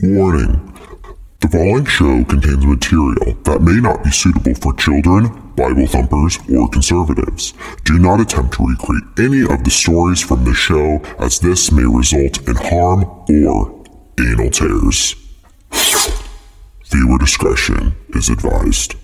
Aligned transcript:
Warning. 0.00 0.78
The 1.40 1.48
following 1.48 1.84
show 1.84 2.22
contains 2.22 2.64
material 2.64 3.34
that 3.42 3.60
may 3.60 3.80
not 3.80 4.04
be 4.04 4.12
suitable 4.12 4.54
for 4.54 4.72
children, 4.74 5.26
Bible 5.56 5.88
thumpers, 5.88 6.38
or 6.48 6.68
conservatives. 6.68 7.52
Do 7.84 7.98
not 7.98 8.20
attempt 8.20 8.54
to 8.54 8.66
recreate 8.66 9.18
any 9.18 9.42
of 9.42 9.64
the 9.64 9.72
stories 9.72 10.22
from 10.22 10.44
the 10.44 10.54
show 10.54 11.02
as 11.18 11.40
this 11.40 11.72
may 11.72 11.82
result 11.82 12.46
in 12.46 12.54
harm 12.54 13.02
or 13.28 13.84
anal 14.20 14.50
tears. 14.50 15.16
Viewer 16.92 17.18
discretion 17.18 17.96
is 18.10 18.28
advised. 18.28 18.94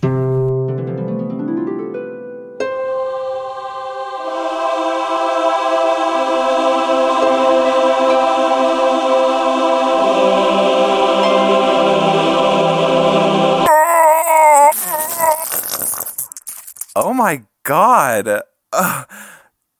My 17.14 17.42
god. 17.62 18.42
Ugh. 18.72 19.06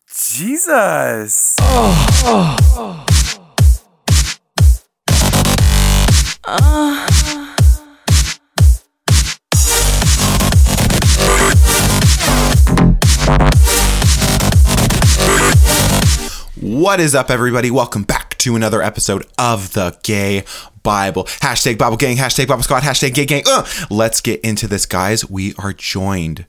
Jesus. 0.09 1.57
What 16.61 17.01
is 17.01 17.15
up, 17.15 17.31
everybody? 17.31 17.71
Welcome 17.71 18.05
back 18.05 18.39
to 18.39 18.55
another 18.55 18.81
episode 18.81 19.27
of 19.39 19.73
the 19.73 19.99
Gay 20.05 20.45
Bible. 20.85 21.25
Hashtag 21.25 21.79
Bible 21.79 21.97
Gang, 21.97 22.17
hashtag 22.17 22.47
Bible 22.47 22.63
Squad, 22.63 22.85
hashtag 22.85 23.15
Gay 23.15 23.27
Gang. 23.27 23.43
Uh, 23.47 23.67
let's 23.91 24.21
get 24.21 24.41
into 24.43 24.69
this, 24.69 24.87
guys. 24.87 25.29
We 25.29 25.55
are 25.59 25.73
joined 25.73 26.47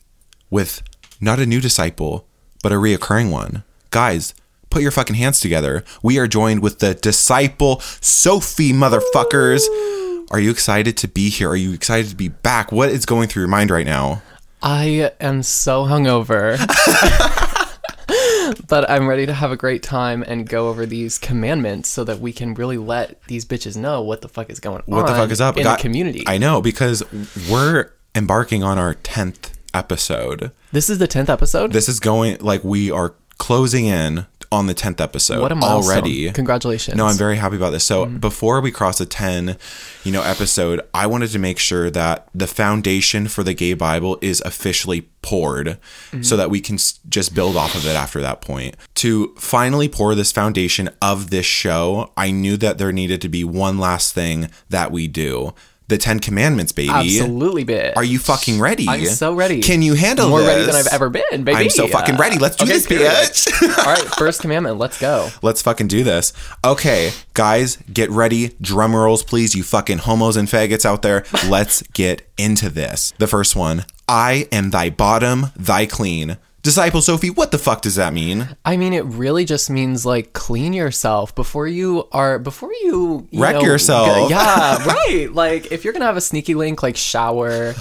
with 0.50 0.82
not 1.22 1.40
a 1.40 1.46
new 1.46 1.62
disciple, 1.62 2.28
but 2.62 2.72
a 2.72 2.76
reoccurring 2.76 3.32
one. 3.32 3.64
Guys, 3.92 4.34
put 4.70 4.82
your 4.82 4.92
fucking 4.92 5.16
hands 5.16 5.40
together. 5.40 5.84
We 6.04 6.20
are 6.20 6.28
joined 6.28 6.62
with 6.62 6.80
the 6.80 6.94
disciple 6.94 7.80
Sophie, 7.80 8.74
motherfuckers. 8.74 9.64
Are 10.32 10.40
you 10.40 10.52
excited 10.52 10.98
to 10.98 11.08
be 11.08 11.30
here? 11.30 11.50
Are 11.50 11.56
you 11.56 11.74
excited 11.74 12.10
to 12.10 12.16
be 12.16 12.30
back? 12.30 12.72
What 12.72 12.90
is 12.90 13.06
going 13.06 13.28
through 13.28 13.42
your 13.42 13.50
mind 13.50 13.72
right 13.72 13.86
now? 13.86 14.22
I 14.62 15.12
am 15.22 15.44
so 15.44 15.86
hungover. 15.86 16.58
but 18.68 18.90
I'm 18.90 19.08
ready 19.08 19.26
to 19.28 19.34
have 19.34 19.52
a 19.52 19.58
great 19.58 19.84
time 19.84 20.24
and 20.24 20.48
go 20.48 20.70
over 20.70 20.86
these 20.86 21.20
commandments 21.20 21.90
so 21.90 22.04
that 22.04 22.20
we 22.20 22.34
can 22.34 22.54
really 22.56 22.78
let 22.78 23.22
these 23.24 23.46
bitches 23.46 23.78
know 23.78 24.02
what 24.02 24.22
the 24.22 24.28
fuck 24.28 24.50
is 24.50 24.60
going 24.60 24.78
on. 24.78 24.84
What 24.88 25.08
the 25.08 25.14
fuck 25.14 25.32
is 25.32 25.42
up? 25.42 25.58
in 25.58 25.64
God- 25.64 25.78
the 25.78 25.82
community? 25.82 26.24
I 26.28 26.38
know 26.38 26.62
because 26.62 27.04
we're 27.50 27.92
embarking 28.16 28.64
on 28.64 28.78
our 28.78 28.96
10th 28.96 29.55
episode. 29.76 30.52
this 30.72 30.90
is 30.90 30.98
the 30.98 31.08
tenth 31.08 31.30
episode. 31.30 31.72
This 31.74 31.90
is 31.90 32.00
going 32.00 32.38
like 32.40 32.64
we 32.64 32.90
are 32.92 33.14
closing 33.38 33.86
in 33.86 34.26
on 34.52 34.68
the 34.68 34.76
10th 34.76 35.02
episode 35.02 35.42
what 35.42 35.52
a 35.52 35.56
milestone! 35.56 35.92
already. 35.96 36.32
Congratulations! 36.32 36.96
No, 36.96 37.08
I'm 37.08 37.18
very 37.18 37.36
happy 37.36 37.58
about 37.58 37.72
this. 37.72 37.84
So 37.84 38.06
Mm-hmm. 38.06 38.18
before 38.20 38.62
we 38.62 38.72
cross 38.72 39.02
a 39.02 39.06
10, 39.06 39.58
you 40.06 40.12
know, 40.12 40.22
episode, 40.22 40.80
I 40.94 41.08
wanted 41.08 41.32
to 41.32 41.40
make 41.40 41.60
sure 41.60 41.90
that 41.90 42.30
the 42.34 42.48
foundation 42.48 43.28
for 43.28 43.44
the 43.44 43.54
gay 43.54 43.74
Bible 43.74 44.18
is 44.22 44.42
officially 44.46 45.02
poured 45.22 45.68
Mm-hmm. 46.12 46.22
so 46.22 46.38
that 46.38 46.50
we 46.50 46.62
can 46.62 46.78
just 47.10 47.34
build 47.36 47.58
off 47.58 47.76
of 47.76 47.86
it 47.86 47.96
after 47.96 48.22
that 48.22 48.40
point. 48.42 48.78
To 48.96 49.34
finally 49.38 49.90
pour 49.90 50.16
this 50.16 50.32
foundation 50.32 50.90
of 51.02 51.30
this 51.32 51.46
show, 51.48 52.12
I 52.16 52.32
knew 52.32 52.56
that 52.58 52.78
there 52.78 52.94
needed 52.94 53.22
to 53.24 53.30
be 53.30 53.44
one 53.44 53.78
last 53.80 54.14
thing 54.14 54.50
that 54.70 54.92
we 54.92 55.08
do. 55.10 55.54
The 55.88 56.00
10 56.00 56.20
commandments, 56.20 56.72
baby. 56.72 56.90
absolutely 56.90 57.64
bit. 57.64 57.96
Are 57.96 58.04
you 58.04 58.18
fucking 58.18 58.60
ready? 58.60 58.88
I'm 58.90 59.06
so 59.06 59.36
ready. 59.36 59.62
Can 59.62 59.84
you 59.84 59.94
handle 59.94 60.26
it? 60.26 60.30
more 60.30 60.40
this? 60.40 60.48
ready 60.50 60.66
than 60.66 60.76
I've 60.76 60.88
ever 60.92 61.10
been, 61.12 61.44
baby? 61.44 61.52
I'm 61.56 61.70
so 61.70 61.88
fucking 61.88 62.16
ready. 62.18 62.40
Let's 62.40 62.56
do 62.56 62.64
Okay, 62.64 62.74
this, 62.74 62.88
period. 62.88 63.12
bitch. 63.12 63.78
All 63.86 63.94
right, 63.94 64.04
first 64.16 64.42
commandment. 64.42 64.80
Let's 64.80 65.00
go. 65.00 65.30
Let's 65.44 65.62
fucking 65.62 65.88
do 65.88 66.04
this. 66.04 66.34
Okay, 66.66 67.12
guys, 67.36 67.78
get 67.94 68.10
ready. 68.10 68.56
Drum 68.60 68.96
rolls, 68.96 69.22
please, 69.24 69.54
you 69.54 69.62
fucking 69.62 70.00
homos 70.00 70.38
and 70.38 70.48
faggots 70.48 70.86
out 70.86 71.04
there. 71.04 71.24
Let's 71.48 71.84
get 71.94 72.28
into 72.38 72.70
this. 72.72 73.14
The 73.20 73.28
first 73.28 73.56
one 73.56 73.86
I 74.10 74.48
am 74.52 74.72
thy 74.72 74.90
bottom, 74.90 75.48
thy 75.56 75.86
clean. 75.86 76.38
Disciple 76.66 77.04
Sophie, 77.04 77.30
what 77.30 77.52
the 77.52 77.60
fuck 77.60 77.84
does 77.84 77.94
that 77.94 78.12
mean? 78.12 78.50
I 78.66 78.76
mean, 78.76 78.92
it 78.94 79.06
really 79.06 79.46
just 79.46 79.70
means 79.70 80.04
like 80.04 80.34
clean 80.34 80.74
yourself 80.74 81.36
before 81.36 81.68
you 81.68 82.08
are 82.12 82.40
before 82.40 82.74
you, 82.74 83.28
you 83.30 83.40
Wreck 83.40 83.58
know, 83.58 83.62
yourself. 83.62 84.32
Yeah, 84.32 84.84
right. 84.84 85.30
Like 85.32 85.72
if 85.72 85.84
you're 85.84 85.94
gonna 85.94 86.06
have 86.06 86.18
a 86.18 86.22
sneaky 86.22 86.56
link, 86.56 86.82
like 86.82 86.98
shower, 86.98 87.76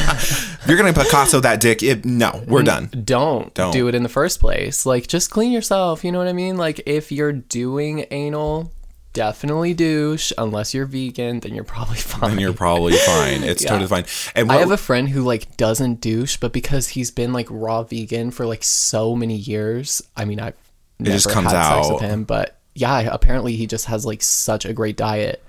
you're 0.66 0.76
gonna 0.76 0.92
Picasso 0.92 1.40
that 1.40 1.60
dick, 1.62 1.82
it, 1.82 2.04
no, 2.04 2.44
we're 2.46 2.62
done. 2.62 2.90
don't, 3.04 3.54
Don't. 3.54 3.72
do 3.72 3.88
it 3.88 3.94
in 3.94 4.02
the 4.02 4.10
first 4.10 4.38
place. 4.38 4.84
Like 4.84 5.06
just 5.06 5.30
clean 5.30 5.50
yourself. 5.50 6.04
You 6.04 6.12
know 6.12 6.18
what 6.18 6.28
I 6.28 6.34
mean? 6.34 6.58
Like 6.58 6.82
if 6.84 7.10
you're 7.10 7.32
doing 7.32 8.04
anal, 8.10 8.70
definitely 9.12 9.74
douche. 9.74 10.32
Unless 10.38 10.74
you're 10.74 10.86
vegan, 10.86 11.40
then 11.40 11.54
you're 11.54 11.64
probably 11.64 11.96
fine. 11.98 12.32
And 12.32 12.40
you're 12.40 12.52
probably 12.52 12.94
fine. 12.94 13.42
It's 13.42 13.64
totally 13.66 13.88
fine. 13.88 14.04
And 14.34 14.50
I 14.50 14.58
have 14.58 14.70
a 14.70 14.76
friend 14.76 15.08
who 15.08 15.22
like 15.22 15.56
doesn't 15.56 16.00
douche, 16.00 16.36
but 16.36 16.52
because 16.52 16.88
he's 16.88 17.10
been 17.10 17.32
like 17.32 17.46
raw 17.50 17.82
vegan 17.82 18.30
for 18.30 18.46
like 18.46 18.62
so 18.62 19.14
many 19.14 19.36
years, 19.36 20.02
I 20.16 20.24
mean, 20.24 20.40
I've 20.40 20.56
never 20.98 21.16
just 21.16 21.30
comes 21.30 21.50
had 21.52 21.74
sex 21.74 21.88
out. 21.88 21.94
with 21.94 22.02
him, 22.02 22.24
but 22.24 22.58
yeah, 22.74 23.08
apparently 23.12 23.56
he 23.56 23.66
just 23.66 23.86
has 23.86 24.06
like 24.06 24.22
such 24.22 24.64
a 24.64 24.72
great 24.72 24.96
diet. 24.96 25.42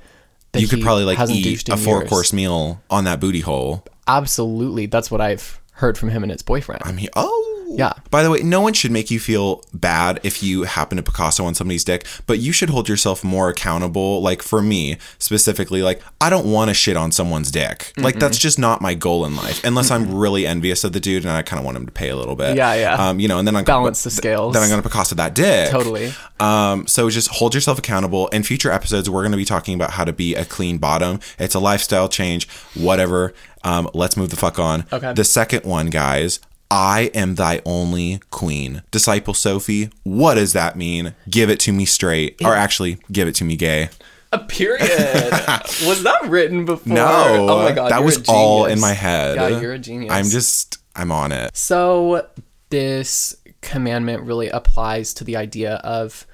That 0.52 0.62
you 0.62 0.68
could 0.68 0.80
he 0.80 0.84
probably 0.84 1.06
like 1.06 1.30
eat 1.30 1.70
a 1.70 1.78
four 1.78 2.00
years. 2.00 2.10
course 2.10 2.34
meal 2.34 2.82
on 2.90 3.06
that 3.06 3.20
booty 3.22 3.40
hole. 3.40 3.86
Absolutely, 4.08 4.88
that's 4.88 5.10
what 5.10 5.22
I've 5.22 5.62
heard 5.74 5.98
from 5.98 6.10
him 6.10 6.24
and 6.24 6.32
his 6.32 6.42
boyfriend. 6.42 6.82
I 6.84 6.92
mean, 6.92 7.08
oh. 7.16 7.50
Yeah. 7.78 7.94
By 8.09 8.24
the 8.24 8.30
way, 8.30 8.42
no 8.42 8.62
one 8.62 8.74
should 8.74 8.92
make 8.92 9.12
you 9.12 9.20
feel 9.20 9.64
bad 9.74 10.20
if 10.24 10.44
you 10.44 10.64
happen 10.64 10.98
to 10.98 11.04
Picasso 11.04 11.46
on 11.46 11.56
somebody's 11.56 11.84
dick, 11.84 12.06
but 12.28 12.40
you 12.40 12.52
should 12.52 12.70
hold 12.70 12.90
yourself 12.90 13.24
more 13.24 13.50
accountable. 13.50 14.22
Like 14.22 14.42
for 14.42 14.62
me 14.62 14.98
specifically, 15.20 15.81
like 15.81 16.02
I 16.20 16.30
don't 16.30 16.52
want 16.52 16.70
to 16.70 16.74
shit 16.74 16.98
on 16.98 17.12
someone's 17.12 17.52
dick. 17.52 17.94
Like 17.98 18.20
that's 18.20 18.38
just 18.38 18.60
not 18.60 18.81
my 18.81 18.94
goal 18.94 19.26
in 19.26 19.36
life, 19.36 19.64
unless 19.64 19.92
I'm 19.92 20.14
really 20.16 20.46
envious 20.46 20.84
of 20.84 20.94
the 20.94 21.00
dude 21.00 21.24
and 21.24 21.31
I 21.31 21.42
kind 21.42 21.60
of 21.60 21.66
want 21.66 21.78
him 21.78 21.86
to 21.86 21.92
pay 21.92 22.10
a 22.10 22.16
little 22.16 22.36
bit. 22.36 22.56
Yeah, 22.56 22.74
yeah. 22.74 22.96
Um, 22.96 23.20
you 23.20 23.28
know, 23.28 23.40
and 23.40 23.48
then 23.48 23.56
I'm 23.56 23.64
Balance 23.64 24.04
the 24.04 24.10
scales. 24.10 24.54
Then 24.54 24.64
I'm 24.64 24.70
gonna 24.70 24.81
Picasso 24.81 25.16
that 25.16 25.36
dick. 25.36 25.70
Totally. 25.72 26.14
Um, 26.40 26.88
so 26.88 27.10
just 27.10 27.30
hold 27.30 27.54
yourself 27.54 27.78
accountable. 27.78 28.28
In 28.30 28.44
future 28.44 28.72
episodes, 28.72 29.10
we're 29.10 29.22
going 29.22 29.31
to 29.31 29.38
be 29.38 29.46
talking 29.46 29.76
about 29.76 29.92
how 29.92 30.04
to 30.04 30.12
be 30.12 30.34
a 30.34 30.44
clean 30.44 30.80
bottom. 30.80 31.20
It's 31.38 31.54
a 31.54 31.60
lifestyle 31.60 32.10
change, 32.10 32.50
whatever. 32.74 33.34
Um, 33.64 33.90
let's 33.94 34.18
move 34.18 34.30
the 34.30 34.36
fuck 34.36 34.58
on. 34.58 34.86
Okay. 34.92 35.14
The 35.14 35.24
second 35.24 35.66
one, 35.66 35.92
guys. 35.92 36.40
I 36.72 37.12
am 37.14 37.36
thy 37.36 37.62
only 37.66 38.22
queen. 38.32 38.82
Disciple 38.92 39.34
Sophie, 39.34 39.90
what 40.04 40.36
does 40.36 40.54
that 40.54 40.78
mean? 40.78 41.14
Give 41.30 41.50
it 41.50 41.59
to 41.62 41.74
me 41.74 41.84
straight. 41.84 42.42
Or 42.44 42.56
actually, 42.56 42.98
give 43.12 43.28
it 43.28 43.36
to 43.36 43.44
me 43.44 43.58
gay. 43.58 43.90
A 44.32 44.40
period. 44.40 44.80
Was 45.86 46.04
that 46.04 46.22
written 46.28 46.64
before? 46.64 46.94
No. 46.94 47.48
Oh 47.50 47.64
my 47.64 47.74
god. 47.74 47.92
That 47.92 48.06
was 48.06 48.24
all 48.30 48.66
in 48.66 48.80
my 48.80 48.94
head. 48.94 49.36
Yeah, 49.36 49.60
you're 49.60 49.74
a 49.74 49.80
genius. 49.80 50.14
I'm 50.14 50.30
just, 50.30 50.78
I'm 50.96 51.12
on 51.12 51.34
it. 51.34 51.56
So, 51.58 52.26
this 52.70 53.36
commandment 53.60 54.24
really 54.24 54.48
applies 54.48 55.14
to 55.16 55.26
the 55.26 55.36
idea 55.36 55.76
of 55.84 56.26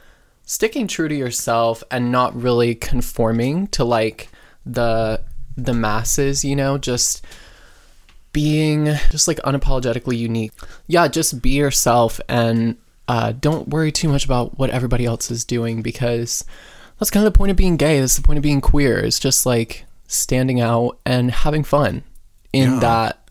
sticking 0.44 0.88
true 0.88 1.08
to 1.08 1.16
yourself 1.16 1.84
and 1.90 2.12
not 2.12 2.40
really 2.40 2.76
conforming 2.76 3.66
to 3.70 3.84
like 3.84 4.30
the 4.64 5.22
the 5.56 5.74
masses, 5.74 6.46
you 6.46 6.56
know, 6.56 6.78
just 6.78 7.26
being 8.42 8.86
just 9.10 9.28
like 9.28 9.38
unapologetically 9.40 10.16
unique. 10.16 10.52
Yeah, 10.86 11.08
just 11.08 11.42
be 11.42 11.50
yourself 11.52 12.22
and 12.30 12.78
uh, 13.08 13.32
don't 13.32 13.68
worry 13.70 13.92
too 13.92 14.08
much 14.10 14.26
about 14.26 14.60
what 14.60 14.70
everybody 14.70 15.06
else 15.06 15.32
is 15.32 15.44
doing 15.44 15.82
because 15.82 16.46
that's 17.00 17.10
kind 17.10 17.26
of 17.26 17.34
the 17.34 17.36
point 17.38 17.50
of 17.50 17.58
being 17.58 17.78
gay. 17.78 18.00
That's 18.00 18.16
the 18.16 18.22
point 18.22 18.38
of 18.38 18.44
being 18.44 18.62
queer. 18.62 19.00
Is 19.00 19.18
just 19.20 19.48
like 19.48 19.86
standing 20.08 20.62
out 20.62 21.00
and 21.04 21.32
having 21.32 21.64
fun 21.64 22.04
in 22.54 22.74
Yeah. 22.74 22.80
that 22.82 23.30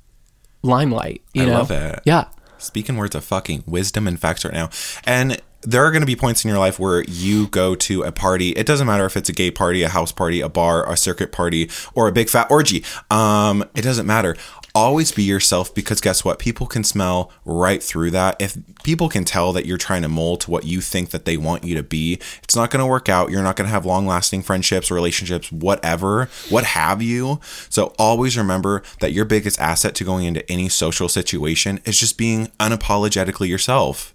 limelight. 0.62 1.22
You 1.34 1.42
I 1.42 1.46
know? 1.46 1.52
love 1.58 1.70
it. 1.70 2.00
Yeah. 2.04 2.25
speaking 2.58 2.96
words 2.96 3.14
of 3.14 3.22
fucking 3.22 3.62
wisdom 3.66 4.08
and 4.08 4.19
facts 4.19 4.44
right 4.44 4.54
now. 4.54 4.70
And 5.04 5.40
there 5.62 5.84
are 5.84 5.90
going 5.90 6.00
to 6.02 6.06
be 6.06 6.14
points 6.16 6.44
in 6.44 6.48
your 6.48 6.58
life 6.58 6.78
where 6.78 7.02
you 7.04 7.48
go 7.48 7.75
to 7.75 8.02
a 8.02 8.12
party. 8.12 8.50
It 8.50 8.66
doesn't 8.66 8.86
matter 8.86 9.04
if 9.04 9.16
it's 9.16 9.28
a 9.28 9.32
gay 9.32 9.50
party, 9.50 9.82
a 9.82 9.88
house 9.88 10.12
party, 10.12 10.40
a 10.40 10.48
bar, 10.48 10.88
a 10.90 10.96
circuit 10.96 11.32
party, 11.32 11.69
or 11.94 12.06
a 12.08 12.12
big 12.12 12.28
fat 12.28 12.46
orgy. 12.50 12.84
Um, 13.10 13.64
it 13.75 13.82
doesn't 13.82 14.06
matter. 14.06 14.36
Always 14.76 15.11
be 15.11 15.23
yourself 15.23 15.75
because 15.75 16.02
guess 16.02 16.23
what? 16.23 16.38
People 16.38 16.67
can 16.67 16.84
smell 16.84 17.32
right 17.46 17.82
through 17.82 18.11
that. 18.11 18.37
If 18.38 18.58
people 18.84 19.08
can 19.08 19.25
tell 19.25 19.55
that 19.55 19.64
you're 19.64 19.78
trying 19.78 20.02
to 20.02 20.08
mold 20.08 20.43
to 20.43 20.50
what 20.50 20.64
you 20.64 20.82
think 20.82 21.11
that 21.11 21.25
they 21.25 21.38
want 21.38 21.64
you 21.64 21.75
to 21.76 21.82
be, 21.82 22.20
it's 22.43 22.55
not 22.55 22.70
going 22.70 22.81
to 22.81 22.87
work 22.87 23.08
out. 23.08 23.31
You're 23.31 23.43
not 23.43 23.56
going 23.56 23.64
to 23.64 23.73
have 23.73 23.87
long 23.87 24.06
lasting 24.06 24.43
friendships, 24.43 24.90
relationships, 24.90 25.50
whatever, 25.50 26.28
what 26.50 26.64
have 26.64 27.00
you. 27.00 27.40
So 27.70 27.94
always 27.99 28.37
remember 28.37 28.82
that 29.00 29.12
your 29.12 29.25
biggest 29.25 29.58
asset 29.58 29.94
to 29.94 30.05
going 30.05 30.26
into 30.26 30.46
any 30.52 30.69
social 30.69 31.08
situation 31.08 31.81
is 31.87 31.99
just 31.99 32.19
being 32.19 32.49
unapologetically 32.61 33.49
yourself. 33.49 34.14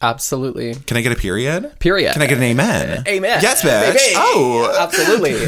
Absolutely. 0.00 0.74
Can 0.74 0.96
I 0.96 1.02
get 1.02 1.12
a 1.12 1.16
period? 1.16 1.78
Period. 1.80 2.14
Can 2.14 2.22
I 2.22 2.26
get 2.26 2.38
an 2.38 2.44
amen? 2.44 3.04
Amen. 3.06 3.40
Yes, 3.42 3.62
bitch. 3.62 3.92
Baby. 3.92 4.14
Oh. 4.16 4.74
absolutely. 4.80 5.34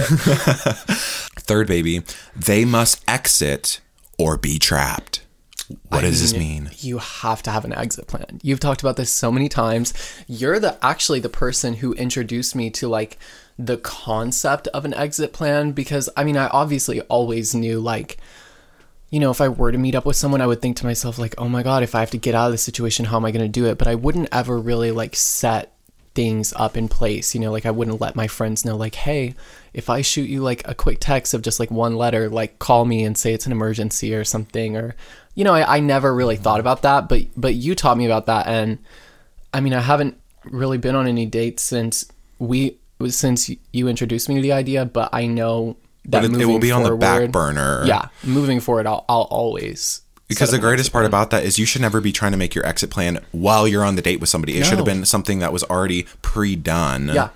Third 1.38 1.66
baby, 1.66 2.02
they 2.36 2.66
must 2.66 3.02
exit 3.08 3.80
or 4.20 4.36
be 4.36 4.58
trapped. 4.58 5.22
What 5.88 6.00
does 6.00 6.20
this 6.20 6.34
mean? 6.36 6.70
you 6.78 6.98
have 6.98 7.42
to 7.44 7.50
have 7.50 7.64
an 7.64 7.72
exit 7.72 8.08
plan. 8.08 8.40
You've 8.42 8.60
talked 8.60 8.80
about 8.80 8.96
this 8.96 9.10
so 9.10 9.30
many 9.30 9.48
times. 9.48 9.94
You're 10.26 10.58
the 10.58 10.76
actually 10.84 11.20
the 11.20 11.28
person 11.28 11.74
who 11.74 11.94
introduced 11.94 12.56
me 12.56 12.70
to 12.70 12.88
like 12.88 13.18
the 13.58 13.76
concept 13.76 14.66
of 14.68 14.84
an 14.84 14.94
exit 14.94 15.32
plan 15.32 15.72
because 15.72 16.08
I 16.16 16.24
mean 16.24 16.36
I 16.36 16.48
obviously 16.48 17.00
always 17.02 17.54
knew 17.54 17.78
like 17.78 18.16
you 19.10 19.20
know 19.20 19.30
if 19.30 19.40
I 19.40 19.48
were 19.48 19.70
to 19.70 19.78
meet 19.78 19.94
up 19.94 20.06
with 20.06 20.16
someone 20.16 20.40
I 20.40 20.46
would 20.46 20.62
think 20.62 20.78
to 20.78 20.86
myself 20.86 21.18
like 21.18 21.34
oh 21.36 21.48
my 21.48 21.62
god 21.62 21.82
if 21.82 21.94
I 21.94 22.00
have 22.00 22.10
to 22.12 22.18
get 22.18 22.34
out 22.34 22.46
of 22.46 22.52
this 22.52 22.62
situation 22.62 23.04
how 23.04 23.16
am 23.16 23.26
I 23.26 23.32
going 23.32 23.44
to 23.44 23.60
do 23.60 23.66
it 23.66 23.76
but 23.76 23.86
I 23.86 23.96
wouldn't 23.96 24.30
ever 24.32 24.58
really 24.58 24.92
like 24.92 25.14
set 25.14 25.72
things 26.14 26.52
up 26.56 26.76
in 26.76 26.88
place 26.88 27.34
you 27.34 27.40
know 27.40 27.52
like 27.52 27.66
I 27.66 27.70
wouldn't 27.70 28.00
let 28.00 28.16
my 28.16 28.26
friends 28.26 28.64
know 28.64 28.76
like 28.76 28.96
hey 28.96 29.34
if 29.72 29.88
I 29.88 30.02
shoot 30.02 30.28
you 30.28 30.40
like 30.42 30.66
a 30.66 30.74
quick 30.74 30.98
text 31.00 31.34
of 31.34 31.42
just 31.42 31.60
like 31.60 31.70
one 31.70 31.94
letter 31.96 32.28
like 32.28 32.58
call 32.58 32.84
me 32.84 33.04
and 33.04 33.16
say 33.16 33.32
it's 33.32 33.46
an 33.46 33.52
emergency 33.52 34.12
or 34.14 34.24
something 34.24 34.76
or 34.76 34.96
you 35.34 35.44
know 35.44 35.54
I, 35.54 35.76
I 35.76 35.80
never 35.80 36.12
really 36.14 36.34
mm-hmm. 36.34 36.42
thought 36.42 36.60
about 36.60 36.82
that 36.82 37.08
but 37.08 37.26
but 37.36 37.54
you 37.54 37.74
taught 37.76 37.96
me 37.96 38.06
about 38.06 38.26
that 38.26 38.48
and 38.48 38.78
I 39.54 39.60
mean 39.60 39.72
I 39.72 39.80
haven't 39.80 40.20
really 40.44 40.78
been 40.78 40.96
on 40.96 41.06
any 41.06 41.26
dates 41.26 41.62
since 41.62 42.06
we 42.40 42.76
since 43.08 43.50
you 43.72 43.86
introduced 43.88 44.28
me 44.28 44.34
to 44.34 44.42
the 44.42 44.52
idea 44.52 44.84
but 44.84 45.10
I 45.12 45.26
know 45.26 45.76
that 46.06 46.22
But 46.22 46.32
it, 46.32 46.40
it 46.40 46.46
will 46.46 46.58
be 46.58 46.72
on 46.72 46.82
the 46.82 46.96
back 46.96 47.30
burner. 47.30 47.84
yeah 47.86 48.08
moving 48.24 48.58
forward 48.58 48.86
I'll, 48.86 49.04
I'll 49.08 49.28
always 49.30 50.02
Because 50.30 50.50
the 50.50 50.58
greatest 50.58 50.90
part 50.92 51.04
about 51.04 51.30
that 51.30 51.44
is 51.44 51.58
you 51.58 51.66
should 51.66 51.82
never 51.82 52.00
be 52.00 52.10
trying 52.12 52.32
to 52.32 52.38
make 52.38 52.54
your 52.54 52.64
exit 52.66 52.88
plan 52.90 53.18
while 53.32 53.68
you're 53.68 53.84
on 53.84 53.96
the 53.96 54.02
date 54.02 54.20
with 54.20 54.30
somebody. 54.30 54.56
It 54.56 54.64
should 54.64 54.78
have 54.78 54.86
been 54.86 55.04
something 55.04 55.40
that 55.40 55.52
was 55.52 55.62
already 55.64 56.06
pre-done. 56.22 57.08
yeah 57.08 57.28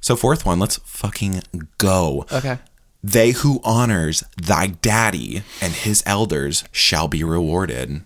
So 0.00 0.14
fourth 0.14 0.46
one, 0.46 0.58
let's 0.60 0.76
fucking 0.84 1.42
go. 1.78 2.26
okay 2.30 2.58
They 3.02 3.32
who 3.32 3.60
honors 3.64 4.22
thy 4.40 4.68
daddy 4.68 5.42
and 5.60 5.72
his 5.72 6.02
elders 6.06 6.62
shall 6.70 7.08
be 7.08 7.24
rewarded. 7.24 8.02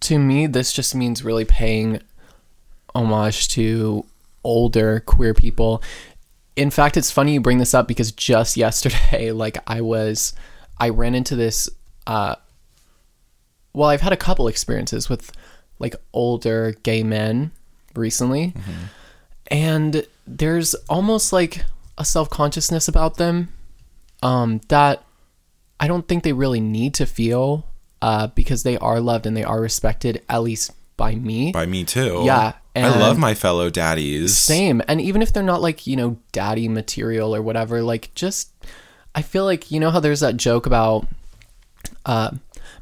to 0.00 0.18
me 0.18 0.46
this 0.46 0.72
just 0.72 0.94
means 0.94 1.22
really 1.22 1.44
paying 1.44 2.00
homage 2.94 3.48
to 3.48 4.04
older 4.42 5.00
queer 5.00 5.34
people 5.34 5.82
in 6.56 6.70
fact 6.70 6.96
it's 6.96 7.10
funny 7.10 7.34
you 7.34 7.40
bring 7.40 7.58
this 7.58 7.74
up 7.74 7.86
because 7.86 8.10
just 8.12 8.56
yesterday 8.66 9.30
like 9.30 9.58
i 9.66 9.80
was 9.80 10.32
i 10.78 10.88
ran 10.88 11.14
into 11.14 11.36
this 11.36 11.68
uh 12.06 12.34
well 13.72 13.88
i've 13.88 14.00
had 14.00 14.12
a 14.12 14.16
couple 14.16 14.48
experiences 14.48 15.08
with 15.08 15.32
like 15.78 15.94
older 16.12 16.74
gay 16.82 17.02
men 17.02 17.50
recently 17.94 18.54
and 19.48 20.06
there's 20.26 20.74
almost 20.88 21.32
like 21.32 21.64
a 21.98 22.04
self-consciousness 22.04 22.88
about 22.88 23.16
them 23.16 23.48
um 24.22 24.60
that 24.68 25.02
I 25.80 25.88
don't 25.88 26.06
think 26.06 26.24
they 26.24 26.34
really 26.34 26.60
need 26.60 26.92
to 26.94 27.06
feel 27.06 27.66
uh, 28.02 28.26
because 28.28 28.62
they 28.62 28.76
are 28.76 29.00
loved 29.00 29.24
and 29.24 29.34
they 29.34 29.44
are 29.44 29.58
respected, 29.58 30.22
at 30.28 30.42
least 30.42 30.72
by 30.98 31.14
me. 31.14 31.52
By 31.52 31.64
me 31.64 31.84
too. 31.84 32.20
Yeah, 32.24 32.52
I 32.76 32.98
love 32.98 33.18
my 33.18 33.32
fellow 33.32 33.70
daddies. 33.70 34.36
Same. 34.36 34.82
And 34.88 35.00
even 35.00 35.22
if 35.22 35.32
they're 35.32 35.42
not 35.42 35.62
like, 35.62 35.86
you 35.86 35.96
know, 35.96 36.18
daddy 36.32 36.68
material 36.68 37.34
or 37.34 37.40
whatever, 37.40 37.80
like 37.80 38.14
just, 38.14 38.52
I 39.14 39.22
feel 39.22 39.46
like, 39.46 39.70
you 39.70 39.80
know 39.80 39.90
how 39.90 40.00
there's 40.00 40.20
that 40.20 40.36
joke 40.36 40.66
about 40.66 41.06
uh, 42.04 42.32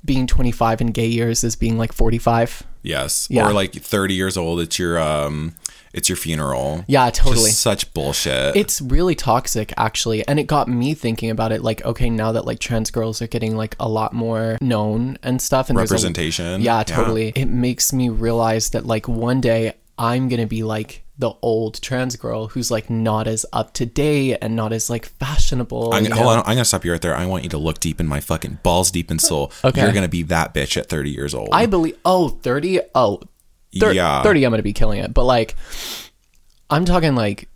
being 0.08 0.26
25 0.26 0.80
in 0.80 0.88
gay 0.88 1.06
years 1.06 1.44
is 1.44 1.54
being 1.54 1.78
like 1.78 1.92
45? 1.92 2.64
Yes. 2.82 3.28
Yeah. 3.30 3.48
Or 3.48 3.52
like 3.52 3.72
30 3.74 4.14
years 4.14 4.36
old, 4.36 4.58
it's 4.60 4.78
your 4.78 4.98
um 4.98 5.54
it's 5.92 6.08
your 6.08 6.16
funeral. 6.16 6.84
Yeah, 6.86 7.08
totally. 7.10 7.46
Just 7.50 7.60
such 7.60 7.92
bullshit. 7.94 8.54
It's 8.56 8.80
really 8.80 9.14
toxic, 9.14 9.72
actually. 9.76 10.26
And 10.28 10.38
it 10.38 10.44
got 10.46 10.68
me 10.68 10.94
thinking 10.94 11.30
about 11.30 11.50
it 11.50 11.62
like, 11.62 11.82
okay, 11.84 12.10
now 12.10 12.32
that 12.32 12.44
like 12.44 12.58
trans 12.58 12.90
girls 12.90 13.22
are 13.22 13.26
getting 13.26 13.56
like 13.56 13.74
a 13.80 13.88
lot 13.88 14.12
more 14.12 14.58
known 14.60 15.18
and 15.22 15.40
stuff, 15.40 15.70
and 15.70 15.78
there's 15.78 15.90
a- 15.90 15.94
Representation. 15.94 16.60
yeah, 16.60 16.78
Yeah. 16.78 16.82
totally. 16.84 17.32
It 17.34 17.46
makes 17.46 17.92
me 17.92 18.08
realize 18.10 18.70
that 18.70 18.86
like 18.86 19.08
one 19.08 19.40
day 19.40 19.72
I'm 19.98 20.28
gonna 20.28 20.46
be 20.46 20.62
like 20.62 21.02
the 21.20 21.32
old 21.42 21.82
trans 21.82 22.14
girl 22.14 22.46
who's 22.46 22.70
like 22.70 22.88
not 22.88 23.26
as 23.26 23.44
up 23.52 23.74
to 23.74 23.84
date 23.84 24.38
and 24.40 24.54
not 24.54 24.72
as 24.72 24.88
like 24.88 25.06
fashionable. 25.06 25.92
I'm, 25.92 26.04
hold 26.06 26.28
on, 26.28 26.38
I'm 26.40 26.44
gonna 26.54 26.64
stop 26.64 26.84
you 26.84 26.92
right 26.92 27.00
there. 27.02 27.16
I 27.16 27.26
want 27.26 27.42
you 27.42 27.50
to 27.50 27.58
look 27.58 27.80
deep 27.80 27.98
in 27.98 28.06
my 28.06 28.20
fucking 28.20 28.60
balls 28.62 28.90
deep 28.92 29.10
in 29.10 29.18
soul. 29.18 29.52
Okay. 29.64 29.82
You're 29.82 29.92
gonna 29.92 30.08
be 30.08 30.22
that 30.24 30.54
bitch 30.54 30.76
at 30.76 30.88
30 30.88 31.10
years 31.10 31.34
old. 31.34 31.48
I 31.52 31.66
believe. 31.66 31.96
Oh, 32.04 32.28
30? 32.28 32.80
Oh, 32.94 33.20
thir- 33.78 33.92
Yeah. 33.92 34.22
30, 34.22 34.44
I'm 34.44 34.52
gonna 34.52 34.62
be 34.62 34.72
killing 34.72 35.00
it. 35.00 35.12
But 35.12 35.24
like, 35.24 35.56
I'm 36.70 36.84
talking 36.84 37.14
like, 37.14 37.48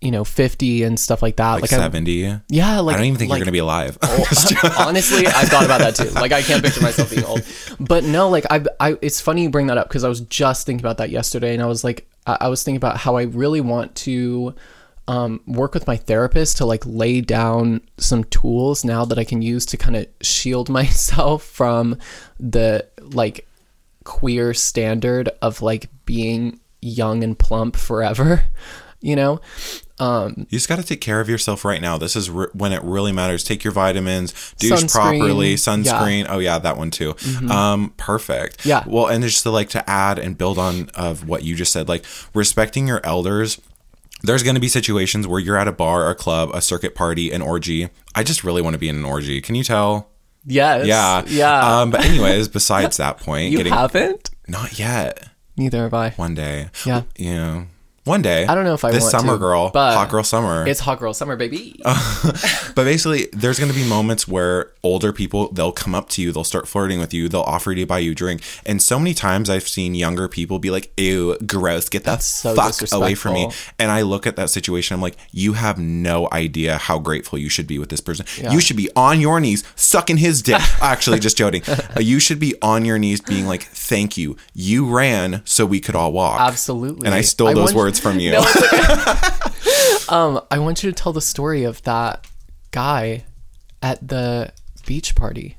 you 0.00 0.12
know, 0.12 0.22
50 0.24 0.84
and 0.84 0.98
stuff 1.00 1.20
like 1.22 1.36
that. 1.36 1.54
like, 1.54 1.62
Like, 1.62 1.72
I, 1.72 1.76
70. 1.76 2.40
yeah, 2.48 2.78
like 2.78 2.94
I 2.94 2.98
don't 2.98 3.06
even 3.06 3.18
think 3.18 3.30
like, 3.30 3.38
you're 3.38 3.44
gonna 3.46 3.52
be 3.52 3.58
alive. 3.58 3.98
Oh, 4.10 4.74
honestly 4.86 5.26
i 5.26 5.44
thought 5.44 5.64
about 5.64 5.80
that 5.80 5.94
too 5.94 6.08
like 6.10 6.32
i 6.32 6.42
can't 6.42 6.62
picture 6.62 6.80
myself 6.80 7.10
being 7.10 7.24
old 7.24 7.42
but 7.80 8.04
no 8.04 8.28
like 8.28 8.44
i, 8.50 8.64
I 8.80 8.96
it's 9.00 9.20
funny 9.20 9.42
you 9.42 9.50
bring 9.50 9.66
that 9.68 9.78
up 9.78 9.88
because 9.88 10.02
i 10.04 10.08
was 10.08 10.20
just 10.22 10.66
thinking 10.66 10.84
about 10.84 10.98
that 10.98 11.10
yesterday 11.10 11.54
and 11.54 11.62
i 11.62 11.66
was 11.66 11.84
like 11.84 12.08
i, 12.28 12.36
I 12.42 12.48
was 12.48 12.62
thinking 12.62 12.76
about 12.76 12.98
how 12.98 13.16
i 13.16 13.22
really 13.22 13.60
want 13.60 13.94
to 13.96 14.54
um, 15.06 15.40
work 15.46 15.72
with 15.72 15.86
my 15.86 15.96
therapist 15.96 16.58
to 16.58 16.66
like 16.66 16.82
lay 16.84 17.22
down 17.22 17.80
some 17.96 18.24
tools 18.24 18.84
now 18.84 19.04
that 19.06 19.18
i 19.18 19.24
can 19.24 19.40
use 19.42 19.64
to 19.66 19.76
kind 19.76 19.96
of 19.96 20.06
shield 20.20 20.68
myself 20.80 21.42
from 21.42 21.96
the 22.38 22.86
like 23.00 23.48
queer 24.04 24.54
standard 24.54 25.30
of 25.42 25.62
like 25.62 25.88
being 26.04 26.60
young 26.80 27.24
and 27.24 27.38
plump 27.38 27.76
forever 27.76 28.44
you 29.00 29.16
know 29.16 29.40
um 30.00 30.34
You 30.50 30.58
just 30.58 30.68
got 30.68 30.76
to 30.76 30.82
take 30.82 31.00
care 31.00 31.20
of 31.20 31.28
yourself 31.28 31.64
right 31.64 31.80
now. 31.80 31.98
This 31.98 32.14
is 32.16 32.30
re- 32.30 32.46
when 32.52 32.72
it 32.72 32.82
really 32.82 33.12
matters. 33.12 33.42
Take 33.44 33.64
your 33.64 33.72
vitamins, 33.72 34.32
douche 34.58 34.72
Sunscreen, 34.84 34.92
properly, 34.92 35.50
yeah. 35.50 35.56
sunscreen. 35.56 36.26
Oh 36.28 36.38
yeah, 36.38 36.58
that 36.58 36.76
one 36.76 36.90
too. 36.90 37.14
Um, 37.50 37.92
perfect. 37.96 38.64
Yeah. 38.64 38.84
Well, 38.86 39.06
and 39.06 39.22
just 39.24 39.42
to 39.44 39.50
like 39.50 39.68
to 39.70 39.88
add 39.88 40.18
and 40.18 40.36
build 40.38 40.58
on 40.58 40.88
of 40.94 41.28
what 41.28 41.42
you 41.42 41.54
just 41.54 41.72
said, 41.72 41.88
like 41.88 42.04
respecting 42.34 42.86
your 42.86 43.00
elders. 43.04 43.60
There's 44.22 44.42
going 44.42 44.56
to 44.56 44.60
be 44.60 44.66
situations 44.68 45.28
where 45.28 45.38
you're 45.38 45.56
at 45.56 45.68
a 45.68 45.72
bar, 45.72 46.10
a 46.10 46.14
club, 46.16 46.50
a 46.52 46.60
circuit 46.60 46.96
party, 46.96 47.30
an 47.30 47.40
orgy. 47.40 47.88
I 48.16 48.24
just 48.24 48.42
really 48.42 48.60
want 48.60 48.74
to 48.74 48.78
be 48.78 48.88
in 48.88 48.96
an 48.96 49.04
orgy. 49.04 49.40
Can 49.40 49.54
you 49.54 49.62
tell? 49.62 50.10
yes 50.44 50.86
Yeah. 50.86 51.22
yeah 51.26 51.80
Um, 51.80 51.90
but 51.92 52.04
anyways, 52.04 52.48
besides 52.58 52.96
that 52.96 53.18
point, 53.18 53.52
you 53.52 53.58
getting 53.58 53.72
haven't 53.72 54.30
not 54.48 54.76
yet. 54.78 55.28
neither 55.56 55.82
have 55.82 55.94
i 55.94 56.10
One 56.10 56.34
day. 56.34 56.70
Yeah. 56.84 57.02
You 57.16 57.34
know, 57.34 57.66
one 58.08 58.22
day. 58.22 58.46
I 58.46 58.54
don't 58.54 58.64
know 58.64 58.74
if 58.74 58.84
I 58.84 58.90
this 58.90 59.02
want 59.02 59.12
summer 59.12 59.32
to, 59.34 59.38
girl, 59.38 59.70
but 59.70 59.94
hot 59.94 60.10
girl 60.10 60.24
summer. 60.24 60.66
It's 60.66 60.80
hot 60.80 60.98
girl 60.98 61.14
summer, 61.14 61.36
baby. 61.36 61.80
But 62.74 62.84
basically, 62.84 63.26
there's 63.32 63.58
going 63.58 63.72
to 63.72 63.76
be 63.76 63.84
moments 63.88 64.28
where 64.28 64.70
older 64.84 65.12
people 65.12 65.50
they'll 65.52 65.72
come 65.72 65.94
up 65.94 66.08
to 66.10 66.22
you, 66.22 66.30
they'll 66.30 66.44
start 66.44 66.68
flirting 66.68 67.00
with 67.00 67.12
you, 67.12 67.28
they'll 67.28 67.40
offer 67.40 67.72
you 67.72 67.84
to 67.84 67.86
buy 67.86 67.98
you 67.98 68.12
a 68.12 68.14
drink, 68.14 68.40
and 68.64 68.80
so 68.80 68.98
many 68.98 69.14
times 69.14 69.50
I've 69.50 69.66
seen 69.66 69.94
younger 69.96 70.28
people 70.28 70.58
be 70.60 70.70
like, 70.70 70.92
"Ew, 70.96 71.36
gross, 71.46 71.88
get 71.88 72.04
that 72.04 72.22
so 72.22 72.54
fuck 72.54 72.74
away 72.92 73.14
from 73.14 73.34
me." 73.34 73.50
And 73.78 73.90
I 73.90 74.02
look 74.02 74.26
at 74.26 74.36
that 74.36 74.50
situation, 74.50 74.94
I'm 74.94 75.00
like, 75.00 75.16
"You 75.32 75.54
have 75.54 75.78
no 75.78 76.28
idea 76.32 76.78
how 76.78 76.98
grateful 77.00 77.38
you 77.38 77.48
should 77.48 77.66
be 77.66 77.78
with 77.78 77.88
this 77.88 78.00
person. 78.00 78.26
You 78.50 78.60
should 78.60 78.76
be 78.76 78.90
on 78.94 79.20
your 79.20 79.40
knees 79.40 79.64
sucking 79.74 80.18
his 80.18 80.40
dick." 80.42 80.62
Actually, 80.80 81.18
just 81.18 81.36
joking. 81.36 81.62
Uh, 81.68 82.00
you 82.00 82.20
should 82.20 82.38
be 82.38 82.54
on 82.62 82.84
your 82.84 82.98
knees, 82.98 83.20
being 83.20 83.46
like, 83.46 83.64
"Thank 83.64 84.16
you, 84.16 84.36
you 84.54 84.86
ran 84.86 85.42
so 85.44 85.66
we 85.66 85.80
could 85.80 85.96
all 85.96 86.12
walk." 86.12 86.40
Absolutely. 86.40 87.06
And 87.06 87.14
I 87.14 87.22
stole 87.22 87.48
those 87.48 87.74
want- 87.74 87.76
words 87.76 87.97
from 88.02 88.20
you. 88.20 88.32
No, 88.32 88.40
okay. 88.40 88.78
um, 90.08 90.40
I 90.50 90.58
want 90.58 90.82
you 90.82 90.90
to 90.90 90.94
tell 90.94 91.12
the 91.12 91.20
story 91.20 91.64
of 91.64 91.82
that 91.82 92.26
guy 92.70 93.24
at 93.82 94.06
the 94.06 94.52
beach 94.86 95.14
party. 95.14 95.56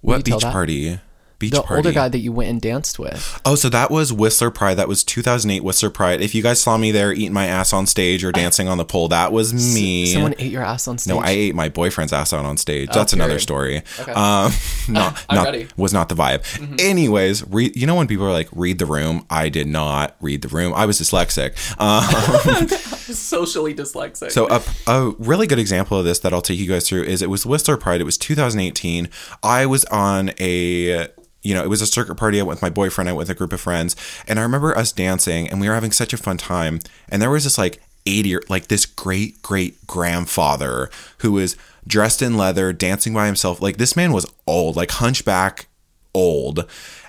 what 0.00 0.24
beach 0.24 0.42
party? 0.42 0.98
Beach 1.38 1.52
The 1.52 1.62
party. 1.62 1.76
older 1.76 1.92
guy 1.92 2.08
that 2.08 2.18
you 2.18 2.32
went 2.32 2.50
and 2.50 2.60
danced 2.60 2.98
with. 2.98 3.40
Oh, 3.44 3.54
so 3.54 3.68
that 3.68 3.90
was 3.92 4.12
Whistler 4.12 4.50
Pride. 4.50 4.74
That 4.74 4.88
was 4.88 5.04
2008 5.04 5.62
Whistler 5.62 5.90
Pride. 5.90 6.20
If 6.20 6.34
you 6.34 6.42
guys 6.42 6.60
saw 6.60 6.76
me 6.76 6.90
there 6.90 7.12
eating 7.12 7.32
my 7.32 7.46
ass 7.46 7.72
on 7.72 7.86
stage 7.86 8.24
or 8.24 8.32
dancing 8.32 8.66
on 8.66 8.76
the 8.76 8.84
pole, 8.84 9.06
that 9.08 9.30
was 9.30 9.54
me. 9.54 10.06
Someone 10.06 10.34
ate 10.38 10.50
your 10.50 10.64
ass 10.64 10.88
on 10.88 10.98
stage. 10.98 11.14
no, 11.14 11.20
I 11.20 11.30
ate 11.30 11.54
my 11.54 11.68
boyfriend's 11.68 12.12
ass 12.12 12.32
out 12.32 12.44
on 12.44 12.56
stage. 12.56 12.88
That's 12.92 13.12
another 13.12 13.38
story. 13.38 13.82
Okay. 14.00 14.10
Um, 14.12 14.50
not, 14.88 15.24
I'm 15.28 15.36
not 15.36 15.44
ready. 15.44 15.64
Mm-hmm. 15.66 15.80
was 15.80 15.92
not 15.92 16.08
the 16.08 16.16
vibe. 16.16 16.44
Anyways, 16.80 17.46
read, 17.46 17.76
you 17.76 17.86
know 17.86 17.94
when 17.94 18.08
people 18.08 18.26
are 18.26 18.32
like, 18.32 18.48
"Read 18.52 18.78
the 18.78 18.86
room," 18.86 19.24
I 19.30 19.48
did 19.48 19.68
not 19.68 20.16
read 20.20 20.42
the 20.42 20.48
room. 20.48 20.72
I 20.74 20.86
was 20.86 21.00
dyslexic. 21.00 21.54
Um, 21.80 22.68
socially 22.68 23.74
dyslexic. 23.74 24.32
so 24.32 24.48
a, 24.48 24.62
a 24.90 25.10
really 25.18 25.46
good 25.46 25.58
example 25.58 25.98
of 25.98 26.04
this 26.04 26.18
that 26.20 26.32
I'll 26.32 26.42
take 26.42 26.58
you 26.58 26.66
guys 26.66 26.88
through 26.88 27.04
is 27.04 27.22
it 27.22 27.30
was 27.30 27.46
Whistler 27.46 27.76
Pride. 27.76 28.00
It 28.00 28.04
was 28.04 28.18
2018. 28.18 29.08
I 29.42 29.66
was 29.66 29.84
on 29.86 30.30
a 30.40 31.08
you 31.48 31.54
know, 31.54 31.62
it 31.62 31.70
was 31.70 31.80
a 31.80 31.86
circuit 31.86 32.16
party. 32.16 32.38
I 32.38 32.42
went 32.42 32.58
with 32.58 32.62
my 32.62 32.68
boyfriend. 32.68 33.08
I 33.08 33.12
went 33.12 33.20
with 33.26 33.30
a 33.30 33.34
group 33.34 33.54
of 33.54 33.60
friends, 33.62 33.96
and 34.28 34.38
I 34.38 34.42
remember 34.42 34.76
us 34.76 34.92
dancing, 34.92 35.48
and 35.48 35.62
we 35.62 35.66
were 35.66 35.74
having 35.74 35.92
such 35.92 36.12
a 36.12 36.18
fun 36.18 36.36
time. 36.36 36.80
And 37.08 37.22
there 37.22 37.30
was 37.30 37.44
this 37.44 37.56
like 37.56 37.80
80 38.04 38.36
or 38.36 38.42
like 38.50 38.68
this 38.68 38.84
great 38.84 39.40
great 39.40 39.86
grandfather 39.86 40.90
who 41.18 41.32
was 41.32 41.56
dressed 41.86 42.20
in 42.20 42.36
leather, 42.36 42.74
dancing 42.74 43.14
by 43.14 43.24
himself. 43.24 43.62
Like 43.62 43.78
this 43.78 43.96
man 43.96 44.12
was 44.12 44.30
old, 44.46 44.76
like 44.76 44.90
hunchback 44.90 45.68
old. 46.14 46.68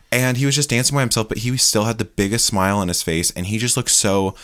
and 0.10 0.38
he 0.38 0.46
was 0.46 0.56
just 0.56 0.70
dancing 0.70 0.96
by 0.96 1.02
himself, 1.02 1.28
but 1.28 1.40
he 1.40 1.56
still 1.58 1.84
had 1.84 1.98
the 1.98 2.06
biggest 2.06 2.46
smile 2.46 2.78
on 2.78 2.88
his 2.88 3.04
face, 3.04 3.32
and 3.32 3.46
he 3.48 3.58
just 3.58 3.76
looked 3.76 3.92
so 3.92 4.36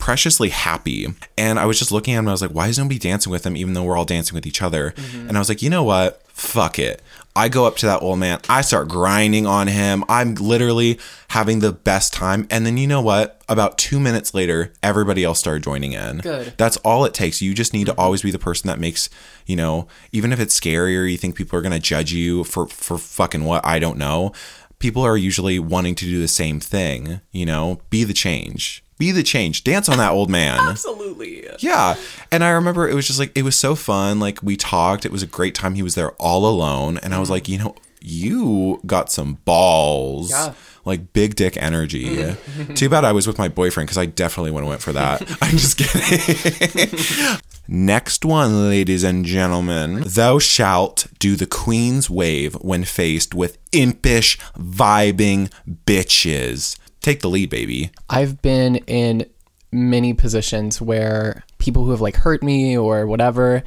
preciously 0.00 0.48
happy. 0.48 1.06
And 1.38 1.60
I 1.60 1.66
was 1.66 1.78
just 1.78 1.92
looking 1.92 2.14
at 2.14 2.18
him 2.18 2.24
and 2.24 2.30
I 2.30 2.32
was 2.32 2.42
like, 2.42 2.50
why 2.50 2.66
is 2.66 2.78
nobody 2.78 2.98
dancing 2.98 3.30
with 3.30 3.46
him 3.46 3.56
even 3.56 3.74
though 3.74 3.84
we're 3.84 3.96
all 3.96 4.04
dancing 4.04 4.34
with 4.34 4.46
each 4.46 4.62
other? 4.62 4.90
Mm-hmm. 4.92 5.28
And 5.28 5.36
I 5.36 5.40
was 5.40 5.48
like, 5.48 5.62
you 5.62 5.70
know 5.70 5.84
what? 5.84 6.22
Fuck 6.32 6.78
it. 6.78 7.02
I 7.36 7.48
go 7.48 7.66
up 7.66 7.76
to 7.76 7.86
that 7.86 8.02
old 8.02 8.18
man. 8.18 8.40
I 8.48 8.62
start 8.62 8.88
grinding 8.88 9.46
on 9.46 9.68
him. 9.68 10.02
I'm 10.08 10.34
literally 10.34 10.98
having 11.28 11.60
the 11.60 11.70
best 11.70 12.12
time. 12.12 12.48
And 12.50 12.66
then 12.66 12.76
you 12.76 12.88
know 12.88 13.02
what? 13.02 13.40
About 13.48 13.78
two 13.78 14.00
minutes 14.00 14.34
later, 14.34 14.72
everybody 14.82 15.22
else 15.22 15.38
started 15.38 15.62
joining 15.62 15.92
in. 15.92 16.18
Good. 16.18 16.54
That's 16.56 16.78
all 16.78 17.04
it 17.04 17.14
takes. 17.14 17.40
You 17.40 17.54
just 17.54 17.72
need 17.72 17.86
to 17.86 17.92
mm-hmm. 17.92 18.00
always 18.00 18.22
be 18.22 18.32
the 18.32 18.38
person 18.38 18.66
that 18.68 18.80
makes, 18.80 19.10
you 19.46 19.54
know, 19.54 19.86
even 20.10 20.32
if 20.32 20.40
it's 20.40 20.54
scary 20.54 20.98
or 20.98 21.04
you 21.04 21.18
think 21.18 21.36
people 21.36 21.56
are 21.58 21.62
going 21.62 21.72
to 21.72 21.78
judge 21.78 22.12
you 22.12 22.42
for, 22.42 22.66
for 22.66 22.98
fucking 22.98 23.44
what, 23.44 23.64
I 23.64 23.78
don't 23.78 23.98
know. 23.98 24.32
People 24.80 25.02
are 25.02 25.16
usually 25.16 25.58
wanting 25.58 25.94
to 25.96 26.06
do 26.06 26.20
the 26.20 26.28
same 26.28 26.58
thing, 26.58 27.20
you 27.30 27.44
know, 27.44 27.80
be 27.90 28.02
the 28.02 28.14
change. 28.14 28.82
Be 29.00 29.12
the 29.12 29.22
change. 29.22 29.64
Dance 29.64 29.88
on 29.88 29.96
that 29.96 30.12
old 30.12 30.28
man. 30.28 30.60
Absolutely. 30.68 31.46
Yeah. 31.60 31.96
And 32.30 32.44
I 32.44 32.50
remember 32.50 32.86
it 32.86 32.92
was 32.94 33.06
just 33.06 33.18
like, 33.18 33.32
it 33.34 33.44
was 33.44 33.56
so 33.56 33.74
fun. 33.74 34.20
Like, 34.20 34.42
we 34.42 34.58
talked. 34.58 35.06
It 35.06 35.10
was 35.10 35.22
a 35.22 35.26
great 35.26 35.54
time. 35.54 35.74
He 35.74 35.82
was 35.82 35.94
there 35.94 36.10
all 36.18 36.44
alone. 36.44 36.98
And 36.98 37.14
I 37.14 37.18
was 37.18 37.28
mm-hmm. 37.28 37.32
like, 37.32 37.48
you 37.48 37.56
know, 37.56 37.74
you 38.02 38.78
got 38.84 39.10
some 39.10 39.38
balls. 39.46 40.30
Yeah. 40.30 40.52
Like 40.84 41.14
big 41.14 41.34
dick 41.34 41.56
energy. 41.56 42.16
Mm-hmm. 42.16 42.74
Too 42.74 42.90
bad 42.90 43.06
I 43.06 43.12
was 43.12 43.26
with 43.26 43.38
my 43.38 43.48
boyfriend 43.48 43.86
because 43.86 43.96
I 43.96 44.04
definitely 44.04 44.50
would 44.50 44.60
have 44.60 44.68
went 44.68 44.82
for 44.82 44.92
that. 44.92 45.22
I'm 45.40 45.56
just 45.56 45.78
kidding. 45.78 47.40
Next 47.68 48.22
one, 48.26 48.68
ladies 48.68 49.02
and 49.02 49.24
gentlemen. 49.24 50.02
Thou 50.06 50.38
shalt 50.38 51.06
do 51.18 51.36
the 51.36 51.46
queen's 51.46 52.10
wave 52.10 52.52
when 52.56 52.84
faced 52.84 53.34
with 53.34 53.56
impish, 53.72 54.38
vibing 54.58 55.50
bitches. 55.86 56.76
Take 57.00 57.20
the 57.20 57.30
lead, 57.30 57.50
baby. 57.50 57.90
I've 58.08 58.42
been 58.42 58.76
in 58.76 59.26
many 59.72 60.14
positions 60.14 60.80
where 60.80 61.44
people 61.58 61.84
who 61.84 61.92
have 61.92 62.00
like 62.00 62.16
hurt 62.16 62.42
me 62.42 62.76
or 62.76 63.06
whatever 63.06 63.62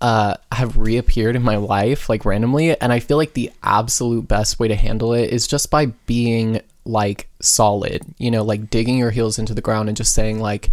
uh, 0.00 0.34
have 0.50 0.76
reappeared 0.76 1.36
in 1.36 1.42
my 1.42 1.56
life 1.56 2.08
like 2.08 2.24
randomly. 2.24 2.78
And 2.80 2.92
I 2.92 2.98
feel 2.98 3.16
like 3.16 3.34
the 3.34 3.52
absolute 3.62 4.26
best 4.26 4.58
way 4.58 4.68
to 4.68 4.74
handle 4.74 5.12
it 5.12 5.30
is 5.30 5.46
just 5.46 5.70
by 5.70 5.86
being 6.06 6.60
like 6.84 7.28
solid, 7.40 8.02
you 8.18 8.30
know, 8.30 8.42
like 8.42 8.68
digging 8.68 8.98
your 8.98 9.10
heels 9.10 9.38
into 9.38 9.54
the 9.54 9.60
ground 9.60 9.88
and 9.88 9.96
just 9.96 10.14
saying, 10.14 10.40
like, 10.40 10.70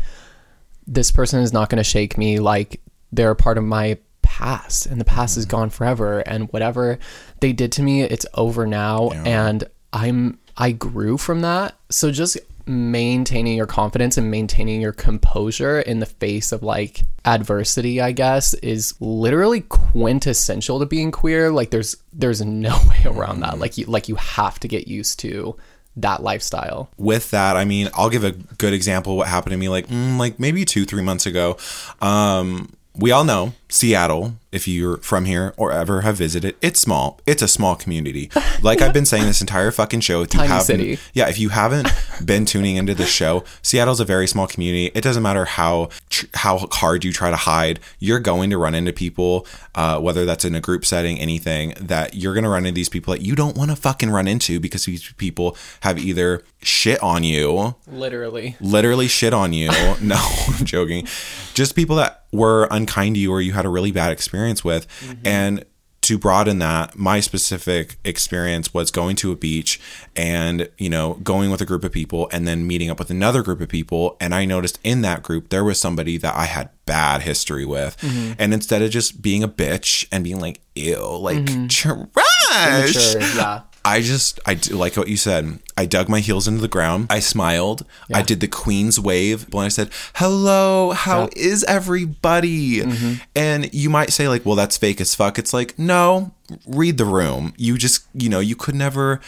this 0.87 1.11
person 1.11 1.41
is 1.41 1.53
not 1.53 1.69
going 1.69 1.77
to 1.77 1.83
shake 1.83 2.17
me. 2.17 2.39
Like, 2.39 2.81
they're 3.11 3.29
a 3.29 3.35
part 3.35 3.59
of 3.59 3.63
my 3.63 3.99
past 4.23 4.87
and 4.87 4.99
the 4.99 5.05
past 5.05 5.37
is 5.37 5.45
gone 5.45 5.69
forever. 5.69 6.21
And 6.21 6.51
whatever 6.51 6.97
they 7.41 7.53
did 7.53 7.71
to 7.73 7.83
me, 7.83 8.01
it's 8.01 8.25
over 8.33 8.65
now. 8.65 9.11
And 9.25 9.63
I'm, 9.93 10.39
I 10.59 10.71
grew 10.73 11.17
from 11.17 11.41
that. 11.41 11.75
So 11.89 12.11
just 12.11 12.37
maintaining 12.65 13.57
your 13.57 13.65
confidence 13.65 14.17
and 14.17 14.29
maintaining 14.29 14.79
your 14.79 14.91
composure 14.91 15.79
in 15.79 15.99
the 15.99 16.05
face 16.05 16.51
of 16.51 16.61
like 16.61 17.01
adversity 17.25 17.99
i 17.99 18.11
guess 18.11 18.53
is 18.55 18.93
literally 18.99 19.61
quintessential 19.61 20.77
to 20.77 20.85
being 20.85 21.09
queer 21.09 21.51
like 21.51 21.71
there's 21.71 21.97
there's 22.13 22.43
no 22.43 22.77
way 22.89 23.01
around 23.05 23.39
that 23.39 23.57
like 23.57 23.75
you 23.75 23.85
like 23.85 24.07
you 24.07 24.13
have 24.13 24.59
to 24.59 24.67
get 24.67 24.87
used 24.87 25.19
to 25.19 25.55
that 25.95 26.21
lifestyle 26.21 26.89
with 26.97 27.31
that, 27.31 27.57
I 27.57 27.65
mean, 27.65 27.89
I'll 27.93 28.09
give 28.09 28.23
a 28.23 28.31
good 28.31 28.73
example 28.73 29.13
of 29.13 29.17
what 29.17 29.27
happened 29.27 29.51
to 29.51 29.57
me 29.57 29.69
like 29.69 29.87
mm, 29.87 30.17
like 30.17 30.39
maybe 30.39 30.65
two, 30.65 30.85
three 30.85 31.01
months 31.01 31.25
ago. 31.25 31.57
Um, 32.01 32.73
we 32.95 33.11
all 33.11 33.23
know 33.23 33.53
Seattle, 33.71 34.33
if 34.51 34.67
you're 34.67 34.97
from 34.97 35.25
here 35.25 35.53
or 35.55 35.71
ever 35.71 36.01
have 36.01 36.17
visited, 36.17 36.55
it's 36.61 36.79
small. 36.79 37.19
It's 37.27 37.41
a 37.43 37.47
small 37.47 37.75
community. 37.75 38.29
Like 38.61 38.81
I've 38.81 38.93
been 38.93 39.05
saying 39.05 39.23
this 39.23 39.39
entire 39.39 39.71
fucking 39.71 40.01
show. 40.01 40.21
If 40.21 40.33
you 40.33 40.39
Tiny 40.41 40.49
haven't, 40.49 40.65
city. 40.65 40.99
yeah, 41.13 41.29
if 41.29 41.39
you 41.39 41.47
haven't 41.47 41.87
been 42.25 42.43
tuning 42.45 42.75
into 42.75 42.93
the 42.93 43.05
show, 43.05 43.45
Seattle's 43.61 44.01
a 44.01 44.05
very 44.05 44.27
small 44.27 44.47
community. 44.47 44.87
It 44.93 45.01
doesn't 45.01 45.23
matter 45.23 45.45
how 45.45 45.87
tr- 46.09 46.25
how 46.33 46.67
hard 46.73 47.05
you 47.05 47.13
try 47.13 47.29
to 47.29 47.37
hide, 47.37 47.79
you're 47.99 48.19
going 48.19 48.49
to 48.49 48.57
run 48.57 48.75
into 48.75 48.91
people, 48.91 49.47
uh, 49.75 50.01
whether 50.01 50.25
that's 50.25 50.43
in 50.43 50.55
a 50.55 50.59
group 50.59 50.83
setting, 50.83 51.17
anything 51.19 51.73
that 51.79 52.15
you're 52.15 52.33
going 52.33 52.43
to 52.43 52.49
run 52.49 52.65
into 52.65 52.75
these 52.75 52.89
people 52.89 53.13
that 53.13 53.21
you 53.21 53.33
don't 53.33 53.55
want 53.55 53.69
to 53.69 53.77
fucking 53.77 54.09
run 54.09 54.27
into 54.27 54.59
because 54.59 54.83
these 54.83 55.09
people 55.13 55.55
have 55.81 55.97
either 55.97 56.43
shit 56.61 57.01
on 57.01 57.23
you 57.23 57.75
literally 57.87 58.57
literally 58.59 59.07
shit 59.07 59.33
on 59.33 59.53
you. 59.53 59.69
No, 60.01 60.17
I'm 60.49 60.65
joking. 60.65 61.07
Just 61.53 61.75
people 61.77 61.95
that 61.97 62.23
were 62.33 62.67
unkind 62.71 63.15
to 63.15 63.21
you 63.21 63.31
or 63.31 63.41
you 63.41 63.53
had 63.59 63.65
a 63.65 63.69
really 63.69 63.91
bad 63.91 64.11
experience 64.11 64.63
with. 64.63 64.87
Mm-hmm. 65.01 65.27
And 65.27 65.65
to 66.01 66.17
broaden 66.17 66.59
that, 66.59 66.97
my 66.97 67.19
specific 67.19 67.97
experience 68.03 68.73
was 68.73 68.89
going 68.89 69.15
to 69.17 69.31
a 69.31 69.35
beach 69.35 69.79
and, 70.15 70.69
you 70.77 70.89
know, 70.89 71.15
going 71.15 71.51
with 71.51 71.61
a 71.61 71.65
group 71.65 71.83
of 71.83 71.91
people 71.91 72.29
and 72.31 72.47
then 72.47 72.65
meeting 72.65 72.89
up 72.89 72.97
with 72.97 73.09
another 73.11 73.43
group 73.43 73.61
of 73.61 73.69
people. 73.69 74.15
And 74.19 74.33
I 74.33 74.45
noticed 74.45 74.79
in 74.83 75.01
that 75.01 75.23
group, 75.23 75.49
there 75.49 75.63
was 75.63 75.79
somebody 75.79 76.17
that 76.17 76.35
I 76.35 76.45
had 76.45 76.69
bad 76.85 77.21
history 77.21 77.65
with. 77.65 77.97
Mm-hmm. 77.97 78.33
And 78.39 78.53
instead 78.53 78.81
of 78.81 78.89
just 78.91 79.21
being 79.21 79.43
a 79.43 79.47
bitch 79.47 80.07
and 80.11 80.23
being 80.23 80.39
like, 80.39 80.61
ew, 80.73 81.17
like 81.17 81.37
mm-hmm. 81.37 81.67
trash. 81.67 82.91
sure 82.91 83.21
yeah 83.21 83.61
I 83.85 84.01
just 84.01 84.39
I 84.45 84.55
do 84.55 84.75
like 84.75 84.97
what 84.97 85.07
you 85.07 85.17
said. 85.17 85.59
I 85.77 85.85
dug 85.85 86.09
my 86.09 86.19
heels 86.19 86.47
into 86.47 86.61
the 86.61 86.67
ground. 86.67 87.07
I 87.09 87.19
smiled. 87.19 87.85
I 88.13 88.21
did 88.21 88.39
the 88.39 88.47
queen's 88.47 88.99
wave 88.99 89.51
when 89.53 89.65
I 89.65 89.69
said, 89.69 89.89
"Hello, 90.15 90.91
how 90.91 91.29
is 91.35 91.63
everybody?" 91.63 92.81
Mm-hmm. 92.81 93.13
And 93.35 93.73
you 93.73 93.89
might 93.89 94.11
say 94.11 94.27
like, 94.27 94.45
"Well, 94.45 94.55
that's 94.55 94.77
fake 94.77 94.99
as 94.99 95.15
fuck." 95.15 95.39
It's 95.39 95.53
like, 95.53 95.79
"No, 95.79 96.31
read 96.67 96.97
the 96.97 97.05
room." 97.05 97.53
You 97.57 97.77
just, 97.77 98.05
you 98.13 98.29
know, 98.29 98.39
you 98.39 98.55
could 98.55 98.75
never, 98.75 99.21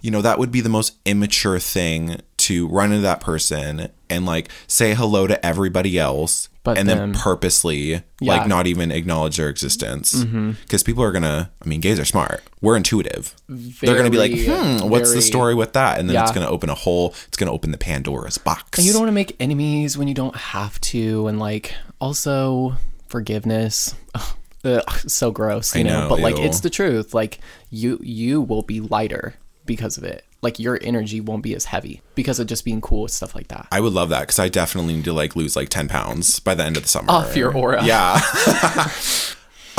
you 0.00 0.10
know, 0.10 0.22
that 0.22 0.38
would 0.38 0.50
be 0.50 0.60
the 0.60 0.68
most 0.68 0.96
immature 1.04 1.58
thing 1.58 2.20
to 2.50 2.66
run 2.68 2.90
into 2.92 3.02
that 3.02 3.20
person 3.20 3.88
and 4.08 4.26
like 4.26 4.48
say 4.66 4.94
hello 4.94 5.26
to 5.26 5.36
everybody 5.46 5.98
else 5.98 6.48
But 6.64 6.78
and 6.78 6.88
then 6.88 6.98
then- 6.98 7.14
purposely 7.14 7.80
Yeah. 7.92 8.02
like 8.34 8.46
not 8.48 8.66
even 8.66 8.90
acknowledge 8.92 9.36
their 9.38 9.48
existence 9.48 10.24
because 10.64 10.82
people 10.82 11.02
are 11.04 11.12
gonna 11.12 11.50
i 11.64 11.68
mean 11.68 11.80
gays 11.80 11.98
are 12.00 12.04
smart 12.04 12.42
we're 12.60 12.76
intuitive 12.76 13.34
they're 13.48 13.96
gonna 13.96 14.10
be 14.10 14.18
like 14.18 14.32
hmm 14.34 14.88
what's 14.88 15.12
the 15.14 15.22
story 15.22 15.54
with 15.54 15.72
that 15.74 15.98
and 15.98 16.08
then 16.10 16.20
it's 16.22 16.32
gonna 16.32 16.48
open 16.48 16.68
a 16.70 16.74
whole 16.74 17.14
it's 17.28 17.36
gonna 17.36 17.52
open 17.52 17.70
the 17.70 17.78
pandora's 17.78 18.38
box 18.38 18.78
And 18.78 18.86
you 18.86 18.92
don't 18.92 19.02
want 19.02 19.10
to 19.10 19.14
make 19.22 19.36
enemies 19.40 19.96
when 19.98 20.08
you 20.08 20.14
don't 20.14 20.36
have 20.36 20.80
to, 20.92 21.26
and 21.28 21.38
like 21.38 21.74
also 22.00 22.74
forgiveness. 23.08 23.94
Ugh, 24.64 24.82
so 25.08 25.30
gross, 25.30 25.74
you 25.74 25.84
know. 25.84 26.02
know, 26.02 26.08
But 26.10 26.20
like, 26.20 26.38
it's 26.38 26.60
the 26.60 26.68
truth. 26.70 27.14
Like 27.14 27.40
you, 27.70 27.98
you 28.02 28.42
will 28.42 28.60
be 28.62 28.80
lighter 28.80 29.34
because 29.64 29.96
of 29.96 30.04
it. 30.04 30.24
Like 30.42 30.58
your 30.58 30.78
energy 30.82 31.20
won't 31.20 31.42
be 31.42 31.54
as 31.54 31.66
heavy 31.66 32.00
because 32.14 32.38
of 32.40 32.46
just 32.46 32.64
being 32.64 32.80
cool 32.80 33.02
with 33.02 33.12
stuff 33.12 33.34
like 33.34 33.48
that. 33.48 33.68
i 33.72 33.80
would 33.80 33.92
love 33.92 34.08
that 34.08 34.20
because 34.20 34.38
i 34.38 34.48
definitely 34.48 34.94
need 34.94 35.04
to 35.04 35.12
like 35.12 35.36
lose 35.36 35.54
like 35.56 35.68
10 35.68 35.86
pounds 35.88 36.40
by 36.40 36.54
the 36.54 36.64
end 36.64 36.76
of 36.78 36.82
the 36.84 36.88
summer 36.88 37.10
Off 37.10 37.36
your 37.36 37.54
aura. 37.54 37.84
yeah 37.84 38.20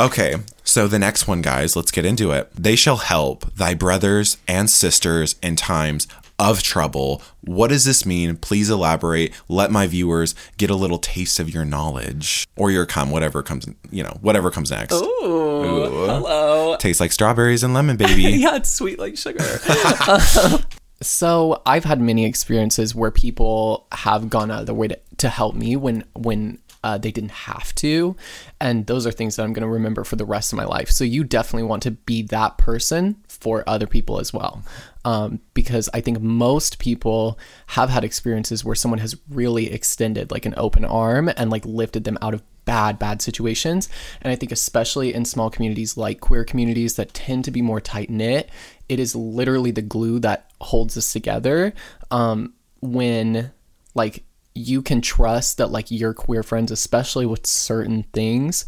okay 0.00 0.36
so 0.64 0.86
the 0.88 0.98
next 0.98 1.26
one 1.28 1.42
guys 1.42 1.76
let's 1.76 1.90
get 1.90 2.04
into 2.04 2.30
it 2.32 2.50
they 2.54 2.76
shall 2.76 2.96
help 2.98 3.52
thy 3.54 3.74
brothers 3.74 4.38
and 4.48 4.70
sisters 4.70 5.34
in 5.42 5.56
times 5.56 6.06
of 6.42 6.60
trouble. 6.62 7.22
What 7.42 7.68
does 7.68 7.84
this 7.84 8.04
mean? 8.04 8.36
Please 8.36 8.68
elaborate. 8.68 9.32
Let 9.48 9.70
my 9.70 9.86
viewers 9.86 10.34
get 10.56 10.70
a 10.70 10.74
little 10.74 10.98
taste 10.98 11.38
of 11.38 11.48
your 11.48 11.64
knowledge 11.64 12.48
or 12.56 12.72
your 12.72 12.84
cum 12.84 13.10
whatever 13.10 13.42
comes 13.42 13.66
you 13.90 14.02
know 14.02 14.18
whatever 14.20 14.50
comes 14.50 14.70
next. 14.72 14.94
Ooh, 14.94 16.06
hello. 16.06 16.76
tastes 16.78 17.00
like 17.00 17.12
strawberries 17.12 17.62
and 17.62 17.74
lemon 17.74 17.96
baby. 17.96 18.22
Yeah, 18.42 18.56
it's 18.56 18.70
sweet 18.70 18.98
like 18.98 19.16
sugar. 19.16 19.44
so 21.02 21.62
I've 21.64 21.84
had 21.84 22.00
many 22.00 22.24
experiences 22.24 22.92
where 22.94 23.10
people 23.12 23.86
have 23.92 24.28
gone 24.28 24.50
out 24.50 24.60
of 24.60 24.66
their 24.66 24.74
way 24.74 24.88
to, 24.88 24.98
to 25.18 25.28
help 25.28 25.54
me 25.54 25.76
when 25.76 26.04
when 26.14 26.58
uh, 26.84 26.98
they 26.98 27.10
didn't 27.10 27.30
have 27.30 27.74
to, 27.76 28.16
and 28.60 28.86
those 28.86 29.06
are 29.06 29.12
things 29.12 29.36
that 29.36 29.44
I'm 29.44 29.52
going 29.52 29.62
to 29.62 29.68
remember 29.68 30.04
for 30.04 30.16
the 30.16 30.24
rest 30.24 30.52
of 30.52 30.56
my 30.56 30.64
life. 30.64 30.90
So 30.90 31.04
you 31.04 31.24
definitely 31.24 31.68
want 31.68 31.82
to 31.84 31.92
be 31.92 32.22
that 32.22 32.58
person 32.58 33.16
for 33.28 33.64
other 33.66 33.86
people 33.86 34.18
as 34.20 34.32
well, 34.32 34.62
um, 35.04 35.40
because 35.54 35.88
I 35.94 36.00
think 36.00 36.20
most 36.20 36.78
people 36.78 37.38
have 37.68 37.90
had 37.90 38.04
experiences 38.04 38.64
where 38.64 38.74
someone 38.74 39.00
has 39.00 39.16
really 39.30 39.72
extended 39.72 40.30
like 40.30 40.46
an 40.46 40.54
open 40.56 40.84
arm 40.84 41.30
and 41.36 41.50
like 41.50 41.64
lifted 41.64 42.04
them 42.04 42.18
out 42.20 42.34
of 42.34 42.42
bad 42.64 42.98
bad 42.98 43.20
situations. 43.20 43.88
And 44.20 44.32
i 44.32 44.36
think 44.36 44.52
especially 44.52 45.12
in 45.12 45.24
small 45.24 45.50
communities 45.50 45.96
like 45.96 46.20
queer 46.20 46.44
communities 46.44 46.94
that 46.94 47.12
tend 47.12 47.44
to 47.44 47.50
be 47.50 47.60
more 47.60 47.80
tight 47.80 48.08
knit 48.08 48.50
it 48.88 49.00
is 49.00 49.16
literally 49.16 49.70
the 49.70 49.82
glue 49.82 50.20
that 50.20 50.50
holds 50.60 50.96
us 50.96 51.12
together 51.12 51.72
um 52.10 52.54
when 52.80 53.50
like 53.94 54.24
you 54.54 54.82
can 54.82 55.00
trust 55.00 55.58
that 55.58 55.70
like 55.70 55.90
your 55.90 56.12
queer 56.12 56.42
friends 56.42 56.70
especially 56.70 57.26
with 57.26 57.46
certain 57.46 58.04
things 58.12 58.66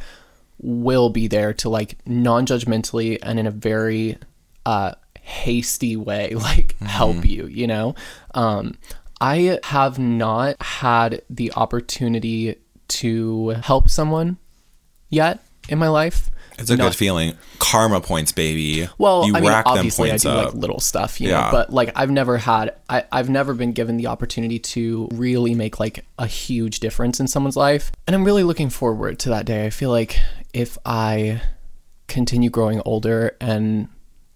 will 0.58 1.10
be 1.10 1.26
there 1.26 1.52
to 1.52 1.68
like 1.68 1.98
non-judgmentally 2.06 3.18
and 3.22 3.38
in 3.38 3.46
a 3.46 3.50
very 3.50 4.16
uh 4.66 4.92
hasty 5.20 5.96
way 5.96 6.34
like 6.34 6.76
help 6.78 7.24
you 7.24 7.46
you 7.46 7.66
know? 7.66 7.94
Um 8.34 8.78
i 9.20 9.58
have 9.64 9.98
not 9.98 10.60
had 10.60 11.22
the 11.30 11.52
opportunity 11.54 12.56
to 12.88 13.50
help 13.50 13.88
someone 13.88 14.38
yet 15.08 15.44
in 15.68 15.78
my 15.78 15.88
life 15.88 16.30
It's 16.58 16.70
a 16.70 16.76
not- 16.76 16.84
good 16.84 16.94
feeling. 16.96 17.36
Karma 17.58 18.00
points, 18.00 18.30
baby. 18.32 18.88
Well, 18.98 19.26
you 19.26 19.34
I 19.34 19.40
mean, 19.40 19.48
rack 19.50 19.64
them 19.64 19.74
obviously, 19.78 20.10
I 20.12 20.16
do 20.18 20.28
up. 20.28 20.46
like 20.46 20.54
little 20.54 20.80
stuff, 20.80 21.20
you 21.20 21.28
Yeah. 21.30 21.40
know. 21.46 21.48
But 21.50 21.72
like, 21.72 21.90
I've 21.96 22.10
never 22.10 22.36
had, 22.38 22.74
I, 22.88 23.04
I've 23.10 23.28
never 23.30 23.54
been 23.54 23.72
given 23.72 23.96
the 23.96 24.06
opportunity 24.06 24.58
to 24.60 25.08
really 25.12 25.54
make 25.54 25.80
like 25.80 26.04
a 26.18 26.26
huge 26.26 26.80
difference 26.80 27.18
in 27.20 27.26
someone's 27.26 27.56
life, 27.56 27.90
and 28.06 28.14
I'm 28.14 28.24
really 28.24 28.44
looking 28.44 28.70
forward 28.70 29.18
to 29.20 29.30
that 29.30 29.46
day. 29.46 29.66
I 29.66 29.70
feel 29.70 29.90
like 29.90 30.18
if 30.52 30.78
I 30.86 31.40
continue 32.06 32.50
growing 32.50 32.80
older 32.84 33.36
and 33.40 33.88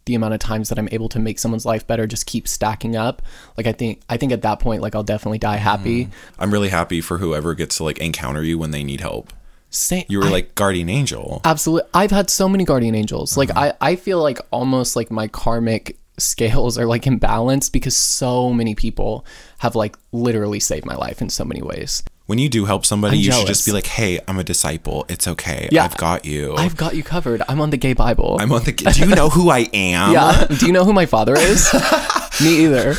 the 0.07 0.15
amount 0.15 0.33
of 0.33 0.41
times 0.41 0.71
that 0.71 0.79
I'm 0.79 0.89
able 0.91 1.11
to 1.11 1.19
make 1.19 1.39
someone's 1.39 1.67
life 1.67 1.87
better 1.87 2.07
just 2.07 2.25
keeps 2.25 2.51
stacking 2.51 2.97
up, 2.97 3.21
like 3.59 3.67
I 3.67 3.73
think, 3.73 4.01
I 4.09 4.17
think 4.17 4.33
at 4.33 4.41
that 4.43 4.59
point, 4.59 4.81
like 4.81 4.95
I'll 4.95 5.03
definitely 5.03 5.39
die 5.39 5.57
happy. 5.57 6.07
Mm-hmm. 6.07 6.43
I'm 6.43 6.51
really 6.51 6.71
happy 6.71 7.03
for 7.03 7.19
whoever 7.19 7.55
gets 7.55 7.77
to 7.77 7.85
like 7.85 7.99
encounter 7.99 8.43
you 8.43 8.59
when 8.59 8.71
they 8.71 8.83
need 8.83 9.01
help. 9.03 9.33
Sa- 9.71 10.03
You 10.09 10.19
were 10.21 10.27
I- 10.27 10.31
like 10.31 10.55
guardian 10.55 10.89
angel. 10.89 11.41
Absolutely. 11.45 11.89
I've 11.95 12.11
had 12.11 12.31
so 12.31 12.49
many 12.49 12.65
guardian 12.65 12.95
angels. 12.95 13.37
Like 13.37 13.51
Uh-huh. 13.51 13.73
I, 13.81 13.93
I 13.93 13.97
feel 13.97 14.23
like 14.23 14.41
almost 14.51 14.97
like 14.97 15.11
my 15.11 15.29
karmic 15.29 15.97
scales 16.19 16.77
are 16.79 16.87
like 16.87 17.03
imbalanced 17.03 17.71
because 17.73 17.97
so 17.97 18.53
many 18.53 18.75
people 18.75 19.25
have 19.59 19.77
like 19.77 19.97
literally 20.13 20.59
saved 20.61 20.85
my 20.87 20.97
life 20.97 21.21
in 21.23 21.29
so 21.29 21.45
many 21.45 21.63
ways. 21.63 22.03
When 22.29 22.39
you 22.39 22.51
do 22.51 22.67
help 22.67 22.85
somebody, 22.85 23.17
I'm 23.17 23.23
you 23.23 23.33
should 23.33 23.47
just 23.47 23.65
be 23.65 23.73
like, 23.73 23.87
"Hey, 23.87 24.21
I'm 24.29 24.39
a 24.39 24.45
disciple. 24.45 25.07
It's 25.09 25.27
okay. 25.27 25.67
Yeah. 25.73 25.85
I've 25.85 25.97
got 25.97 26.27
you. 26.27 26.57
I've 26.57 26.77
got 26.77 26.95
you 26.95 27.03
covered. 27.03 27.41
I'm 27.49 27.59
on 27.59 27.71
the 27.71 27.79
gay 27.79 27.95
Bible. 27.95 28.37
I'm 28.39 28.53
on 28.53 28.65
the. 28.65 28.73
Do 28.73 29.01
you 29.01 29.07
know 29.15 29.31
who 29.31 29.49
I 29.49 29.61
am? 29.73 30.13
yeah. 30.13 30.45
Do 30.59 30.67
you 30.67 30.73
know 30.73 30.85
who 30.85 30.93
my 30.93 31.07
father 31.07 31.35
is? 31.35 31.73
Me 32.43 32.65
either. 32.67 32.93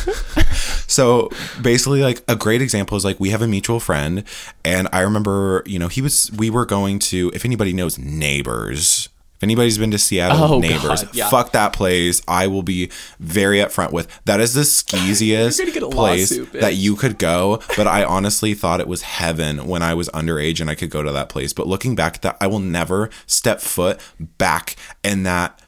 So 0.88 1.30
basically, 1.62 2.02
like 2.02 2.24
a 2.26 2.34
great 2.34 2.60
example 2.60 2.96
is 2.96 3.04
like 3.04 3.20
we 3.20 3.30
have 3.30 3.40
a 3.40 3.46
mutual 3.46 3.78
friend, 3.78 4.24
and 4.64 4.88
I 4.92 5.02
remember, 5.02 5.62
you 5.64 5.78
know, 5.78 5.86
he 5.86 6.02
was. 6.02 6.32
We 6.36 6.50
were 6.50 6.66
going 6.66 6.98
to. 7.10 7.30
If 7.32 7.44
anybody 7.44 7.72
knows 7.72 7.98
Neighbors. 7.98 9.09
If 9.40 9.44
anybody's 9.44 9.78
been 9.78 9.90
to 9.92 9.98
Seattle, 9.98 10.36
Oh, 10.54 10.58
Neighbors, 10.60 11.02
God, 11.02 11.14
yeah. 11.14 11.30
fuck 11.30 11.52
that 11.52 11.72
place. 11.72 12.20
I 12.28 12.46
will 12.46 12.62
be 12.62 12.90
very 13.20 13.56
upfront 13.60 13.90
with 13.90 14.06
that 14.26 14.38
is 14.38 14.52
the 14.52 14.66
skeeziest 14.66 15.58
gonna 15.58 15.70
get 15.70 15.82
a 15.82 15.88
place 15.88 16.30
lawsuit, 16.30 16.52
that 16.60 16.74
you 16.74 16.94
could 16.94 17.16
go. 17.18 17.62
But 17.74 17.86
I 17.86 18.04
honestly 18.04 18.52
thought 18.52 18.80
it 18.80 18.86
was 18.88 19.00
heaven 19.00 19.66
when 19.66 19.82
I 19.82 19.94
was 19.94 20.10
underage 20.10 20.60
and 20.60 20.68
I 20.68 20.74
could 20.74 20.90
go 20.90 21.02
to 21.02 21.10
that 21.12 21.30
place. 21.30 21.54
But 21.54 21.66
looking 21.66 21.94
back 21.94 22.16
at 22.16 22.22
that, 22.22 22.36
I 22.38 22.48
will 22.48 22.58
never 22.58 23.08
step 23.26 23.62
foot 23.62 23.98
back 24.20 24.76
in 25.02 25.22
that 25.22 25.58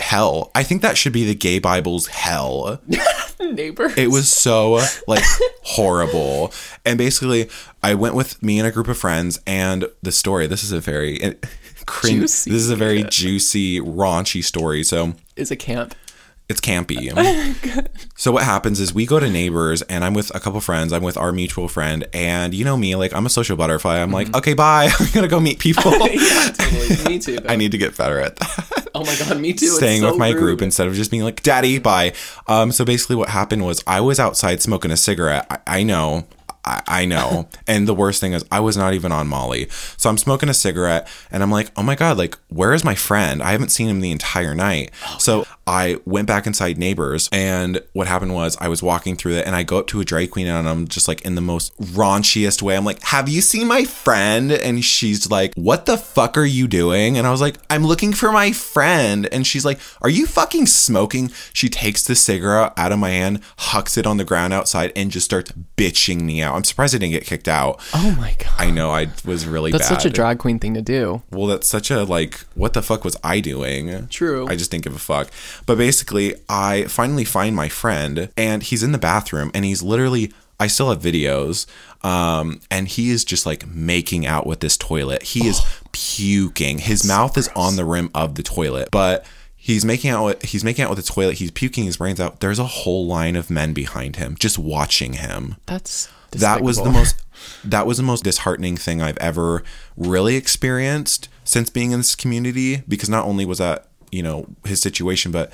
hell. 0.00 0.50
I 0.54 0.62
think 0.62 0.82
that 0.82 0.96
should 0.96 1.12
be 1.12 1.24
the 1.24 1.34
gay 1.34 1.58
Bible's 1.58 2.06
hell. 2.08 2.80
Neighbor. 3.40 3.92
It 3.96 4.08
was 4.10 4.30
so 4.30 4.80
like 5.06 5.24
horrible. 5.62 6.52
And 6.84 6.98
basically, 6.98 7.48
I 7.82 7.94
went 7.94 8.14
with 8.14 8.42
me 8.42 8.58
and 8.58 8.66
a 8.66 8.70
group 8.70 8.88
of 8.88 8.98
friends, 8.98 9.40
and 9.46 9.86
the 10.02 10.12
story. 10.12 10.46
This 10.46 10.62
is 10.62 10.72
a 10.72 10.80
very 10.80 11.20
eh, 11.22 11.34
cringe. 11.86 12.20
This 12.20 12.46
is 12.46 12.70
a 12.70 12.76
very 12.76 13.02
juicy, 13.04 13.80
raunchy 13.80 14.42
story. 14.44 14.82
So 14.82 15.14
is 15.36 15.50
a 15.50 15.56
camp. 15.56 15.94
it's 16.48 16.60
campy. 16.60 17.08
so 18.16 18.32
what 18.32 18.44
happens 18.44 18.80
is 18.80 18.92
we 18.92 19.06
go 19.06 19.18
to 19.18 19.30
neighbors, 19.30 19.82
and 19.82 20.04
I'm 20.04 20.14
with 20.14 20.34
a 20.34 20.40
couple 20.40 20.60
friends. 20.60 20.92
I'm 20.92 21.02
with 21.02 21.16
our 21.16 21.32
mutual 21.32 21.68
friend, 21.68 22.06
and 22.12 22.54
you 22.54 22.64
know 22.64 22.76
me, 22.76 22.94
like 22.96 23.12
I'm 23.14 23.26
a 23.26 23.30
social 23.30 23.56
butterfly. 23.56 23.98
I'm 23.98 24.12
like, 24.12 24.34
okay, 24.36 24.54
bye. 24.54 24.90
I'm 25.00 25.10
gonna 25.12 25.28
go 25.28 25.40
meet 25.40 25.58
people. 25.58 25.92
yeah, 25.92 26.50
totally. 26.52 27.04
Me 27.08 27.18
too. 27.18 27.38
I 27.48 27.56
need 27.56 27.72
to 27.72 27.78
get 27.78 27.96
better 27.96 28.20
at 28.20 28.36
that. 28.36 28.79
Oh 29.00 29.04
my 29.04 29.16
god, 29.16 29.40
me 29.40 29.52
too. 29.52 29.66
Staying 29.68 30.02
so 30.02 30.10
with 30.10 30.18
my 30.18 30.32
group 30.32 30.62
instead 30.62 30.86
of 30.86 30.94
just 30.94 31.10
being 31.10 31.22
like, 31.22 31.42
"Daddy, 31.42 31.78
bye." 31.78 32.12
Um, 32.46 32.72
so 32.72 32.84
basically, 32.84 33.16
what 33.16 33.30
happened 33.30 33.64
was 33.64 33.82
I 33.86 34.00
was 34.00 34.20
outside 34.20 34.62
smoking 34.62 34.90
a 34.90 34.96
cigarette. 34.96 35.46
I, 35.50 35.78
I 35.78 35.82
know. 35.82 36.26
I, 36.70 36.82
I 37.02 37.04
know. 37.04 37.48
and 37.66 37.88
the 37.88 37.94
worst 37.94 38.20
thing 38.20 38.32
is, 38.32 38.44
I 38.50 38.60
was 38.60 38.76
not 38.76 38.94
even 38.94 39.12
on 39.12 39.26
Molly. 39.26 39.68
So 39.96 40.08
I'm 40.08 40.18
smoking 40.18 40.48
a 40.48 40.54
cigarette 40.54 41.08
and 41.30 41.42
I'm 41.42 41.50
like, 41.50 41.70
oh 41.76 41.82
my 41.82 41.96
God, 41.96 42.16
like, 42.16 42.38
where 42.48 42.72
is 42.72 42.84
my 42.84 42.94
friend? 42.94 43.42
I 43.42 43.52
haven't 43.52 43.70
seen 43.70 43.88
him 43.88 44.00
the 44.00 44.12
entire 44.12 44.54
night. 44.54 44.92
Oh, 45.06 45.16
so 45.18 45.46
I 45.66 45.98
went 46.04 46.26
back 46.26 46.46
inside 46.46 46.78
Neighbors. 46.78 47.28
And 47.32 47.82
what 47.92 48.06
happened 48.06 48.34
was 48.34 48.56
I 48.60 48.68
was 48.68 48.82
walking 48.82 49.16
through 49.16 49.34
it 49.34 49.46
and 49.46 49.54
I 49.54 49.62
go 49.62 49.78
up 49.78 49.86
to 49.88 50.00
a 50.00 50.04
drag 50.04 50.30
queen 50.30 50.46
and 50.46 50.68
I'm 50.68 50.88
just 50.88 51.08
like, 51.08 51.22
in 51.22 51.34
the 51.34 51.40
most 51.40 51.76
raunchiest 51.78 52.62
way, 52.62 52.76
I'm 52.76 52.84
like, 52.84 53.02
have 53.02 53.28
you 53.28 53.40
seen 53.40 53.66
my 53.66 53.84
friend? 53.84 54.52
And 54.52 54.84
she's 54.84 55.30
like, 55.30 55.54
what 55.54 55.86
the 55.86 55.96
fuck 55.96 56.36
are 56.36 56.44
you 56.44 56.68
doing? 56.68 57.18
And 57.18 57.26
I 57.26 57.30
was 57.30 57.40
like, 57.40 57.56
I'm 57.68 57.84
looking 57.84 58.12
for 58.12 58.32
my 58.32 58.52
friend. 58.52 59.28
And 59.32 59.46
she's 59.46 59.64
like, 59.64 59.78
are 60.02 60.08
you 60.08 60.26
fucking 60.26 60.66
smoking? 60.66 61.30
She 61.52 61.68
takes 61.68 62.04
the 62.04 62.14
cigarette 62.14 62.72
out 62.76 62.92
of 62.92 62.98
my 62.98 63.10
hand, 63.10 63.40
hucks 63.58 63.96
it 63.96 64.06
on 64.06 64.16
the 64.16 64.24
ground 64.24 64.52
outside, 64.52 64.92
and 64.96 65.10
just 65.10 65.24
starts 65.26 65.52
bitching 65.76 66.22
me 66.22 66.42
out. 66.42 66.59
I'm 66.60 66.64
surprised 66.64 66.94
I 66.94 66.98
didn't 66.98 67.12
get 67.12 67.24
kicked 67.24 67.48
out. 67.48 67.80
Oh 67.94 68.14
my 68.18 68.36
god. 68.38 68.52
I 68.58 68.70
know 68.70 68.90
I 68.90 69.08
was 69.24 69.46
really 69.46 69.72
That's 69.72 69.88
bad. 69.88 69.94
such 69.94 70.04
a 70.04 70.10
drag 70.10 70.38
queen 70.38 70.58
thing 70.58 70.74
to 70.74 70.82
do. 70.82 71.22
Well, 71.30 71.46
that's 71.46 71.66
such 71.66 71.90
a 71.90 72.04
like, 72.04 72.34
what 72.54 72.74
the 72.74 72.82
fuck 72.82 73.02
was 73.02 73.16
I 73.24 73.40
doing? 73.40 74.08
True. 74.08 74.46
I 74.46 74.56
just 74.56 74.70
didn't 74.70 74.84
give 74.84 74.94
a 74.94 74.98
fuck. 74.98 75.30
But 75.64 75.78
basically, 75.78 76.34
I 76.50 76.84
finally 76.84 77.24
find 77.24 77.56
my 77.56 77.70
friend, 77.70 78.28
and 78.36 78.62
he's 78.62 78.82
in 78.82 78.92
the 78.92 78.98
bathroom, 78.98 79.50
and 79.54 79.64
he's 79.64 79.82
literally. 79.82 80.34
I 80.62 80.66
still 80.66 80.90
have 80.90 81.00
videos, 81.00 81.64
um, 82.04 82.60
and 82.70 82.86
he 82.86 83.08
is 83.08 83.24
just 83.24 83.46
like 83.46 83.66
making 83.66 84.26
out 84.26 84.46
with 84.46 84.60
this 84.60 84.76
toilet. 84.76 85.22
He 85.22 85.46
is 85.48 85.62
puking. 85.92 86.80
His 86.80 87.06
mouth 87.08 87.38
is 87.38 87.48
on 87.56 87.76
the 87.76 87.86
rim 87.86 88.10
of 88.14 88.34
the 88.34 88.42
toilet, 88.42 88.90
but 88.92 89.24
he's 89.56 89.86
making 89.86 90.10
out. 90.10 90.24
With, 90.26 90.42
he's 90.42 90.62
making 90.62 90.84
out 90.84 90.90
with 90.90 90.98
the 91.04 91.10
toilet. 91.10 91.38
He's 91.38 91.50
puking 91.50 91.84
his 91.84 91.96
brains 91.96 92.20
out. 92.20 92.40
There's 92.40 92.58
a 92.58 92.64
whole 92.64 93.06
line 93.06 93.36
of 93.36 93.48
men 93.48 93.72
behind 93.72 94.16
him, 94.16 94.36
just 94.38 94.58
watching 94.58 95.14
him 95.14 95.56
That's 95.64 96.10
that 96.32 96.62
was 96.62 96.76
the 96.78 96.90
most 96.90 97.16
that 97.64 97.86
was 97.86 97.96
the 97.96 98.02
most 98.02 98.24
disheartening 98.24 98.76
thing 98.76 99.00
I've 99.00 99.18
ever 99.18 99.62
really 99.96 100.36
experienced 100.36 101.28
since 101.44 101.70
being 101.70 101.92
in 101.92 102.00
this 102.00 102.14
community 102.14 102.82
because 102.88 103.08
not 103.08 103.24
only 103.24 103.44
was 103.44 103.58
that, 103.58 103.86
you 104.12 104.22
know, 104.22 104.46
his 104.64 104.80
situation, 104.80 105.32
but 105.32 105.52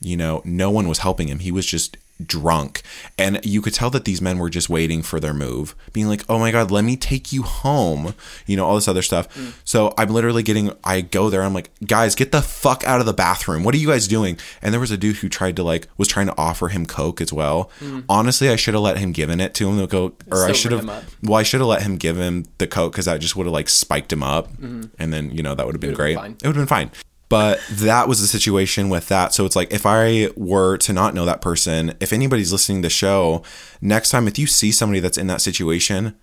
you 0.00 0.16
know, 0.16 0.42
no 0.44 0.70
one 0.70 0.88
was 0.88 0.98
helping 0.98 1.28
him. 1.28 1.40
He 1.40 1.52
was 1.52 1.66
just 1.66 1.96
drunk. 2.26 2.82
And 3.18 3.40
you 3.44 3.60
could 3.62 3.74
tell 3.74 3.90
that 3.90 4.04
these 4.04 4.20
men 4.20 4.38
were 4.38 4.50
just 4.50 4.68
waiting 4.68 5.02
for 5.02 5.20
their 5.20 5.34
move, 5.34 5.74
being 5.92 6.08
like, 6.08 6.24
"Oh 6.28 6.38
my 6.38 6.50
god, 6.50 6.70
let 6.70 6.84
me 6.84 6.96
take 6.96 7.32
you 7.32 7.42
home." 7.42 8.14
You 8.46 8.56
know, 8.56 8.64
all 8.66 8.74
this 8.74 8.88
other 8.88 9.02
stuff. 9.02 9.28
So, 9.64 9.94
I'm 9.98 10.08
literally 10.10 10.42
getting 10.42 10.72
I 10.84 11.00
go 11.00 11.30
there, 11.30 11.42
I'm 11.42 11.54
like, 11.54 11.70
"Guys, 11.86 12.14
get 12.14 12.32
the 12.32 12.42
fuck 12.42 12.84
out 12.84 13.00
of 13.00 13.06
the 13.06 13.12
bathroom. 13.12 13.64
What 13.64 13.74
are 13.74 13.78
you 13.78 13.88
guys 13.88 14.06
doing?" 14.08 14.38
And 14.62 14.72
there 14.72 14.80
was 14.80 14.90
a 14.90 14.96
dude 14.96 15.16
who 15.16 15.28
tried 15.28 15.56
to 15.56 15.62
like 15.62 15.88
was 15.96 16.08
trying 16.08 16.26
to 16.26 16.34
offer 16.38 16.68
him 16.68 16.86
coke 16.86 17.20
as 17.20 17.32
well. 17.32 17.70
Honestly, 18.08 18.48
I 18.48 18.56
should 18.56 18.74
have 18.74 18.82
let 18.82 18.98
him 18.98 19.12
given 19.12 19.40
it 19.40 19.54
to 19.54 19.68
him 19.68 19.84
go 19.86 20.12
or 20.30 20.44
I 20.46 20.52
should 20.52 20.72
have 20.72 20.86
well, 21.22 21.38
I 21.38 21.42
should 21.42 21.60
have 21.60 21.68
let 21.68 21.82
him 21.82 21.96
give 21.96 22.16
him 22.16 22.44
the 22.58 22.66
coke 22.66 22.92
because 22.92 23.06
that 23.06 23.20
just 23.20 23.36
would 23.36 23.46
have 23.46 23.52
like 23.52 23.68
spiked 23.68 24.12
him 24.12 24.22
up, 24.22 24.48
and 24.60 25.12
then 25.12 25.30
you 25.30 25.42
know 25.42 25.54
that 25.54 25.66
would 25.66 25.74
have 25.74 25.80
been 25.80 25.94
great. 25.94 26.16
been. 26.16 26.32
It 26.32 26.46
would 26.46 26.56
have 26.56 26.62
been 26.62 26.66
fine. 26.66 26.90
But 27.30 27.60
that 27.70 28.08
was 28.08 28.20
the 28.20 28.26
situation 28.26 28.88
with 28.88 29.06
that. 29.08 29.32
So 29.32 29.46
it's 29.46 29.54
like 29.54 29.72
if 29.72 29.86
I 29.86 30.30
were 30.36 30.76
to 30.78 30.92
not 30.92 31.14
know 31.14 31.24
that 31.24 31.40
person, 31.40 31.94
if 32.00 32.12
anybody's 32.12 32.50
listening 32.50 32.82
to 32.82 32.86
the 32.86 32.90
show, 32.90 33.44
next 33.80 34.10
time 34.10 34.26
if 34.26 34.36
you 34.36 34.48
see 34.48 34.72
somebody 34.72 34.98
that's 34.98 35.16
in 35.16 35.28
that 35.28 35.40
situation, 35.40 36.16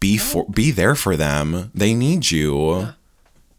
be 0.00 0.16
for 0.16 0.46
be 0.46 0.70
there 0.70 0.94
for 0.94 1.16
them. 1.16 1.70
They 1.74 1.92
need 1.92 2.30
you. 2.30 2.94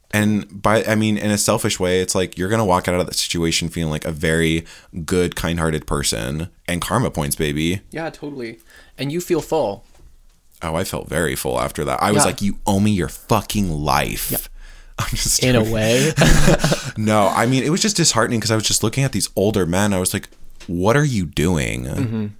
And 0.09 0.62
by 0.63 0.83
I 0.83 0.95
mean 0.95 1.17
in 1.17 1.29
a 1.29 1.38
selfish 1.38 1.79
way, 1.79 2.01
it's 2.01 2.15
like 2.15 2.39
you're 2.39 2.49
gonna 2.49 2.65
walk 2.65 2.88
out 2.88 2.99
of 2.99 3.05
that 3.05 3.13
situation 3.13 3.69
feeling 3.69 3.91
like 3.91 4.05
a 4.05 4.12
very 4.12 4.65
good, 5.05 5.36
kind-hearted 5.36 5.86
person, 5.86 6.49
and 6.67 6.81
karma 6.81 7.12
points, 7.12 7.36
baby. 7.36 7.81
Yeah, 7.91 8.09
totally. 8.09 8.59
And 8.97 9.12
you 9.12 9.21
feel 9.21 9.41
full. 9.41 9.86
Oh, 10.63 10.75
I 10.75 10.86
felt 10.86 11.07
very 11.07 11.36
full 11.36 11.59
after 11.59 11.86
that. 11.86 12.01
I 12.01 12.12
was 12.12 12.25
like, 12.25 12.41
you 12.41 12.57
owe 12.65 12.79
me 12.79 12.91
your 12.91 13.09
fucking 13.09 13.69
life. 13.69 14.49
I'm 14.99 15.10
just 15.10 15.43
In 15.43 15.56
a 15.56 15.63
way. 15.63 16.12
No, 16.97 17.27
I 17.27 17.47
mean, 17.47 17.63
it 17.63 17.69
was 17.71 17.82
just 17.82 17.97
disheartening 17.97 18.39
because 18.39 18.51
I 18.51 18.56
was 18.56 18.65
just 18.65 18.84
looking 18.84 19.03
at 19.03 19.12
these 19.13 19.29
older 19.36 19.65
men. 19.65 19.93
I 19.93 19.99
was 19.99 20.13
like, 20.13 20.29
what 20.67 20.95
are 20.95 21.03
you 21.03 21.25
doing? 21.25 22.34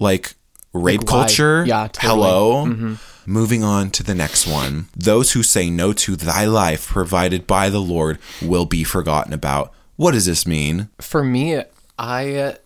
Like, 0.00 0.34
rape 0.72 1.00
Mm-hmm. 1.02 1.14
why? 1.14 1.20
culture? 1.22 1.64
Yeah, 1.66 1.86
totally. 1.88 2.22
Mm-hmm. 2.22 2.86
Hello? 2.86 2.96
Moving 3.26 3.62
on 3.62 3.90
to 3.90 4.02
the 4.02 4.14
next 4.14 4.46
one. 4.48 4.88
Those 4.96 5.32
who 5.32 5.42
say 5.44 5.70
no 5.70 5.92
to 5.92 6.16
thy 6.16 6.44
life 6.46 6.88
provided 6.88 7.46
by 7.46 7.68
the 7.70 7.78
Lord 7.80 8.18
will 8.42 8.64
be 8.66 8.82
forgotten 8.82 9.32
about. 9.32 9.72
What 9.96 10.12
does 10.12 10.26
this 10.26 10.46
mean? 10.46 10.88
For 11.00 11.22
me, 11.22 11.62
I 11.98 12.56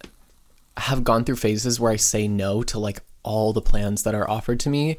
have 0.78 1.04
gone 1.04 1.24
through 1.24 1.36
phases 1.36 1.78
where 1.78 1.92
I 1.92 1.96
say 1.96 2.26
no 2.28 2.62
to 2.64 2.78
like 2.78 3.00
all 3.22 3.52
the 3.52 3.60
plans 3.60 4.04
that 4.04 4.14
are 4.14 4.28
offered 4.30 4.60
to 4.60 4.70
me. 4.70 4.96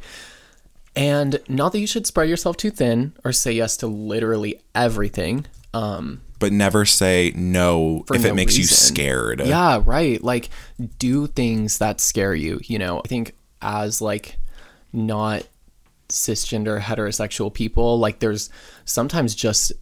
And 0.95 1.39
not 1.49 1.71
that 1.73 1.79
you 1.79 1.88
should 1.88 2.08
spread 2.08 2.29
yourself 2.29 2.58
too 2.58 2.71
thin 2.71 3.13
or 3.23 3.34
say 3.34 3.51
yes 3.51 3.77
to 3.77 3.88
literally 3.88 4.62
everything. 4.73 5.45
Um, 5.73 6.21
But 6.39 6.53
never 6.53 6.86
say 6.86 7.34
no 7.36 8.05
if 8.13 8.23
it 8.23 8.29
no 8.29 8.34
makes 8.34 8.58
you 8.58 8.63
scared. 8.63 9.41
Yeah, 9.45 9.81
right. 9.86 10.23
Like 10.23 10.49
do 10.99 11.27
things 11.27 11.79
that 11.79 11.99
scare 11.99 12.34
you, 12.34 12.62
you 12.63 12.79
know. 12.79 12.99
I 13.03 13.08
think 13.08 13.36
as 13.62 14.01
like 14.01 14.38
not 14.93 15.45
cisgender 16.08 16.79
heterosexual 16.79 17.53
people, 17.53 17.99
like 17.99 18.19
there's 18.19 18.49
sometimes 18.86 19.36
just 19.36 19.73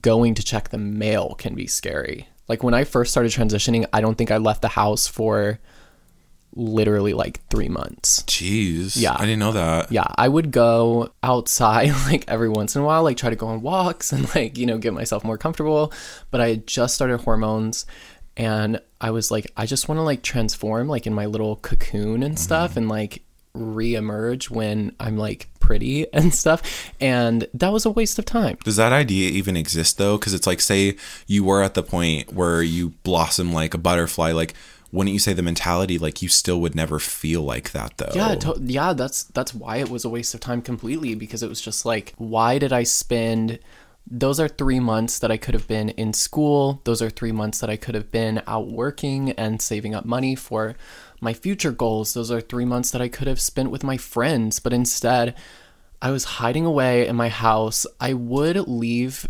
going 0.00 0.34
to 0.34 0.42
check 0.42 0.70
the 0.70 0.78
mail 0.78 1.34
can 1.36 1.54
be 1.54 1.66
scary. 1.66 2.28
Like 2.48 2.62
when 2.62 2.74
I 2.74 2.84
first 2.84 3.10
started 3.10 3.32
transitioning, 3.32 3.86
I 3.92 4.00
don't 4.00 4.16
think 4.16 4.30
I 4.30 4.38
left 4.38 4.62
the 4.62 4.68
house 4.68 5.06
for 5.06 5.58
literally 6.56 7.12
like 7.12 7.46
three 7.48 7.68
months. 7.68 8.22
Jeez. 8.22 8.96
Yeah. 8.96 9.14
I 9.14 9.20
didn't 9.20 9.38
know 9.38 9.52
that. 9.52 9.92
Yeah, 9.92 10.06
I 10.16 10.26
would 10.26 10.50
go 10.50 11.10
outside 11.22 11.90
like 12.06 12.24
every 12.26 12.48
once 12.48 12.74
in 12.74 12.82
a 12.82 12.84
while, 12.84 13.04
like 13.04 13.18
try 13.18 13.30
to 13.30 13.36
go 13.36 13.46
on 13.46 13.62
walks 13.62 14.12
and 14.12 14.34
like, 14.34 14.58
you 14.58 14.66
know, 14.66 14.78
get 14.78 14.94
myself 14.94 15.22
more 15.22 15.38
comfortable. 15.38 15.92
But 16.30 16.40
I 16.40 16.48
had 16.48 16.66
just 16.66 16.94
started 16.94 17.20
hormones 17.20 17.86
and 18.36 18.80
I 19.00 19.10
was 19.10 19.30
like, 19.30 19.52
I 19.56 19.66
just 19.66 19.88
want 19.88 19.98
to 19.98 20.02
like 20.02 20.22
transform 20.22 20.88
like 20.88 21.06
in 21.06 21.14
my 21.14 21.26
little 21.26 21.56
cocoon 21.56 22.22
and 22.22 22.38
stuff 22.38 22.70
mm-hmm. 22.70 22.78
and 22.80 22.88
like 22.88 23.22
re-emerge 23.54 24.50
when 24.50 24.94
I'm 25.00 25.16
like 25.16 25.48
pretty 25.60 26.10
and 26.12 26.34
stuff. 26.34 26.90
And 27.00 27.46
that 27.52 27.72
was 27.72 27.84
a 27.84 27.90
waste 27.90 28.18
of 28.18 28.24
time. 28.24 28.56
Does 28.64 28.76
that 28.76 28.92
idea 28.92 29.30
even 29.30 29.56
exist 29.56 29.98
though? 29.98 30.16
Because 30.16 30.32
it's 30.32 30.46
like, 30.46 30.60
say 30.60 30.96
you 31.26 31.44
were 31.44 31.62
at 31.62 31.74
the 31.74 31.82
point 31.82 32.32
where 32.32 32.62
you 32.62 32.90
blossom 33.02 33.52
like 33.52 33.74
a 33.74 33.78
butterfly, 33.78 34.32
like, 34.32 34.54
wouldn't 34.92 35.12
you 35.12 35.18
say 35.18 35.32
the 35.32 35.42
mentality 35.42 35.98
like 35.98 36.22
you 36.22 36.28
still 36.28 36.60
would 36.60 36.74
never 36.74 36.98
feel 36.98 37.42
like 37.42 37.72
that 37.72 37.96
though? 37.98 38.12
Yeah, 38.14 38.34
to- 38.36 38.60
yeah, 38.62 38.92
that's 38.92 39.24
that's 39.24 39.54
why 39.54 39.76
it 39.76 39.90
was 39.90 40.04
a 40.04 40.08
waste 40.08 40.34
of 40.34 40.40
time 40.40 40.62
completely 40.62 41.14
because 41.14 41.42
it 41.42 41.48
was 41.48 41.60
just 41.60 41.84
like, 41.84 42.14
why 42.16 42.58
did 42.58 42.72
I 42.72 42.84
spend? 42.84 43.58
Those 44.08 44.38
are 44.38 44.46
three 44.46 44.78
months 44.78 45.18
that 45.18 45.32
I 45.32 45.36
could 45.36 45.54
have 45.54 45.66
been 45.66 45.88
in 45.90 46.12
school. 46.12 46.80
Those 46.84 47.02
are 47.02 47.10
three 47.10 47.32
months 47.32 47.58
that 47.58 47.68
I 47.70 47.76
could 47.76 47.96
have 47.96 48.12
been 48.12 48.40
out 48.46 48.68
working 48.68 49.32
and 49.32 49.60
saving 49.60 49.96
up 49.96 50.04
money 50.04 50.36
for 50.36 50.76
my 51.20 51.32
future 51.32 51.72
goals. 51.72 52.14
Those 52.14 52.30
are 52.30 52.40
three 52.40 52.64
months 52.64 52.92
that 52.92 53.02
I 53.02 53.08
could 53.08 53.26
have 53.26 53.40
spent 53.40 53.70
with 53.72 53.82
my 53.82 53.96
friends, 53.96 54.60
but 54.60 54.72
instead, 54.72 55.34
I 56.00 56.12
was 56.12 56.24
hiding 56.24 56.64
away 56.64 57.08
in 57.08 57.16
my 57.16 57.28
house. 57.30 57.84
I 58.00 58.12
would 58.12 58.56
leave 58.68 59.28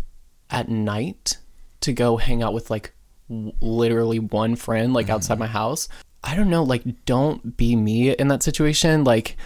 at 0.51 0.69
night 0.69 1.37
to 1.81 1.91
go 1.91 2.17
hang 2.17 2.43
out 2.43 2.53
with 2.53 2.69
like 2.69 2.93
w- 3.29 3.53
literally 3.61 4.19
one 4.19 4.55
friend 4.55 4.93
like 4.93 5.09
outside 5.09 5.35
mm-hmm. 5.35 5.41
my 5.41 5.47
house. 5.47 5.87
I 6.23 6.35
don't 6.35 6.49
know, 6.49 6.63
like 6.63 6.83
don't 7.05 7.55
be 7.57 7.75
me 7.75 8.11
in 8.11 8.27
that 8.27 8.43
situation. 8.43 9.03
Like 9.03 9.37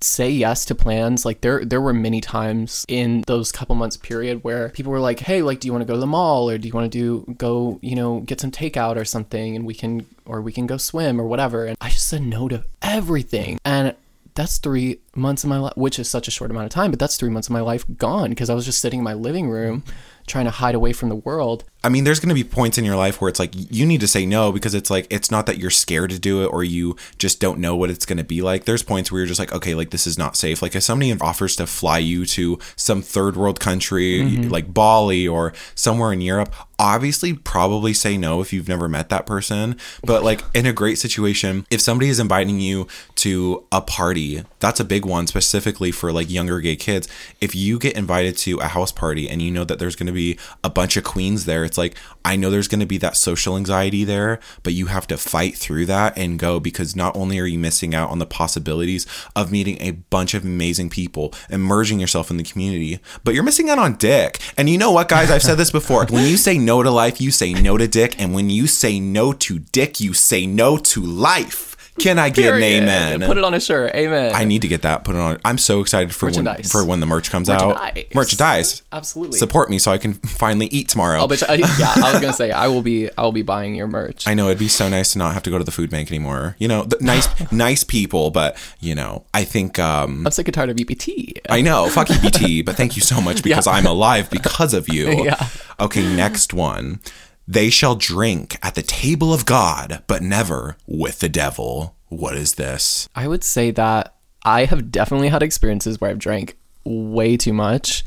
say 0.00 0.30
yes 0.30 0.64
to 0.66 0.74
plans. 0.74 1.24
Like 1.24 1.40
there 1.40 1.64
there 1.64 1.80
were 1.80 1.92
many 1.92 2.20
times 2.20 2.84
in 2.88 3.24
those 3.26 3.52
couple 3.52 3.74
months 3.74 3.96
period 3.96 4.44
where 4.44 4.68
people 4.68 4.92
were 4.92 5.00
like, 5.00 5.20
"Hey, 5.20 5.42
like 5.42 5.60
do 5.60 5.66
you 5.66 5.72
want 5.72 5.82
to 5.82 5.86
go 5.86 5.94
to 5.94 6.00
the 6.00 6.06
mall 6.06 6.48
or 6.48 6.58
do 6.58 6.68
you 6.68 6.74
want 6.74 6.90
to 6.90 6.98
do 6.98 7.34
go, 7.34 7.78
you 7.82 7.94
know, 7.94 8.20
get 8.20 8.40
some 8.40 8.50
takeout 8.50 8.96
or 8.96 9.04
something 9.04 9.56
and 9.56 9.66
we 9.66 9.74
can 9.74 10.06
or 10.26 10.40
we 10.40 10.52
can 10.52 10.66
go 10.66 10.76
swim 10.76 11.20
or 11.20 11.26
whatever." 11.26 11.66
And 11.66 11.76
I 11.80 11.88
just 11.88 12.08
said 12.08 12.22
no 12.22 12.48
to 12.48 12.64
everything. 12.82 13.58
And 13.64 13.94
that's 14.34 14.58
three 14.58 14.98
months 15.14 15.44
of 15.44 15.50
my 15.50 15.58
life, 15.58 15.76
which 15.76 15.98
is 15.98 16.08
such 16.08 16.26
a 16.28 16.30
short 16.30 16.50
amount 16.50 16.66
of 16.66 16.72
time, 16.72 16.90
but 16.90 16.98
that's 16.98 17.16
three 17.16 17.30
months 17.30 17.48
of 17.48 17.52
my 17.52 17.60
life 17.60 17.84
gone 17.96 18.30
because 18.30 18.50
I 18.50 18.54
was 18.54 18.64
just 18.64 18.80
sitting 18.80 18.98
in 18.98 19.04
my 19.04 19.14
living 19.14 19.48
room 19.48 19.82
mm-hmm. 19.82 19.90
Trying 20.26 20.44
to 20.46 20.50
hide 20.50 20.74
away 20.74 20.92
from 20.92 21.08
the 21.08 21.16
world. 21.16 21.64
I 21.84 21.90
mean, 21.90 22.04
there's 22.04 22.18
going 22.18 22.30
to 22.30 22.34
be 22.34 22.44
points 22.44 22.78
in 22.78 22.84
your 22.86 22.96
life 22.96 23.20
where 23.20 23.28
it's 23.28 23.38
like 23.38 23.50
you 23.54 23.84
need 23.84 24.00
to 24.00 24.08
say 24.08 24.24
no 24.24 24.52
because 24.52 24.74
it's 24.74 24.90
like 24.90 25.06
it's 25.10 25.30
not 25.30 25.44
that 25.44 25.58
you're 25.58 25.70
scared 25.70 26.10
to 26.10 26.18
do 26.18 26.42
it 26.42 26.46
or 26.46 26.64
you 26.64 26.96
just 27.18 27.40
don't 27.40 27.58
know 27.58 27.76
what 27.76 27.90
it's 27.90 28.06
going 28.06 28.16
to 28.16 28.24
be 28.24 28.40
like. 28.40 28.64
There's 28.64 28.82
points 28.82 29.12
where 29.12 29.20
you're 29.20 29.28
just 29.28 29.38
like, 29.38 29.52
okay, 29.52 29.74
like 29.74 29.90
this 29.90 30.06
is 30.06 30.16
not 30.16 30.34
safe. 30.34 30.62
Like 30.62 30.74
if 30.74 30.82
somebody 30.82 31.12
offers 31.20 31.56
to 31.56 31.66
fly 31.66 31.98
you 31.98 32.24
to 32.24 32.58
some 32.74 33.02
third 33.02 33.36
world 33.36 33.60
country 33.60 34.20
mm-hmm. 34.20 34.48
like 34.48 34.72
Bali 34.72 35.28
or 35.28 35.52
somewhere 35.74 36.10
in 36.10 36.22
Europe, 36.22 36.54
obviously 36.78 37.34
probably 37.34 37.92
say 37.92 38.16
no 38.16 38.40
if 38.40 38.50
you've 38.50 38.68
never 38.68 38.88
met 38.88 39.10
that 39.10 39.26
person. 39.26 39.76
But 40.02 40.24
like 40.24 40.42
in 40.54 40.64
a 40.64 40.72
great 40.72 40.98
situation, 40.98 41.66
if 41.70 41.82
somebody 41.82 42.08
is 42.08 42.18
inviting 42.18 42.60
you 42.60 42.88
to 43.16 43.66
a 43.70 43.82
party, 43.82 44.42
that's 44.58 44.80
a 44.80 44.84
big 44.84 45.04
one 45.04 45.26
specifically 45.26 45.92
for 45.92 46.12
like 46.12 46.30
younger 46.30 46.60
gay 46.60 46.76
kids. 46.76 47.08
If 47.42 47.54
you 47.54 47.78
get 47.78 47.94
invited 47.94 48.38
to 48.38 48.58
a 48.60 48.68
house 48.68 48.90
party 48.90 49.28
and 49.28 49.42
you 49.42 49.50
know 49.50 49.64
that 49.64 49.78
there's 49.78 49.96
going 49.96 50.06
to 50.06 50.13
be 50.14 50.38
a 50.62 50.70
bunch 50.70 50.96
of 50.96 51.04
queens 51.04 51.44
there, 51.44 51.64
it's 51.64 51.78
like 51.78 51.96
I 52.24 52.36
know 52.36 52.50
there's 52.50 52.68
going 52.68 52.80
to 52.80 52.86
be 52.86 52.98
that 52.98 53.16
social 53.16 53.56
anxiety 53.56 54.04
there, 54.04 54.40
but 54.62 54.72
you 54.72 54.86
have 54.86 55.06
to 55.08 55.16
fight 55.16 55.56
through 55.56 55.86
that 55.86 56.16
and 56.16 56.38
go 56.38 56.58
because 56.58 56.96
not 56.96 57.14
only 57.16 57.38
are 57.38 57.46
you 57.46 57.58
missing 57.58 57.94
out 57.94 58.10
on 58.10 58.18
the 58.18 58.26
possibilities 58.26 59.06
of 59.36 59.52
meeting 59.52 59.76
a 59.80 59.90
bunch 59.90 60.32
of 60.34 60.44
amazing 60.44 60.88
people, 60.88 61.34
immersing 61.50 62.00
yourself 62.00 62.30
in 62.30 62.36
the 62.36 62.42
community, 62.42 62.98
but 63.24 63.34
you're 63.34 63.42
missing 63.42 63.68
out 63.68 63.78
on 63.78 63.96
dick. 63.96 64.40
And 64.56 64.70
you 64.70 64.78
know 64.78 64.90
what, 64.90 65.08
guys? 65.08 65.30
I've 65.30 65.42
said 65.42 65.58
this 65.58 65.70
before. 65.72 66.06
When 66.06 66.26
you 66.26 66.36
say 66.36 66.56
no 66.56 66.82
to 66.82 66.90
life, 66.90 67.20
you 67.20 67.30
say 67.30 67.52
no 67.52 67.76
to 67.76 67.86
dick, 67.88 68.20
and 68.20 68.34
when 68.34 68.50
you 68.50 68.66
say 68.66 68.98
no 69.00 69.32
to 69.32 69.58
dick, 69.58 70.00
you 70.00 70.14
say 70.14 70.46
no 70.46 70.78
to 70.78 71.00
life. 71.02 71.73
Can 71.98 72.18
I 72.18 72.28
get 72.30 72.54
an 72.54 72.62
amen? 72.62 73.20
Put 73.22 73.38
it 73.38 73.44
on 73.44 73.54
a 73.54 73.60
shirt. 73.60 73.94
Amen. 73.94 74.34
I 74.34 74.44
need 74.44 74.62
to 74.62 74.68
get 74.68 74.82
that 74.82 75.04
put 75.04 75.14
it 75.14 75.20
on. 75.20 75.40
I'm 75.44 75.58
so 75.58 75.80
excited 75.80 76.14
for 76.14 76.30
when, 76.30 76.62
for 76.64 76.84
when 76.84 77.00
the 77.00 77.06
merch 77.06 77.30
comes 77.30 77.48
out. 77.48 77.78
Merchandise. 78.14 78.82
Absolutely. 78.92 79.38
Support 79.38 79.70
me 79.70 79.78
so 79.78 79.92
I 79.92 79.98
can 79.98 80.14
finally 80.14 80.66
eat 80.66 80.88
tomorrow. 80.88 81.20
Oh, 81.20 81.28
but 81.28 81.48
I, 81.48 81.54
yeah, 81.78 81.92
I 81.96 82.12
was 82.12 82.20
gonna 82.20 82.32
say 82.32 82.50
I 82.50 82.66
will 82.68 82.82
be 82.82 83.10
I 83.16 83.22
will 83.22 83.32
be 83.32 83.42
buying 83.42 83.74
your 83.74 83.86
merch. 83.86 84.26
I 84.26 84.34
know 84.34 84.46
it'd 84.46 84.58
be 84.58 84.68
so 84.68 84.88
nice 84.88 85.12
to 85.12 85.18
not 85.18 85.34
have 85.34 85.42
to 85.44 85.50
go 85.50 85.58
to 85.58 85.64
the 85.64 85.70
food 85.70 85.90
bank 85.90 86.10
anymore. 86.10 86.56
You 86.58 86.68
know, 86.68 86.84
the 86.84 86.98
nice, 87.00 87.28
nice 87.52 87.84
people, 87.84 88.30
but 88.30 88.56
you 88.80 88.94
know, 88.94 89.24
I 89.32 89.44
think 89.44 89.78
um, 89.78 90.26
I'm 90.26 90.32
sick 90.32 90.48
and 90.48 90.54
tired 90.54 90.70
of 90.70 90.76
EBT. 90.76 91.38
I 91.48 91.60
know, 91.60 91.88
fuck 91.88 92.08
EBT, 92.08 92.64
but 92.64 92.76
thank 92.76 92.96
you 92.96 93.02
so 93.02 93.20
much 93.20 93.42
because 93.44 93.66
I'm 93.66 93.86
alive 93.86 94.30
because 94.30 94.74
of 94.74 94.88
you. 94.88 95.24
Yeah. 95.24 95.48
Okay, 95.78 96.02
next 96.16 96.52
one. 96.52 97.00
They 97.46 97.70
shall 97.70 97.94
drink 97.94 98.56
at 98.62 98.74
the 98.74 98.82
table 98.82 99.34
of 99.34 99.44
God, 99.44 100.02
but 100.06 100.22
never 100.22 100.76
with 100.86 101.20
the 101.20 101.28
devil. 101.28 101.96
What 102.08 102.36
is 102.36 102.54
this? 102.54 103.08
I 103.14 103.28
would 103.28 103.44
say 103.44 103.70
that 103.72 104.14
I 104.44 104.64
have 104.64 104.90
definitely 104.90 105.28
had 105.28 105.42
experiences 105.42 106.00
where 106.00 106.10
I've 106.10 106.18
drank 106.18 106.56
way 106.84 107.36
too 107.36 107.52
much. 107.52 108.04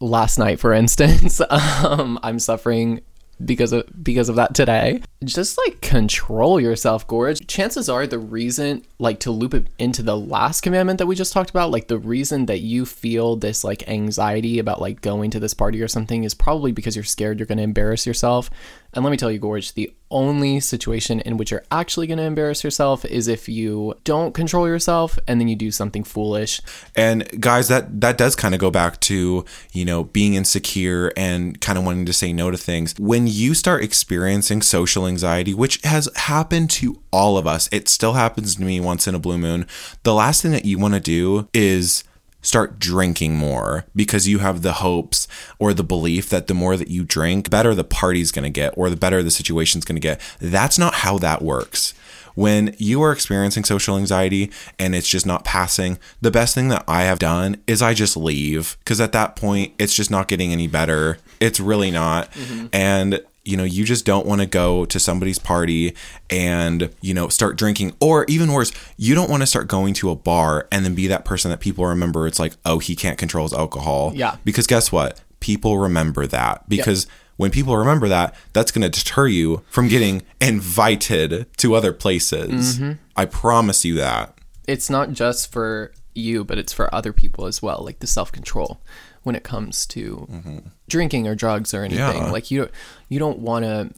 Last 0.00 0.38
night, 0.38 0.60
for 0.60 0.72
instance, 0.82 1.40
um, 1.50 2.18
I'm 2.22 2.38
suffering 2.38 3.00
because 3.44 3.72
of 3.72 3.84
because 4.02 4.28
of 4.28 4.36
that 4.36 4.54
today. 4.54 5.02
Just 5.24 5.58
like 5.58 5.80
control 5.80 6.60
yourself, 6.60 7.06
Gorge. 7.06 7.46
Chances 7.46 7.88
are 7.88 8.06
the 8.06 8.18
reason, 8.18 8.84
like 8.98 9.20
to 9.20 9.30
loop 9.30 9.54
it 9.54 9.66
into 9.78 10.02
the 10.02 10.16
last 10.16 10.60
commandment 10.60 10.98
that 10.98 11.06
we 11.06 11.14
just 11.14 11.32
talked 11.32 11.50
about, 11.50 11.70
like 11.70 11.88
the 11.88 11.98
reason 11.98 12.46
that 12.46 12.60
you 12.60 12.86
feel 12.86 13.36
this 13.36 13.64
like 13.64 13.88
anxiety 13.88 14.58
about 14.58 14.80
like 14.80 15.00
going 15.00 15.30
to 15.30 15.40
this 15.40 15.54
party 15.54 15.82
or 15.82 15.88
something 15.88 16.24
is 16.24 16.34
probably 16.34 16.72
because 16.72 16.94
you're 16.94 17.04
scared 17.04 17.38
you're 17.38 17.46
going 17.46 17.58
to 17.58 17.64
embarrass 17.64 18.06
yourself. 18.06 18.50
And 18.94 19.04
let 19.04 19.10
me 19.10 19.16
tell 19.16 19.30
you, 19.30 19.38
Gorge, 19.38 19.74
the 19.74 19.92
only 20.10 20.60
situation 20.60 21.20
in 21.20 21.36
which 21.36 21.50
you're 21.50 21.64
actually 21.70 22.06
going 22.06 22.18
to 22.18 22.24
embarrass 22.24 22.64
yourself 22.64 23.04
is 23.04 23.28
if 23.28 23.48
you 23.48 23.94
don't 24.04 24.32
control 24.32 24.66
yourself 24.66 25.18
and 25.28 25.38
then 25.38 25.48
you 25.48 25.56
do 25.56 25.70
something 25.70 26.02
foolish. 26.02 26.60
And 26.96 27.40
guys, 27.40 27.68
that 27.68 28.00
that 28.00 28.16
does 28.16 28.34
kind 28.34 28.54
of 28.54 28.60
go 28.60 28.70
back 28.70 28.98
to 29.00 29.44
you 29.72 29.84
know 29.84 30.04
being 30.04 30.34
insecure 30.34 31.12
and 31.16 31.60
kind 31.60 31.78
of 31.78 31.84
wanting 31.84 32.06
to 32.06 32.12
say 32.12 32.32
no 32.32 32.50
to 32.50 32.56
things. 32.56 32.94
When 32.98 33.26
you 33.26 33.52
start 33.54 33.84
experiencing 33.84 34.62
social 34.62 35.06
anxiety, 35.06 35.52
which 35.52 35.80
has 35.84 36.08
happened 36.16 36.70
to 36.70 37.02
all 37.12 37.36
of 37.36 37.46
us, 37.46 37.68
it 37.70 37.88
still 37.88 38.14
happens 38.14 38.56
to 38.56 38.62
me 38.62 38.80
once 38.80 39.06
in 39.06 39.14
a 39.14 39.18
blue 39.18 39.38
moon. 39.38 39.66
The 40.02 40.14
last 40.14 40.40
thing 40.40 40.52
that 40.52 40.64
you 40.64 40.78
want 40.78 40.94
to 40.94 41.00
do 41.00 41.48
is 41.52 42.04
start 42.40 42.78
drinking 42.78 43.36
more 43.36 43.84
because 43.94 44.28
you 44.28 44.38
have 44.38 44.62
the 44.62 44.74
hopes 44.74 45.26
or 45.58 45.74
the 45.74 45.84
belief 45.84 46.28
that 46.28 46.46
the 46.46 46.54
more 46.54 46.76
that 46.76 46.88
you 46.88 47.04
drink, 47.04 47.44
the 47.44 47.50
better 47.50 47.74
the 47.74 47.84
party's 47.84 48.32
going 48.32 48.44
to 48.44 48.50
get 48.50 48.72
or 48.76 48.90
the 48.90 48.96
better 48.96 49.22
the 49.22 49.30
situation's 49.30 49.84
going 49.84 49.96
to 49.96 50.00
get. 50.00 50.20
That's 50.40 50.78
not 50.78 50.94
how 50.94 51.18
that 51.18 51.42
works. 51.42 51.94
When 52.34 52.76
you 52.78 53.02
are 53.02 53.10
experiencing 53.10 53.64
social 53.64 53.96
anxiety 53.96 54.52
and 54.78 54.94
it's 54.94 55.08
just 55.08 55.26
not 55.26 55.44
passing, 55.44 55.98
the 56.20 56.30
best 56.30 56.54
thing 56.54 56.68
that 56.68 56.84
I 56.86 57.02
have 57.02 57.18
done 57.18 57.56
is 57.66 57.82
I 57.82 57.94
just 57.94 58.16
leave 58.16 58.76
because 58.78 59.00
at 59.00 59.10
that 59.10 59.34
point, 59.34 59.74
it's 59.76 59.92
just 59.92 60.10
not 60.10 60.28
getting 60.28 60.52
any 60.52 60.68
better. 60.68 61.18
It's 61.40 61.58
really 61.58 61.90
not. 61.90 62.30
Mm-hmm. 62.32 62.66
And 62.72 63.20
you 63.48 63.56
know, 63.56 63.64
you 63.64 63.82
just 63.82 64.04
don't 64.04 64.26
want 64.26 64.42
to 64.42 64.46
go 64.46 64.84
to 64.84 65.00
somebody's 65.00 65.38
party 65.38 65.94
and, 66.28 66.90
you 67.00 67.14
know, 67.14 67.28
start 67.28 67.56
drinking. 67.56 67.94
Or 67.98 68.26
even 68.28 68.52
worse, 68.52 68.72
you 68.98 69.14
don't 69.14 69.30
want 69.30 69.42
to 69.42 69.46
start 69.46 69.68
going 69.68 69.94
to 69.94 70.10
a 70.10 70.14
bar 70.14 70.68
and 70.70 70.84
then 70.84 70.94
be 70.94 71.06
that 71.06 71.24
person 71.24 71.50
that 71.50 71.58
people 71.58 71.86
remember. 71.86 72.26
It's 72.26 72.38
like, 72.38 72.52
oh, 72.66 72.78
he 72.78 72.94
can't 72.94 73.16
control 73.16 73.46
his 73.46 73.54
alcohol. 73.54 74.12
Yeah. 74.14 74.36
Because 74.44 74.66
guess 74.66 74.92
what? 74.92 75.22
People 75.40 75.78
remember 75.78 76.26
that. 76.26 76.68
Because 76.68 77.06
when 77.38 77.50
people 77.50 77.74
remember 77.74 78.06
that, 78.08 78.34
that's 78.52 78.70
going 78.70 78.82
to 78.82 78.90
deter 78.90 79.26
you 79.26 79.62
from 79.70 79.88
getting 79.88 80.22
invited 80.42 81.46
to 81.56 81.74
other 81.74 81.94
places. 81.94 82.78
Mm-hmm. 82.78 82.92
I 83.16 83.24
promise 83.24 83.82
you 83.82 83.94
that. 83.94 84.36
It's 84.66 84.90
not 84.90 85.12
just 85.12 85.50
for 85.50 85.92
you, 86.14 86.44
but 86.44 86.58
it's 86.58 86.74
for 86.74 86.94
other 86.94 87.14
people 87.14 87.46
as 87.46 87.62
well, 87.62 87.82
like 87.82 88.00
the 88.00 88.06
self 88.06 88.30
control 88.30 88.82
when 89.28 89.36
it 89.36 89.44
comes 89.44 89.84
to 89.84 90.26
mm-hmm. 90.30 90.58
drinking 90.88 91.28
or 91.28 91.34
drugs 91.34 91.74
or 91.74 91.84
anything. 91.84 92.22
Yeah. 92.22 92.30
Like 92.30 92.50
you 92.50 92.70
you 93.10 93.18
don't 93.18 93.40
want 93.40 93.66
to 93.66 93.90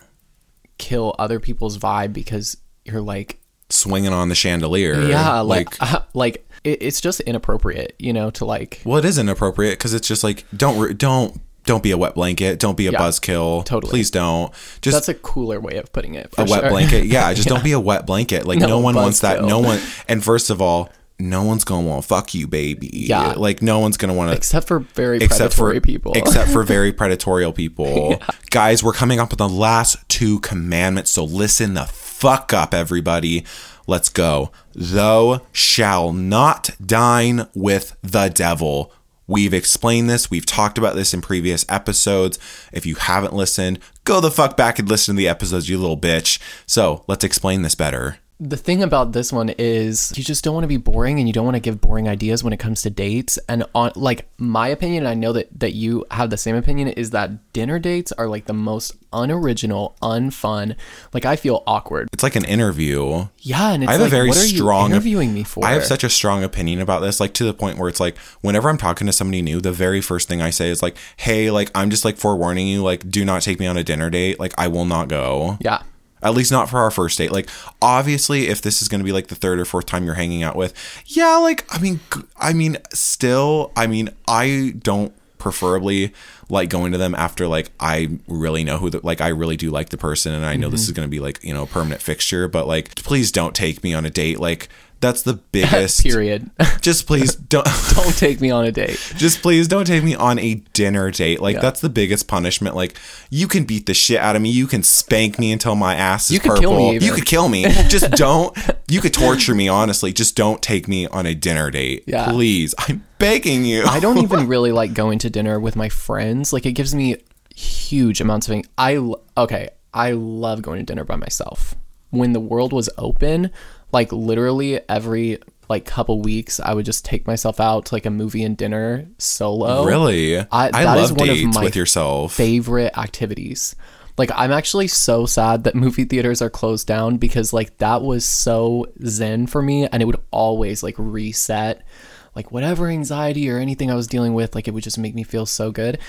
kill 0.77 1.15
other 1.21 1.39
people's 1.39 1.79
vibe 1.79 2.13
because 2.13 2.57
you're 2.85 3.01
like 3.01 3.39
Swinging 3.69 4.13
on 4.13 4.29
the 4.29 4.35
chandelier. 4.35 5.01
yeah, 5.03 5.39
like 5.39 5.81
like, 6.13 6.37
uh, 6.51 6.55
it, 6.65 6.83
it's 6.83 7.01
just 7.01 7.21
inappropriate, 7.21 7.95
you 8.01 8.13
know, 8.13 8.31
to 8.31 8.45
like 8.45 8.83
Well, 8.85 8.99
it 8.99 9.05
is 9.05 9.19
inappropriate 9.19 9.79
because 9.79 9.95
it's 9.95 10.09
just 10.09 10.25
like 10.25 10.45
don't 10.57 10.99
don't 10.99 11.41
don't 11.65 11.83
be 11.85 11.93
a 11.93 11.97
wet 11.97 12.17
blanket. 12.17 12.59
Don't 12.59 12.77
be 12.77 12.89
a 12.89 12.91
Yeah, 12.91 12.99
buzzkill. 12.99 13.65
totally. 13.65 13.91
Please 13.91 14.11
don't. 14.11 14.53
Just 14.83 14.97
that's 14.97 15.09
a 15.09 15.15
cooler 15.15 15.61
way 15.61 15.77
of 15.77 15.93
putting 15.93 16.17
it. 16.17 16.35
a 16.37 16.45
wet 16.45 16.69
blanket. 16.71 17.05
Yeah, 17.11 17.33
just 17.33 17.47
don't 17.47 17.63
be 17.63 17.71
a 17.71 17.79
wet 17.79 18.05
blanket. 18.05 18.47
Like 18.47 18.59
no, 18.59 18.67
No, 18.67 18.79
one 18.81 18.97
wants 18.97 19.21
that. 19.21 19.45
No 19.45 19.61
one. 19.61 19.79
And 20.09 20.25
first 20.25 20.51
of 20.51 20.61
all, 20.61 20.91
no 21.21 21.43
one's 21.43 21.65
gonna 21.65 21.87
want 21.87 22.03
to 22.03 22.09
fuck 22.09 22.35
you, 22.35 22.47
baby. 22.47 22.91
Yeah. 22.93 23.33
Like 23.37 23.63
no 23.63 23.79
one's 23.79 23.97
gonna 23.97 24.15
want 24.15 24.31
to. 24.31 24.37
except 24.37 24.67
for 24.67 24.81
very 24.81 25.19
Except 25.19 25.53
for 25.55 25.71
predatory 25.71 25.81
people. 25.81 26.13
except 26.15 26.51
for 26.51 26.63
very 26.65 26.93
predatorial 26.93 27.55
people, 27.55 28.21
guys. 28.51 28.83
We're 28.83 28.93
coming 28.93 29.21
up 29.21 29.31
with 29.31 29.39
the 29.39 29.49
last 29.49 29.97
two 30.09 30.41
commandments, 30.41 31.11
so 31.11 31.25
listen 31.25 31.75
the 31.75 31.85
fuck 31.87 32.53
up, 32.53 32.75
everybody. 32.75 33.45
Let's 33.87 34.09
go. 34.09 34.51
Thou 34.75 35.43
shall 35.53 36.13
not 36.13 36.71
dine 36.85 37.49
with 37.55 37.97
the 38.03 38.29
devil. 38.29 38.93
We've 39.27 39.55
explained 39.55 40.11
this. 40.11 40.31
We've 40.31 40.47
talked 40.47 40.77
about 40.77 40.97
this 40.97 41.15
in 41.15 41.21
previous 41.21 41.65
episodes. 41.69 42.39
If 42.73 42.85
you 42.85 42.97
haven't 42.97 43.33
listened, 43.33 43.79
go 44.05 44.21
the 44.21 44.31
fuck 44.31 44.57
back 44.57 44.79
and 44.79 44.89
listen 44.89 45.15
to 45.15 45.19
the 45.19 45.29
episodes, 45.29 45.69
you 45.69 45.79
little 45.79 45.97
bitch. 45.99 46.39
So 46.67 47.05
let's 47.07 47.23
explain 47.25 47.63
this 47.63 47.75
better. 47.77 48.19
The 48.43 48.57
thing 48.57 48.83
about 48.83 49.13
this 49.13 49.33
one 49.33 49.51
is 49.59 50.13
you 50.17 50.25
just 50.25 50.43
don't 50.43 50.55
want 50.55 50.65
to 50.65 50.69
be 50.69 50.79
boring 50.79 51.19
and 51.19 51.29
you 51.29 51.33
don't 51.33 51.45
want 51.45 51.57
to 51.57 51.61
give 51.61 51.79
boring 51.79 52.09
ideas 52.09 52.43
when 52.43 52.55
it 52.55 52.57
comes 52.59 52.81
to 52.81 52.89
dates 52.89 53.39
and 53.51 53.65
on 53.75 53.93
like 53.97 54.27
my 54.39 54.69
opinion 54.69 55.05
i 55.07 55.13
know 55.13 55.31
that 55.33 55.47
that 55.61 55.73
you 55.75 56.07
have 56.11 56.31
the 56.31 56.39
same 56.39 56.57
opinion 56.57 56.89
is 56.89 57.11
that 57.11 57.31
dinner 57.53 57.79
dates 57.79 58.13
are 58.13 58.27
like 58.27 58.47
the 58.47 58.55
most 58.55 58.97
unoriginal 59.13 59.95
unfun 60.01 60.75
like 61.13 61.27
i 61.27 61.37
feel 61.37 61.63
awkward 61.67 62.09
It's 62.15 62.23
like 62.23 62.35
an 62.35 62.47
interview. 62.47 63.27
yeah 63.41 63.73
and 63.73 63.83
it's 63.83 63.91
I 63.91 63.93
have 63.93 64.01
like, 64.01 64.09
a 64.09 64.11
very 64.11 64.29
what 64.29 64.39
are 64.39 64.41
strong 64.41 64.91
interviewing 64.93 65.35
me 65.35 65.45
for 65.45 65.63
I 65.65 65.73
have 65.73 65.85
such 65.85 66.03
a 66.03 66.09
strong 66.09 66.43
opinion 66.43 66.81
about 66.81 67.01
this, 67.01 67.21
like 67.21 67.35
to 67.35 67.45
the 67.45 67.53
point 67.53 67.77
where 67.77 67.89
it's 67.91 68.01
like 68.01 68.17
whenever 68.41 68.69
I'm 68.71 68.79
talking 68.79 69.07
to 69.07 69.13
somebody 69.13 69.43
new, 69.43 69.61
the 69.61 69.73
very 69.73 70.01
first 70.01 70.29
thing 70.29 70.41
I 70.41 70.51
say 70.51 70.71
is 70.71 70.83
like, 70.83 70.97
"Hey, 71.17 71.51
like 71.51 71.71
I'm 71.75 71.91
just 71.91 72.05
like 72.05 72.17
forewarning 72.17 72.67
you, 72.69 72.83
like 72.83 73.11
do 73.11 73.25
not 73.25 73.43
take 73.43 73.59
me 73.61 73.67
on 73.67 73.77
a 73.77 73.85
dinner 73.85 74.09
date. 74.11 74.39
Like 74.41 74.55
I 74.57 74.69
will 74.69 74.85
not 74.85 75.09
go. 75.09 75.59
yeah 75.61 75.83
At 76.23 76.35
least 76.35 76.53
not 76.53 76.69
for 76.69 76.79
our 76.79 76.91
first 76.91 77.19
date. 77.19 77.33
Like 77.33 77.49
obviously, 77.81 78.49
if 78.49 78.63
this 78.63 78.83
is 78.83 78.89
going 78.89 79.01
to 79.01 79.05
be 79.05 79.13
like 79.13 79.29
the 79.29 79.35
third 79.35 79.59
or 79.59 79.65
fourth 79.65 79.87
time 79.87 80.05
you're 80.05 80.15
hanging 80.15 80.43
out 80.43 80.57
with, 80.57 80.75
yeah, 81.07 81.37
like 81.37 81.65
I 81.75 81.79
mean, 81.79 82.01
I 82.37 82.53
mean, 82.53 82.77
still, 82.93 83.73
I 83.77 83.87
mean, 83.87 84.11
I 84.29 84.75
don't 84.79 85.15
preferably 85.39 86.13
like 86.51 86.69
going 86.69 86.93
to 86.93 86.99
them 86.99 87.15
after 87.15 87.49
like 87.49 87.71
I 87.81 88.19
really 88.29 88.63
know 88.63 88.77
who 88.77 88.91
the 88.91 89.01
like 89.03 89.21
I 89.21 89.29
really 89.29 89.57
do 89.57 89.71
like 89.71 89.89
the 89.89 89.97
person 89.97 90.33
and 90.33 90.45
I 90.45 90.57
know 90.57 90.69
this 90.69 90.83
mm-hmm. 90.83 90.91
is 90.91 90.93
going 90.93 91.07
to 91.07 91.11
be 91.11 91.21
like 91.21 91.43
you 91.43 91.55
know 91.55 91.65
a 91.65 91.67
permanent 91.67 92.03
fixture. 92.03 92.47
But 92.47 92.69
like, 92.69 92.95
please 92.97 93.33
don't 93.33 93.55
take 93.55 93.83
me 93.83 93.95
on 93.95 94.05
a 94.05 94.11
date. 94.11 94.39
Like 94.39 94.69
that's 95.01 95.23
the 95.23 95.35
biggest. 95.53 96.03
period 96.03 96.51
Just 96.81 97.07
please 97.07 97.35
don't. 97.55 97.67
don't 97.95 98.17
take 98.17 98.41
me 98.41 98.51
on 98.51 98.65
a 98.65 98.73
date 98.73 98.99
Just 99.17 99.43
please 99.43 99.67
don't 99.69 99.87
take 99.87 100.03
me 100.05 100.15
on 100.15 100.39
a 100.39 100.55
dinner 100.73 101.11
date. 101.11 101.41
Like 101.41 101.55
Yeah. 101.57 101.61
that's 101.63 101.81
the 101.81 101.89
biggest 101.89 102.29
punishment. 102.29 102.75
Like 102.77 102.97
you 103.31 103.49
can 103.49 103.65
beat 103.65 103.87
the 103.87 103.95
shit 103.95 104.19
out 104.19 104.37
of 104.37 104.43
me. 104.43 104.51
You 104.51 104.67
can 104.67 104.83
spank 104.83 105.39
me 105.39 105.53
until 105.53 105.75
my 105.75 105.95
ass 105.95 106.27
is 106.31 106.35
You 106.35 106.41
purple. 106.41 106.61
kill 106.61 106.77
me 106.77 106.95
even. 106.97 107.07
You 107.07 107.15
could 107.15 107.27
kill 107.27 107.49
me. 107.49 107.65
Just 107.89 108.11
don't. 108.13 108.57
You 108.89 109.01
could 109.01 109.13
torture 109.15 109.55
me. 109.55 109.69
Honestly, 109.69 110.13
just 110.13 110.37
don't 110.37 110.61
take 110.63 110.89
me 110.89 111.07
on 111.09 111.27
a 111.27 111.35
dinner 111.35 111.71
date. 111.71 112.05
Yeah. 112.07 112.31
Please, 112.31 112.75
I'm 112.79 113.05
begging 113.19 113.65
you. 113.65 113.85
I 113.85 114.01
don't 114.01 114.19
even 114.19 114.47
really 114.49 114.73
like 114.73 114.95
going 114.95 115.19
to 115.21 115.31
dinner 115.31 115.59
with 115.61 115.77
my 115.77 115.89
friends. 115.89 116.53
Like 116.53 116.67
it 116.67 116.73
gives 116.73 116.95
me 116.95 117.17
huge 117.55 118.21
amounts 118.21 118.49
of 118.49 118.63
I 118.79 118.97
okay, 119.37 119.71
I 119.93 120.13
love 120.13 120.63
going 120.63 120.79
to 120.81 120.85
dinner 120.85 121.05
by 121.05 121.17
myself. 121.17 121.75
When 122.11 122.33
the 122.33 122.41
world 122.41 122.73
was 122.73 122.89
open, 122.99 123.51
like 123.93 124.13
literally 124.13 124.81
every 124.89 125.39
like 125.71 125.85
couple 125.85 126.21
weeks, 126.21 126.59
I 126.59 126.75
would 126.75 126.85
just 126.85 127.05
take 127.05 127.29
myself 127.29 127.61
out 127.61 127.87
to 127.87 127.95
like 127.95 128.05
a 128.05 128.11
movie 128.11 128.43
and 128.43 128.57
dinner 128.57 129.09
solo. 129.19 129.85
really. 129.85 130.39
I, 130.39 130.47
I, 130.51 130.71
that 130.71 130.99
is 130.99 131.11
love 131.11 131.19
one 131.19 131.29
dates 131.29 131.45
of 131.45 131.55
my 131.55 131.65
with 131.65 131.77
yourself. 131.77 132.35
favorite 132.35 132.99
activities. 132.99 133.77
Like 134.19 134.33
I'm 134.35 134.51
actually 134.51 134.89
so 134.89 135.27
sad 135.27 135.65
that 135.65 135.75
movie 135.75 136.05
theaters 136.05 136.43
are 136.43 136.51
closed 136.51 136.87
down 136.87 137.17
because 137.19 137.53
like 137.53 137.79
that 137.79 138.03
was 138.03 138.25
so 138.25 138.87
zen 139.07 139.47
for 139.47 139.63
me 139.63 139.87
and 139.87 140.03
it 140.03 140.07
would 140.07 140.21
always 140.31 140.83
like 140.83 140.97
reset 140.99 141.87
like 142.35 142.53
whatever 142.53 142.89
anxiety 142.89 143.49
or 143.49 143.59
anything 143.59 143.91
I 143.91 143.95
was 143.95 144.07
dealing 144.07 144.35
with 144.35 144.55
like 144.55 144.69
it 144.69 144.75
would 144.75 144.85
just 144.85 144.99
make 144.99 145.15
me 145.15 145.23
feel 145.23 145.47
so 145.47 145.71
good. 145.71 146.01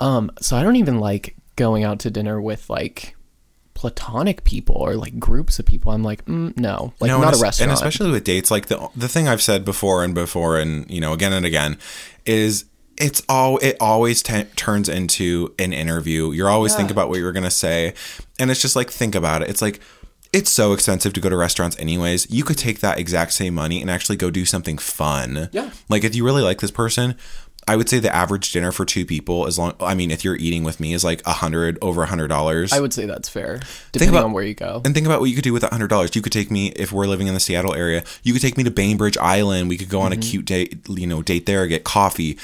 Um 0.00 0.30
so 0.40 0.56
I 0.56 0.62
don't 0.62 0.76
even 0.76 0.98
like 0.98 1.36
going 1.54 1.84
out 1.84 2.00
to 2.00 2.10
dinner 2.10 2.40
with 2.40 2.68
like 2.68 3.16
platonic 3.82 4.44
people 4.44 4.76
or 4.76 4.94
like 4.94 5.18
groups 5.18 5.58
of 5.58 5.66
people. 5.66 5.90
I'm 5.90 6.04
like, 6.04 6.24
mm, 6.26 6.56
no, 6.56 6.94
like 7.00 7.08
No, 7.08 7.20
not 7.20 7.34
a 7.34 7.38
restaurant. 7.38 7.62
And 7.62 7.72
especially 7.72 8.12
with 8.12 8.22
dates, 8.22 8.48
like 8.48 8.66
the 8.66 8.88
the 8.94 9.08
thing 9.08 9.26
I've 9.26 9.42
said 9.42 9.64
before 9.64 10.04
and 10.04 10.14
before 10.14 10.56
and 10.56 10.88
you 10.88 11.00
know 11.00 11.12
again 11.12 11.32
and 11.32 11.44
again 11.44 11.78
is 12.24 12.66
it's 12.96 13.24
all 13.28 13.58
it 13.58 13.76
always 13.80 14.22
t- 14.22 14.44
turns 14.54 14.88
into 14.88 15.52
an 15.58 15.72
interview. 15.72 16.30
You're 16.30 16.48
always 16.48 16.76
thinking 16.76 16.92
about 16.92 17.08
what 17.08 17.18
you're 17.18 17.32
gonna 17.32 17.50
say, 17.50 17.94
and 18.38 18.52
it's 18.52 18.62
just 18.62 18.76
like 18.76 18.88
think 18.88 19.16
about 19.16 19.42
it. 19.42 19.50
It's 19.50 19.60
like 19.60 19.80
it's 20.32 20.48
so 20.48 20.72
expensive 20.72 21.12
to 21.14 21.20
go 21.20 21.28
to 21.28 21.36
restaurants 21.36 21.76
anyways. 21.80 22.30
You 22.30 22.44
could 22.44 22.58
take 22.58 22.78
that 22.82 23.00
exact 23.00 23.32
same 23.32 23.54
money 23.54 23.82
and 23.82 23.90
actually 23.90 24.16
go 24.16 24.30
do 24.30 24.44
something 24.44 24.78
fun. 24.78 25.48
Yeah. 25.50 25.70
Like 25.88 26.04
if 26.04 26.14
you 26.14 26.24
really 26.24 26.42
like 26.42 26.60
this 26.60 26.70
person, 26.70 27.16
I 27.68 27.76
would 27.76 27.88
say 27.88 28.00
the 28.00 28.14
average 28.14 28.50
dinner 28.52 28.72
for 28.72 28.84
two 28.84 29.06
people, 29.06 29.46
as 29.46 29.56
long 29.58 29.74
I 29.80 29.94
mean, 29.94 30.10
if 30.10 30.24
you're 30.24 30.34
eating 30.36 30.64
with 30.64 30.80
me, 30.80 30.92
is 30.94 31.04
like 31.04 31.22
a 31.26 31.32
hundred 31.32 31.78
over 31.80 32.02
a 32.02 32.06
hundred 32.06 32.28
dollars. 32.28 32.72
I 32.72 32.80
would 32.80 32.92
say 32.92 33.06
that's 33.06 33.28
fair 33.28 33.60
depending 33.92 34.14
about- 34.16 34.24
on 34.26 34.32
where 34.32 34.42
you 34.42 34.54
go. 34.54 34.82
And 34.84 34.92
think 34.94 35.06
about 35.06 35.20
what 35.20 35.30
you 35.30 35.36
could 35.36 35.44
do 35.44 35.52
with 35.52 35.62
a 35.62 35.68
hundred 35.68 35.88
dollars. 35.88 36.14
You 36.16 36.22
could 36.22 36.32
take 36.32 36.50
me 36.50 36.68
if 36.70 36.90
we're 36.92 37.06
living 37.06 37.28
in 37.28 37.34
the 37.34 37.40
Seattle 37.40 37.74
area. 37.74 38.02
You 38.24 38.32
could 38.32 38.42
take 38.42 38.56
me 38.56 38.64
to 38.64 38.70
Bainbridge 38.70 39.16
Island. 39.18 39.68
We 39.68 39.76
could 39.76 39.88
go 39.88 40.00
on 40.00 40.12
a 40.12 40.16
cute 40.16 40.44
date, 40.44 40.80
you 40.88 41.06
know, 41.06 41.22
date 41.22 41.46
there, 41.46 41.66
get 41.68 41.84
coffee, 41.84 42.36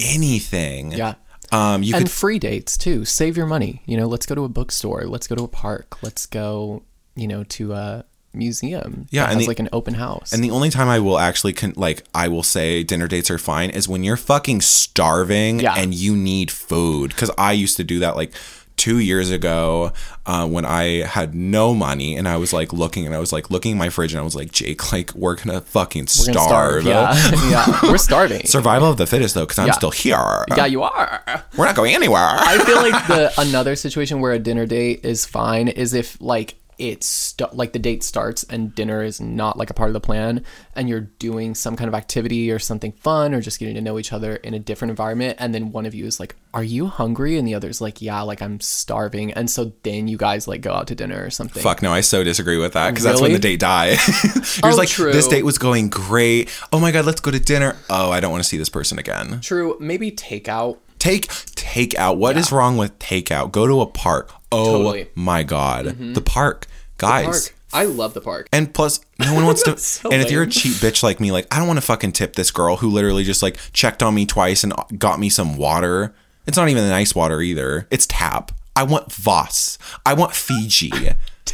anything. 0.00 0.92
Yeah. 0.92 1.14
Um, 1.52 1.82
you 1.82 1.94
and 1.94 2.04
could 2.04 2.10
free 2.12 2.38
dates 2.38 2.76
too. 2.76 3.04
Save 3.04 3.36
your 3.36 3.46
money. 3.46 3.82
You 3.86 3.96
know, 3.96 4.06
let's 4.08 4.26
go 4.26 4.34
to 4.34 4.44
a 4.44 4.48
bookstore. 4.48 5.04
Let's 5.06 5.26
go 5.26 5.36
to 5.36 5.44
a 5.44 5.48
park. 5.48 6.02
Let's 6.02 6.26
go, 6.26 6.82
you 7.14 7.28
know, 7.28 7.44
to 7.44 7.72
a 7.72 8.04
museum. 8.36 9.06
Yeah, 9.10 9.24
and 9.24 9.34
has 9.34 9.42
the- 9.42 9.48
like 9.48 9.58
an 9.60 9.68
open 9.72 9.94
house. 9.94 10.32
And 10.32 10.42
the 10.44 10.50
only 10.50 10.70
time 10.70 10.88
I 10.88 10.98
will 11.00 11.18
actually 11.18 11.52
con- 11.52 11.74
like 11.76 12.04
I 12.14 12.28
will 12.28 12.42
say 12.42 12.82
dinner 12.82 13.08
dates 13.08 13.30
are 13.30 13.38
fine 13.38 13.70
is 13.70 13.88
when 13.88 14.04
you're 14.04 14.16
fucking 14.16 14.60
starving 14.60 15.60
Yeah. 15.60 15.74
and 15.76 15.92
you 15.94 16.16
need 16.16 16.50
food. 16.50 17.10
Because 17.10 17.30
I 17.38 17.52
used 17.52 17.76
to 17.76 17.84
do 17.84 17.98
that 18.00 18.16
like 18.16 18.32
two 18.76 18.98
years 18.98 19.30
ago 19.30 19.90
uh, 20.26 20.46
when 20.46 20.66
I 20.66 21.02
had 21.06 21.34
no 21.34 21.72
money 21.72 22.14
and 22.14 22.28
I 22.28 22.36
was 22.36 22.52
like 22.52 22.74
looking 22.74 23.06
and 23.06 23.14
I 23.14 23.18
was 23.18 23.32
like 23.32 23.50
looking 23.50 23.72
in 23.72 23.78
my 23.78 23.88
fridge 23.88 24.12
and 24.12 24.20
I 24.20 24.22
was 24.22 24.34
like 24.34 24.52
Jake 24.52 24.92
like 24.92 25.14
we're 25.14 25.34
gonna 25.36 25.62
fucking 25.62 26.06
We're 26.18 26.34
gonna 26.34 26.46
starve. 26.46 26.84
Yeah, 26.84 27.14
yeah. 27.50 27.78
We're 27.84 27.96
starving. 27.96 28.44
Survival 28.44 28.90
of 28.90 28.98
the 28.98 29.06
fittest 29.06 29.34
though 29.34 29.46
because 29.46 29.58
I'm 29.58 29.68
Yeah. 29.68 29.72
still 29.72 29.90
here. 29.92 30.44
yeah, 30.56 30.66
you 30.66 30.82
are. 30.82 31.22
We're 31.56 31.64
not 31.64 31.74
going 31.74 31.94
anywhere. 31.94 32.20
I 32.20 32.58
feel 32.64 32.76
like 32.76 33.06
the 33.06 33.32
another 33.40 33.76
situation 33.76 34.20
where 34.20 34.32
a 34.32 34.38
dinner 34.38 34.66
date 34.66 35.06
is 35.06 35.24
fine 35.24 35.68
is 35.68 35.94
if 35.94 36.20
like 36.20 36.56
it's 36.78 37.06
st- 37.06 37.54
like 37.54 37.72
the 37.72 37.78
date 37.78 38.02
starts 38.02 38.44
and 38.44 38.74
dinner 38.74 39.02
is 39.02 39.20
not 39.20 39.56
like 39.56 39.70
a 39.70 39.74
part 39.74 39.88
of 39.88 39.94
the 39.94 40.00
plan 40.00 40.44
and 40.74 40.88
you're 40.88 41.00
doing 41.00 41.54
some 41.54 41.74
kind 41.76 41.88
of 41.88 41.94
activity 41.94 42.50
or 42.50 42.58
something 42.58 42.92
fun 42.92 43.32
or 43.34 43.40
just 43.40 43.58
getting 43.58 43.74
to 43.74 43.80
know 43.80 43.98
each 43.98 44.12
other 44.12 44.36
in 44.36 44.52
a 44.54 44.58
different 44.58 44.90
environment 44.90 45.36
and 45.38 45.54
then 45.54 45.72
one 45.72 45.86
of 45.86 45.94
you 45.94 46.04
is 46.06 46.20
like 46.20 46.36
are 46.52 46.62
you 46.64 46.86
hungry 46.86 47.38
and 47.38 47.46
the 47.48 47.54
other's 47.54 47.80
like 47.80 48.02
yeah 48.02 48.20
like 48.20 48.42
i'm 48.42 48.60
starving 48.60 49.32
and 49.32 49.48
so 49.50 49.72
then 49.84 50.06
you 50.08 50.16
guys 50.16 50.46
like 50.46 50.60
go 50.60 50.72
out 50.72 50.86
to 50.86 50.94
dinner 50.94 51.24
or 51.24 51.30
something 51.30 51.62
Fuck 51.62 51.82
no, 51.82 51.92
I 51.92 52.00
so 52.02 52.22
disagree 52.24 52.58
with 52.58 52.74
that 52.74 52.90
because 52.90 53.04
that's 53.04 53.20
when 53.20 53.32
the 53.32 53.38
date 53.38 53.60
die. 53.60 53.96
You're 54.62 54.72
Oh, 54.72 54.76
like, 54.76 54.88
true. 54.88 55.12
this 55.12 55.26
date 55.28 55.44
was 55.44 55.58
going 55.58 55.88
great. 55.88 56.50
Oh 56.72 56.78
my 56.80 56.90
god, 56.92 57.04
let's 57.06 57.20
go 57.20 57.30
to 57.30 57.40
dinner. 57.40 57.76
Oh, 57.88 58.10
I 58.10 58.20
don't 58.20 58.30
want 58.30 58.42
to 58.42 58.48
see 58.48 58.56
this 58.58 58.68
person 58.68 58.98
again. 58.98 59.40
true 59.40 59.76
maybe 59.80 60.10
takeout 60.10 60.78
Take 60.98 61.28
take 61.54 61.94
out. 61.98 62.16
What 62.16 62.38
is 62.38 62.50
wrong 62.50 62.78
with 62.78 62.98
takeout? 62.98 63.52
Go 63.52 63.66
to 63.66 63.82
a 63.82 63.86
park. 63.86 64.32
Oh 64.52 64.78
Totally. 64.78 65.04
Mm-hmm. 65.06 65.20
my 65.20 65.42
god, 65.42 66.14
the 66.14 66.20
park, 66.20 66.66
guys. 66.98 67.24
park 67.50 67.52
i 67.72 67.84
love 67.84 68.14
the 68.14 68.20
park 68.20 68.48
And 68.52 68.72
plus, 68.72 69.00
no 69.18 69.34
one 69.34 69.44
wants 69.44 69.62
to. 69.64 69.76
So 69.78 70.10
and 70.10 70.22
if 70.22 70.30
you're 70.30 70.44
a 70.44 70.46
cheap 70.48 70.74
bitch 70.74 71.02
like 71.02 71.18
me, 71.20 71.32
like 71.32 71.46
I 71.52 71.58
don't 71.58 71.66
want 71.66 71.78
to 71.78 71.84
fucking 71.84 72.12
tip 72.12 72.34
this 72.34 72.50
girl 72.50 72.76
who 72.76 72.88
literally 72.88 73.24
just 73.24 73.42
like 73.42 73.58
checked 73.72 74.02
on 74.02 74.14
me 74.14 74.24
twice 74.24 74.62
and 74.64 74.72
got 74.98 75.18
me 75.18 75.28
some 75.28 75.56
water. 75.56 76.14
It's 76.46 76.56
not 76.56 76.68
even 76.68 76.84
the 76.84 76.90
nice 76.90 77.14
water 77.14 77.40
either. 77.42 77.88
It's 77.90 78.06
tap. 78.06 78.52
I 78.76 78.84
want 78.84 79.12
Voss. 79.12 79.78
I 80.06 80.14
want 80.14 80.32
Fiji. 80.34 80.92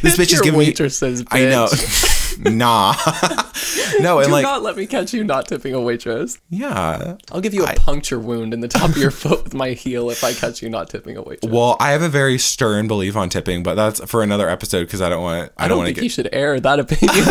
This 0.01 0.17
bitch 0.17 0.33
is 0.33 0.41
giving 0.41 0.57
waitresses, 0.57 1.21
me. 1.21 1.27
I 1.31 1.45
know. 1.49 1.67
nah. 2.39 2.93
no, 3.99 4.17
and 4.17 4.25
do 4.27 4.31
like 4.31 4.43
not 4.43 4.63
let 4.63 4.75
me 4.75 4.87
catch 4.87 5.13
you 5.13 5.23
not 5.23 5.47
tipping 5.47 5.75
a 5.75 5.79
waitress 5.79 6.39
yeah. 6.49 7.15
i'll 7.31 7.41
give 7.41 7.53
you 7.53 7.63
a 7.63 7.75
puncture 7.75 8.19
wound 8.19 8.53
in 8.53 8.59
the 8.59 8.67
top 8.67 8.89
of 8.89 8.97
your 8.97 9.11
foot 9.21 9.43
with 9.43 9.53
my 9.53 9.69
heel 9.69 10.09
if 10.09 10.23
i 10.23 10.33
catch 10.33 10.61
you 10.61 10.69
not 10.69 10.89
tipping 10.89 11.15
a 11.15 11.21
waitress 11.21 11.51
Well, 11.51 11.77
I 11.79 11.91
have 11.91 12.01
a 12.01 12.09
very 12.09 12.39
stern 12.39 12.87
belief 12.87 13.15
on 13.15 13.29
tipping, 13.29 13.61
but 13.61 13.75
that's 13.75 14.03
for 14.09 14.23
another 14.23 14.49
episode 14.49 14.85
because 14.85 15.01
I 15.01 15.09
don't 15.09 15.21
want. 15.21 15.51
I, 15.57 15.65
I 15.65 15.67
don't 15.67 15.73
don't 15.73 15.85
want 15.85 15.87
to 15.87 15.93
think 15.93 15.95
get. 15.97 16.03
you 16.03 16.09
should 16.09 16.29
air 16.31 16.59
that 16.59 16.79
opinion. 16.79 17.25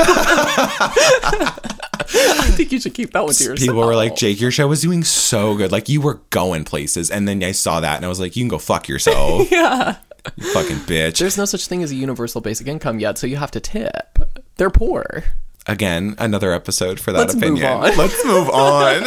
I 2.15 2.55
think 2.55 2.73
you 2.73 2.81
should 2.81 2.95
keep 2.95 3.13
that 3.13 3.25
one 3.25 3.33
to 3.33 3.45
yourself. 3.45 3.59
People 3.59 3.87
were 3.87 3.97
like, 3.97 4.17
Jake, 4.17 4.41
your 4.41 4.51
show 4.51 4.69
was 4.69 4.83
doing 4.83 5.05
so 5.05 5.57
good. 5.57 5.73
Like, 5.73 5.89
you 5.89 6.01
were 6.01 6.21
going 6.31 6.65
places. 6.65 7.11
And 7.11 7.27
then 7.27 7.43
I 7.43 7.53
saw 7.53 7.81
that 7.81 7.97
and 7.97 8.05
I 8.05 8.09
was 8.09 8.21
like, 8.21 8.37
you 8.37 8.43
can 8.43 8.49
go 8.49 8.59
fuck 8.59 8.89
yourself. 8.89 9.51
yeah. 9.51 9.97
You 10.37 10.53
fucking 10.53 10.77
bitch. 10.79 11.19
There's 11.19 11.37
no 11.39 11.45
such 11.45 11.67
thing 11.67 11.83
as 11.83 11.91
a 11.91 11.95
universal 11.95 12.41
basic 12.41 12.67
income 12.69 13.01
yet, 13.01 13.19
so 13.19 13.27
you 13.27 13.37
have 13.37 13.51
to 13.53 13.61
tip. 13.61 14.19
They're 14.57 14.71
poor. 14.71 15.25
Again, 15.67 16.17
another 16.19 16.53
episode 16.53 16.99
for 16.99 17.13
that 17.13 17.19
Let's 17.19 17.35
opinion. 17.35 17.81
Move 17.81 17.97
Let's 17.97 18.25
move 18.25 18.51
on. 18.51 19.05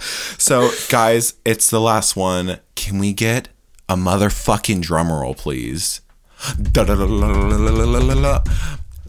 so, 0.38 0.70
guys, 0.90 1.34
it's 1.44 1.70
the 1.70 1.80
last 1.80 2.14
one. 2.16 2.60
Can 2.74 2.98
we 2.98 3.14
get 3.14 3.48
a 3.88 3.96
motherfucking 3.96 4.82
drum 4.82 5.10
roll, 5.10 5.34
please? 5.34 6.02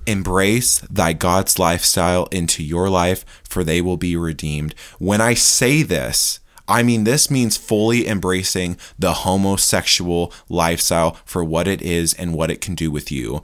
Embrace 0.08 0.80
thy 0.80 1.12
God's 1.12 1.60
lifestyle 1.60 2.26
into 2.28 2.64
your 2.64 2.90
life, 2.90 3.26
for 3.44 3.66
they 3.66 3.82
will 3.82 3.98
be 3.98 4.16
redeemed. 4.16 4.74
When 5.00 5.20
I 5.20 5.34
say 5.34 5.84
this, 5.84 6.40
I 6.68 6.84
mean 6.84 7.04
this 7.04 7.32
means 7.32 7.58
fully 7.58 8.08
embracing 8.08 8.78
the 9.00 9.14
homosexual 9.14 10.34
lifestyle 10.50 11.18
for 11.26 11.44
what 11.44 11.68
it 11.68 11.82
is 11.82 12.14
and 12.14 12.34
what 12.34 12.52
it 12.52 12.62
can 12.62 12.76
do 12.76 12.92
with 12.92 13.12
you. 13.12 13.42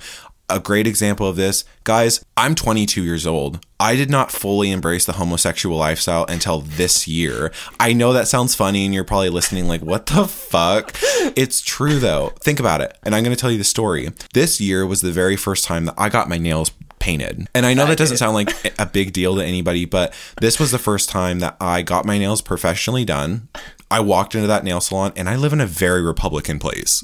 a 0.49 0.59
great 0.59 0.85
example 0.85 1.27
of 1.27 1.35
this, 1.35 1.63
guys, 1.83 2.23
I'm 2.37 2.53
22 2.53 3.01
years 3.01 3.25
old. 3.25 3.65
I 3.79 3.95
did 3.95 4.09
not 4.09 4.31
fully 4.31 4.71
embrace 4.71 5.05
the 5.05 5.13
homosexual 5.13 5.77
lifestyle 5.77 6.25
until 6.29 6.61
this 6.61 7.07
year. 7.07 7.51
I 7.79 7.93
know 7.93 8.13
that 8.13 8.27
sounds 8.27 8.53
funny 8.53 8.85
and 8.85 8.93
you're 8.93 9.03
probably 9.03 9.29
listening 9.29 9.67
like, 9.67 9.81
what 9.81 10.05
the 10.07 10.27
fuck? 10.27 10.95
It's 11.35 11.61
true 11.61 11.99
though. 11.99 12.33
Think 12.41 12.59
about 12.59 12.81
it. 12.81 12.97
And 13.03 13.15
I'm 13.15 13.23
going 13.23 13.35
to 13.35 13.39
tell 13.39 13.51
you 13.51 13.57
the 13.57 13.63
story. 13.63 14.09
This 14.33 14.61
year 14.61 14.85
was 14.85 15.01
the 15.01 15.11
very 15.11 15.35
first 15.35 15.65
time 15.65 15.85
that 15.85 15.95
I 15.97 16.09
got 16.09 16.29
my 16.29 16.37
nails 16.37 16.71
painted. 17.03 17.47
And 17.53 17.65
I 17.65 17.73
know 17.73 17.85
that 17.85 17.97
doesn't 17.97 18.17
sound 18.17 18.33
like 18.33 18.49
a 18.79 18.85
big 18.85 19.11
deal 19.11 19.35
to 19.35 19.43
anybody, 19.43 19.83
but 19.85 20.13
this 20.39 20.57
was 20.59 20.71
the 20.71 20.79
first 20.79 21.09
time 21.09 21.39
that 21.39 21.57
I 21.59 21.81
got 21.81 22.05
my 22.05 22.17
nails 22.17 22.41
professionally 22.41 23.03
done. 23.03 23.49
I 23.91 23.99
walked 23.99 24.35
into 24.35 24.47
that 24.47 24.63
nail 24.63 24.79
salon 24.81 25.11
and 25.17 25.29
I 25.29 25.35
live 25.35 25.51
in 25.53 25.59
a 25.61 25.65
very 25.67 26.01
Republican 26.01 26.59
place. 26.59 27.03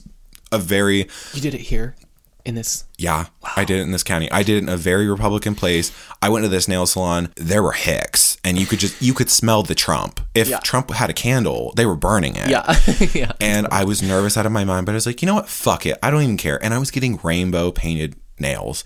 A 0.52 0.58
very 0.58 1.08
You 1.34 1.42
did 1.42 1.54
it 1.54 1.62
here 1.62 1.96
in 2.46 2.56
this. 2.56 2.86
yeah, 2.98 3.26
I 3.58 3.66
did 3.66 3.78
it 3.80 3.82
in 3.84 3.92
this 3.92 4.02
county. 4.04 4.32
I 4.32 4.42
did 4.42 4.56
it 4.56 4.64
in 4.64 4.70
a 4.70 4.78
very 4.78 5.08
Republican 5.08 5.54
place. 5.54 5.92
I 6.22 6.30
went 6.30 6.44
to 6.46 6.50
this 6.50 6.68
nail 6.68 6.86
salon. 6.88 7.32
There 7.36 7.62
were 7.62 7.74
hicks, 7.74 8.38
and 8.44 8.58
you 8.58 8.66
could 8.66 8.80
just 8.80 9.00
you 9.02 9.14
could 9.14 9.30
smell 9.30 9.62
the 9.62 9.76
Trump. 9.76 10.22
If 10.34 10.48
Yeah. 10.48 10.60
Trump 10.60 10.90
had 10.92 11.10
a 11.10 11.14
candle, 11.14 11.74
they 11.76 11.86
were 11.86 11.98
burning 11.98 12.36
it. 12.38 12.50
Yeah. 12.50 12.76
yeah. 13.14 13.34
And 13.42 13.68
I 13.70 13.84
was 13.84 14.02
nervous 14.02 14.38
out 14.38 14.46
of 14.48 14.52
my 14.54 14.64
mind, 14.64 14.86
but 14.88 14.94
I 14.94 14.96
was 14.96 15.06
like, 15.06 15.22
you 15.22 15.26
know 15.28 15.36
what? 15.36 15.50
Fuck 15.50 15.86
it. 15.86 16.00
I 16.02 16.10
don't 16.10 16.24
even 16.24 16.38
care. 16.38 16.58
And 16.64 16.74
I 16.74 16.80
was 16.80 16.90
getting 16.90 17.20
rainbow 17.22 17.72
painted 17.72 18.16
nails. 18.42 18.84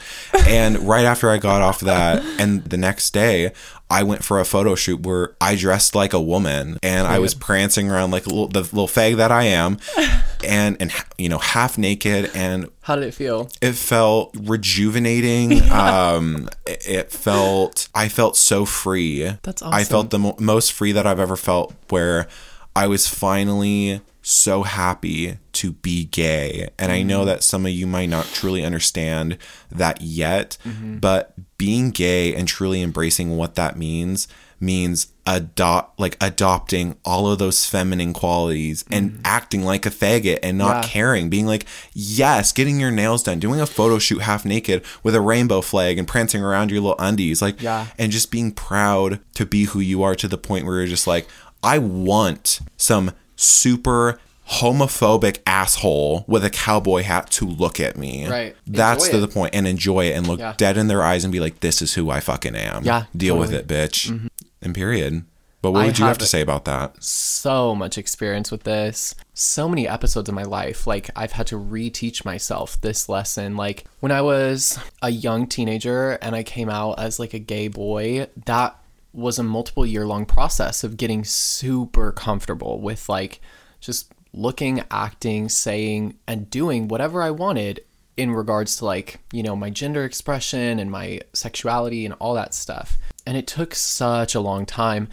And 0.47 0.79
right 0.79 1.05
after 1.05 1.29
I 1.29 1.37
got 1.37 1.61
off 1.61 1.79
that, 1.81 2.23
and 2.39 2.63
the 2.65 2.77
next 2.77 3.11
day, 3.13 3.51
I 3.89 4.01
went 4.03 4.23
for 4.23 4.39
a 4.39 4.45
photo 4.45 4.73
shoot 4.75 5.01
where 5.01 5.35
I 5.39 5.55
dressed 5.55 5.93
like 5.93 6.13
a 6.13 6.21
woman 6.21 6.79
and 6.81 7.05
I 7.05 7.19
was 7.19 7.35
prancing 7.35 7.91
around 7.91 8.11
like 8.11 8.25
a 8.25 8.29
little, 8.29 8.47
the 8.47 8.61
little 8.61 8.87
fag 8.87 9.17
that 9.17 9.31
I 9.31 9.43
am, 9.43 9.77
and 10.43 10.75
and 10.81 10.91
you 11.17 11.29
know 11.29 11.37
half 11.37 11.77
naked 11.77 12.31
and 12.33 12.69
How 12.81 12.95
did 12.95 13.05
it 13.05 13.13
feel? 13.13 13.49
it 13.61 13.73
felt 13.73 14.35
rejuvenating 14.37 15.61
um 15.71 16.49
it 16.67 16.85
it 16.87 17.11
felt 17.11 17.87
i 17.95 18.09
felt 18.09 18.35
so 18.35 18.65
free 18.65 19.23
That's 19.43 19.61
awesome. 19.61 19.73
i 19.73 19.83
felt 19.85 20.09
the 20.09 20.19
mo- 20.19 20.35
most 20.39 20.73
free 20.73 20.91
that 20.91 21.07
i've 21.07 21.19
ever 21.19 21.37
felt 21.37 21.73
where 21.89 22.27
i 22.75 22.87
was 22.87 23.07
finally 23.07 24.01
so 24.25 24.63
happy 24.63 25.37
to 25.51 25.73
be 25.73 26.05
gay 26.05 26.69
and 26.79 26.91
i 26.91 27.01
know 27.03 27.25
that 27.25 27.43
some 27.43 27.65
of 27.65 27.71
you 27.73 27.85
might 27.85 28.09
not 28.09 28.25
truly 28.27 28.63
understand 28.65 29.37
that 29.71 30.01
yet 30.01 30.57
Mm-hmm. 30.65 30.97
but 30.99 31.33
being 31.57 31.91
gay 31.91 32.33
and 32.33 32.47
truly 32.47 32.81
embracing 32.81 33.35
what 33.37 33.55
that 33.55 33.77
means 33.77 34.27
means 34.59 35.07
adopt 35.25 35.99
like 35.99 36.15
adopting 36.21 36.95
all 37.03 37.29
of 37.29 37.37
those 37.37 37.65
feminine 37.65 38.13
qualities 38.13 38.85
and 38.89 39.19
acting 39.25 39.61
like 39.63 39.85
a 39.85 39.89
faggot 39.89 40.39
and 40.41 40.57
not. 40.57 40.83
Yeah. 40.85 40.89
caring 40.89 41.29
being 41.29 41.45
like 41.45 41.65
yes 41.93 42.53
getting 42.53 42.79
your 42.79 42.91
nails 42.91 43.23
done 43.23 43.39
doing 43.39 43.59
a 43.59 43.65
photo 43.65 43.99
shoot 43.99 44.19
half 44.21 44.45
naked 44.45 44.81
with 45.03 45.15
a 45.15 45.21
rainbow 45.21 45.59
flag 45.59 45.97
and 45.97 46.07
prancing 46.07 46.41
around 46.41 46.71
your 46.71 46.79
little 46.81 46.95
undies 46.99 47.41
like 47.41 47.61
Yeah. 47.61 47.87
and 47.97 48.11
just 48.11 48.31
being 48.31 48.51
proud 48.53 49.19
to 49.35 49.45
be 49.45 49.65
who 49.65 49.79
you 49.81 50.01
are 50.03 50.15
to 50.15 50.27
the 50.29 50.37
point 50.37 50.65
where 50.65 50.77
you're 50.77 50.87
just 50.87 51.07
like 51.07 51.27
i 51.61 51.77
want 51.77 52.59
some 52.77 53.11
super 53.43 54.19
homophobic 54.49 55.39
asshole 55.47 56.25
with 56.27 56.43
a 56.43 56.49
cowboy 56.49 57.01
hat 57.01 57.29
to 57.31 57.45
look 57.45 57.79
at 57.79 57.97
me 57.97 58.27
Right. 58.27 58.55
that's 58.67 59.07
it. 59.07 59.17
the 59.19 59.27
point 59.27 59.55
and 59.55 59.65
enjoy 59.65 60.05
it 60.07 60.15
and 60.17 60.27
look 60.27 60.39
Yeah. 60.39 60.53
dead 60.57 60.77
in 60.77 60.87
their 60.87 61.01
eyes 61.01 61.23
and 61.23 61.31
be 61.31 61.39
like 61.39 61.61
this 61.61 61.81
is 61.81 61.93
who 61.93 62.09
i 62.09 62.19
fucking 62.19 62.55
am 62.55 62.83
Yeah, 62.83 63.03
deal 63.15 63.37
with 63.37 63.53
it 63.53 63.67
bitch 63.67 64.11
mm-hmm. 64.11 64.27
and 64.61 64.75
period 64.75 65.23
but 65.61 65.71
what 65.71 65.83
I 65.83 65.85
would 65.85 65.97
you 65.97 66.03
have 66.03 66.11
have 66.15 66.17
to 66.17 66.25
say 66.25 66.41
about 66.41 66.65
that 66.65 67.01
so 67.01 67.73
much 67.73 67.97
experience 67.97 68.51
with 68.51 68.63
this. 68.63 69.15
So 69.33 69.69
many 69.69 69.87
episodes 69.87 70.27
of 70.27 70.35
my 70.35 70.43
life. 70.43 70.85
Like, 70.85 71.09
I've 71.15 71.31
had 71.31 71.47
to 71.47 71.55
reteach 71.55 72.25
myself 72.25 72.79
this 72.81 73.07
lesson. 73.07 73.55
Like, 73.55 73.85
when 74.01 74.11
I 74.11 74.21
was 74.21 74.77
a 75.01 75.09
young 75.09 75.47
teenager 75.47 76.19
and 76.21 76.35
I 76.35 76.43
came 76.43 76.69
out 76.69 76.99
as 76.99 77.17
like 77.17 77.33
a 77.33 77.39
gay 77.39 77.69
boy, 77.69 78.27
that 78.45 78.75
was 79.13 79.37
a 79.37 79.43
multiple 79.43 79.85
year 79.85 80.05
long 80.05 80.25
process 80.25 80.83
of 80.83 80.97
getting 80.97 81.23
super 81.23 82.11
comfortable 82.11 82.81
with 82.81 83.07
like 83.07 83.39
just 83.79 84.11
looking, 84.33 84.83
acting, 84.89 85.47
saying, 85.47 86.17
and 86.27 86.49
doing 86.49 86.87
whatever 86.87 87.21
I 87.21 87.29
wanted 87.29 87.81
in 88.17 88.31
regards 88.31 88.77
to 88.77 88.85
like, 88.85 89.19
you 89.31 89.43
know, 89.43 89.55
my 89.55 89.69
gender 89.69 90.03
expression 90.03 90.79
and 90.79 90.91
my 90.91 91.21
sexuality 91.33 92.05
and 92.05 92.15
all 92.15 92.33
that 92.33 92.53
stuff. 92.53 92.97
And 93.25 93.37
it 93.37 93.47
took 93.47 93.75
such 93.75 94.35
a 94.35 94.39
long 94.39 94.65
time 94.65 95.07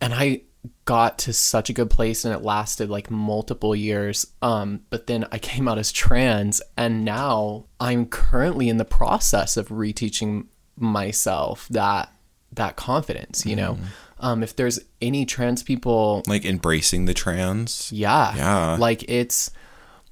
and 0.00 0.14
I 0.14 0.42
got 0.84 1.18
to 1.18 1.32
such 1.32 1.68
a 1.70 1.72
good 1.72 1.90
place 1.90 2.24
and 2.24 2.34
it 2.34 2.42
lasted 2.42 2.88
like 2.88 3.10
multiple 3.10 3.76
years 3.76 4.26
um 4.40 4.80
but 4.88 5.06
then 5.06 5.26
I 5.30 5.38
came 5.50 5.68
out 5.68 5.78
as 5.78 5.92
trans 5.92 6.62
and 6.76 7.04
now 7.04 7.66
I'm 7.80 8.06
currently 8.06 8.68
in 8.68 8.78
the 8.78 8.84
process 8.84 9.56
of 9.56 9.68
reteaching 9.68 10.46
myself 10.76 11.68
that 11.70 12.10
that 12.54 12.76
confidence 12.76 13.44
you 13.44 13.56
know 13.56 13.78
um 14.20 14.42
if 14.42 14.54
there's 14.56 14.78
any 15.02 15.26
trans 15.26 15.62
people 15.62 16.22
like 16.26 16.44
embracing 16.44 17.04
the 17.04 17.14
trans 17.14 17.90
yeah. 17.92 18.34
Yeah. 18.36 18.76
Like 18.78 19.04
it's 19.08 19.50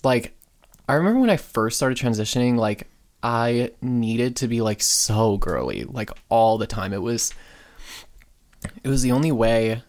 like 0.04 0.34
I 0.88 0.94
remember 0.94 1.20
when 1.20 1.30
I 1.30 1.36
first 1.36 1.76
started 1.76 1.98
transitioning, 1.98 2.56
like 2.56 2.88
I 3.22 3.70
needed 3.80 4.36
to 4.36 4.48
be 4.48 4.60
like 4.60 4.82
so 4.82 5.36
girly, 5.36 5.84
like 5.84 6.10
all 6.28 6.58
the 6.58 6.66
time. 6.66 6.92
It 6.92 7.02
was 7.02 7.32
it 8.82 8.88
was 8.88 9.02
the 9.02 9.12
only 9.12 9.32
way 9.32 9.82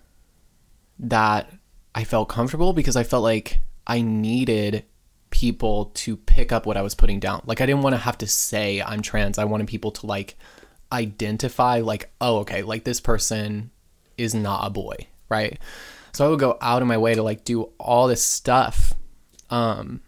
that 1.00 1.52
I 1.96 2.04
felt 2.04 2.30
comfortable 2.30 2.74
because 2.74 2.96
I 2.96 3.04
felt 3.04 3.24
like 3.24 3.60
I 3.86 4.02
needed 4.02 4.86
people 5.30 5.86
to 5.96 6.16
pick 6.16 6.52
up 6.52 6.66
what 6.66 6.78
I 6.78 6.82
was 6.82 6.96
putting 6.96 7.20
down. 7.20 7.42
Like 7.46 7.62
I 7.62 7.66
didn't 7.66 7.82
want 7.82 7.94
to 7.94 8.02
have 8.02 8.18
to 8.20 8.28
say 8.28 8.82
I'm 8.82 9.02
trans. 9.02 9.38
I 9.38 9.46
wanted 9.46 9.68
people 9.68 9.92
to 9.92 10.06
like 10.06 10.38
identify 10.94 11.80
like, 11.80 12.12
oh, 12.22 12.38
okay, 12.40 12.62
like 12.62 12.84
this 12.86 13.02
person 13.02 13.72
is 14.18 14.34
not 14.36 14.66
a 14.66 14.70
boy, 14.70 14.96
right? 15.28 15.60
So 16.14 16.26
I 16.26 16.30
would 16.30 16.40
go 16.40 16.58
out 16.62 16.82
of 16.84 16.88
my 16.88 16.98
way 16.98 17.16
to 17.16 17.24
like 17.24 17.44
do 17.44 17.64
all 17.80 18.08
this 18.08 18.24
stuff. 18.24 18.94
Um 19.50 20.02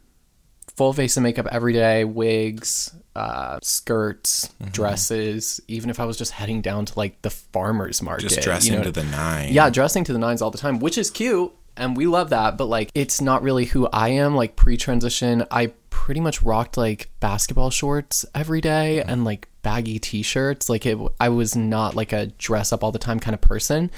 full 0.78 0.94
face 0.94 1.16
of 1.18 1.24
makeup 1.24 1.48
every 1.52 1.72
day, 1.74 2.04
wigs, 2.04 2.94
uh, 3.16 3.58
skirts, 3.64 4.50
Mm-hmm. 4.62 4.72
dresses, 4.72 5.62
even 5.70 5.90
if 5.90 6.00
I 6.02 6.06
was 6.06 6.18
just 6.18 6.32
heading 6.34 6.62
down 6.62 6.86
to 6.86 6.94
like 7.00 7.22
the 7.22 7.30
farmer's 7.30 8.02
market. 8.02 8.24
just 8.24 8.36
you 8.38 8.42
dressing 8.44 8.74
know, 8.76 8.84
to 8.84 8.92
the 8.92 9.04
nine 9.06 9.54
yeah, 9.54 9.70
dressing 9.70 10.04
to 10.04 10.14
the 10.14 10.20
nines 10.20 10.42
all 10.42 10.52
the 10.52 10.58
time, 10.58 10.80
which 10.80 10.98
is 10.98 11.10
cute 11.10 11.52
and 11.78 11.96
we 11.98 12.08
love 12.08 12.30
that, 12.32 12.58
but 12.58 12.66
like 12.66 12.90
it's 12.94 13.22
not 13.22 13.42
really 13.42 13.66
who 13.66 13.88
I 13.88 14.10
am. 14.10 14.36
Like 14.36 14.56
pre 14.56 14.78
transition, 14.78 15.46
I 15.50 15.74
pretty 15.96 16.20
much 16.20 16.42
rocked 16.42 16.76
like 16.76 17.10
basketball 17.22 17.70
shorts 17.70 18.26
every 18.36 18.60
day 18.60 19.02
and 19.02 19.24
like 19.24 19.48
baggy 19.62 19.98
t 19.98 20.22
shirts. 20.22 20.68
Like 20.68 20.86
it, 20.86 20.98
I 21.22 21.30
was 21.30 21.56
not 21.56 21.96
like 21.96 22.12
a 22.12 22.28
dress 22.38 22.74
up 22.74 22.84
all 22.84 22.92
the 22.92 23.00
time 23.00 23.18
kind 23.18 23.34
of 23.34 23.40
person. 23.40 23.90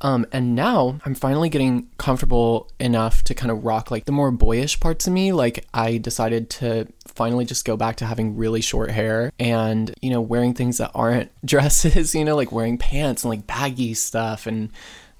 Um, 0.00 0.26
and 0.32 0.56
now 0.56 0.98
I'm 1.06 1.14
finally 1.14 1.48
getting 1.48 1.86
comfortable 1.96 2.72
enough 2.80 3.22
to 3.24 3.34
kind 3.34 3.52
of 3.52 3.64
rock 3.64 3.92
like 3.92 4.04
the 4.04 4.10
more 4.12 4.32
boyish 4.32 4.80
parts 4.80 5.06
of 5.06 5.12
me. 5.12 5.32
Like 5.32 5.64
I 5.72 5.98
decided 5.98 6.50
to 6.50 6.88
finally 7.06 7.44
just 7.44 7.64
go 7.64 7.76
back 7.76 7.96
to 7.96 8.04
having 8.04 8.36
really 8.36 8.60
short 8.60 8.90
hair 8.90 9.32
and, 9.38 9.94
you 10.02 10.10
know, 10.10 10.20
wearing 10.20 10.54
things 10.54 10.78
that 10.78 10.90
aren't 10.92 11.30
dresses, 11.46 12.16
you 12.16 12.24
know, 12.24 12.34
like 12.34 12.50
wearing 12.50 12.78
pants 12.78 13.22
and 13.22 13.30
like 13.30 13.46
baggy 13.46 13.94
stuff. 13.94 14.48
And, 14.48 14.70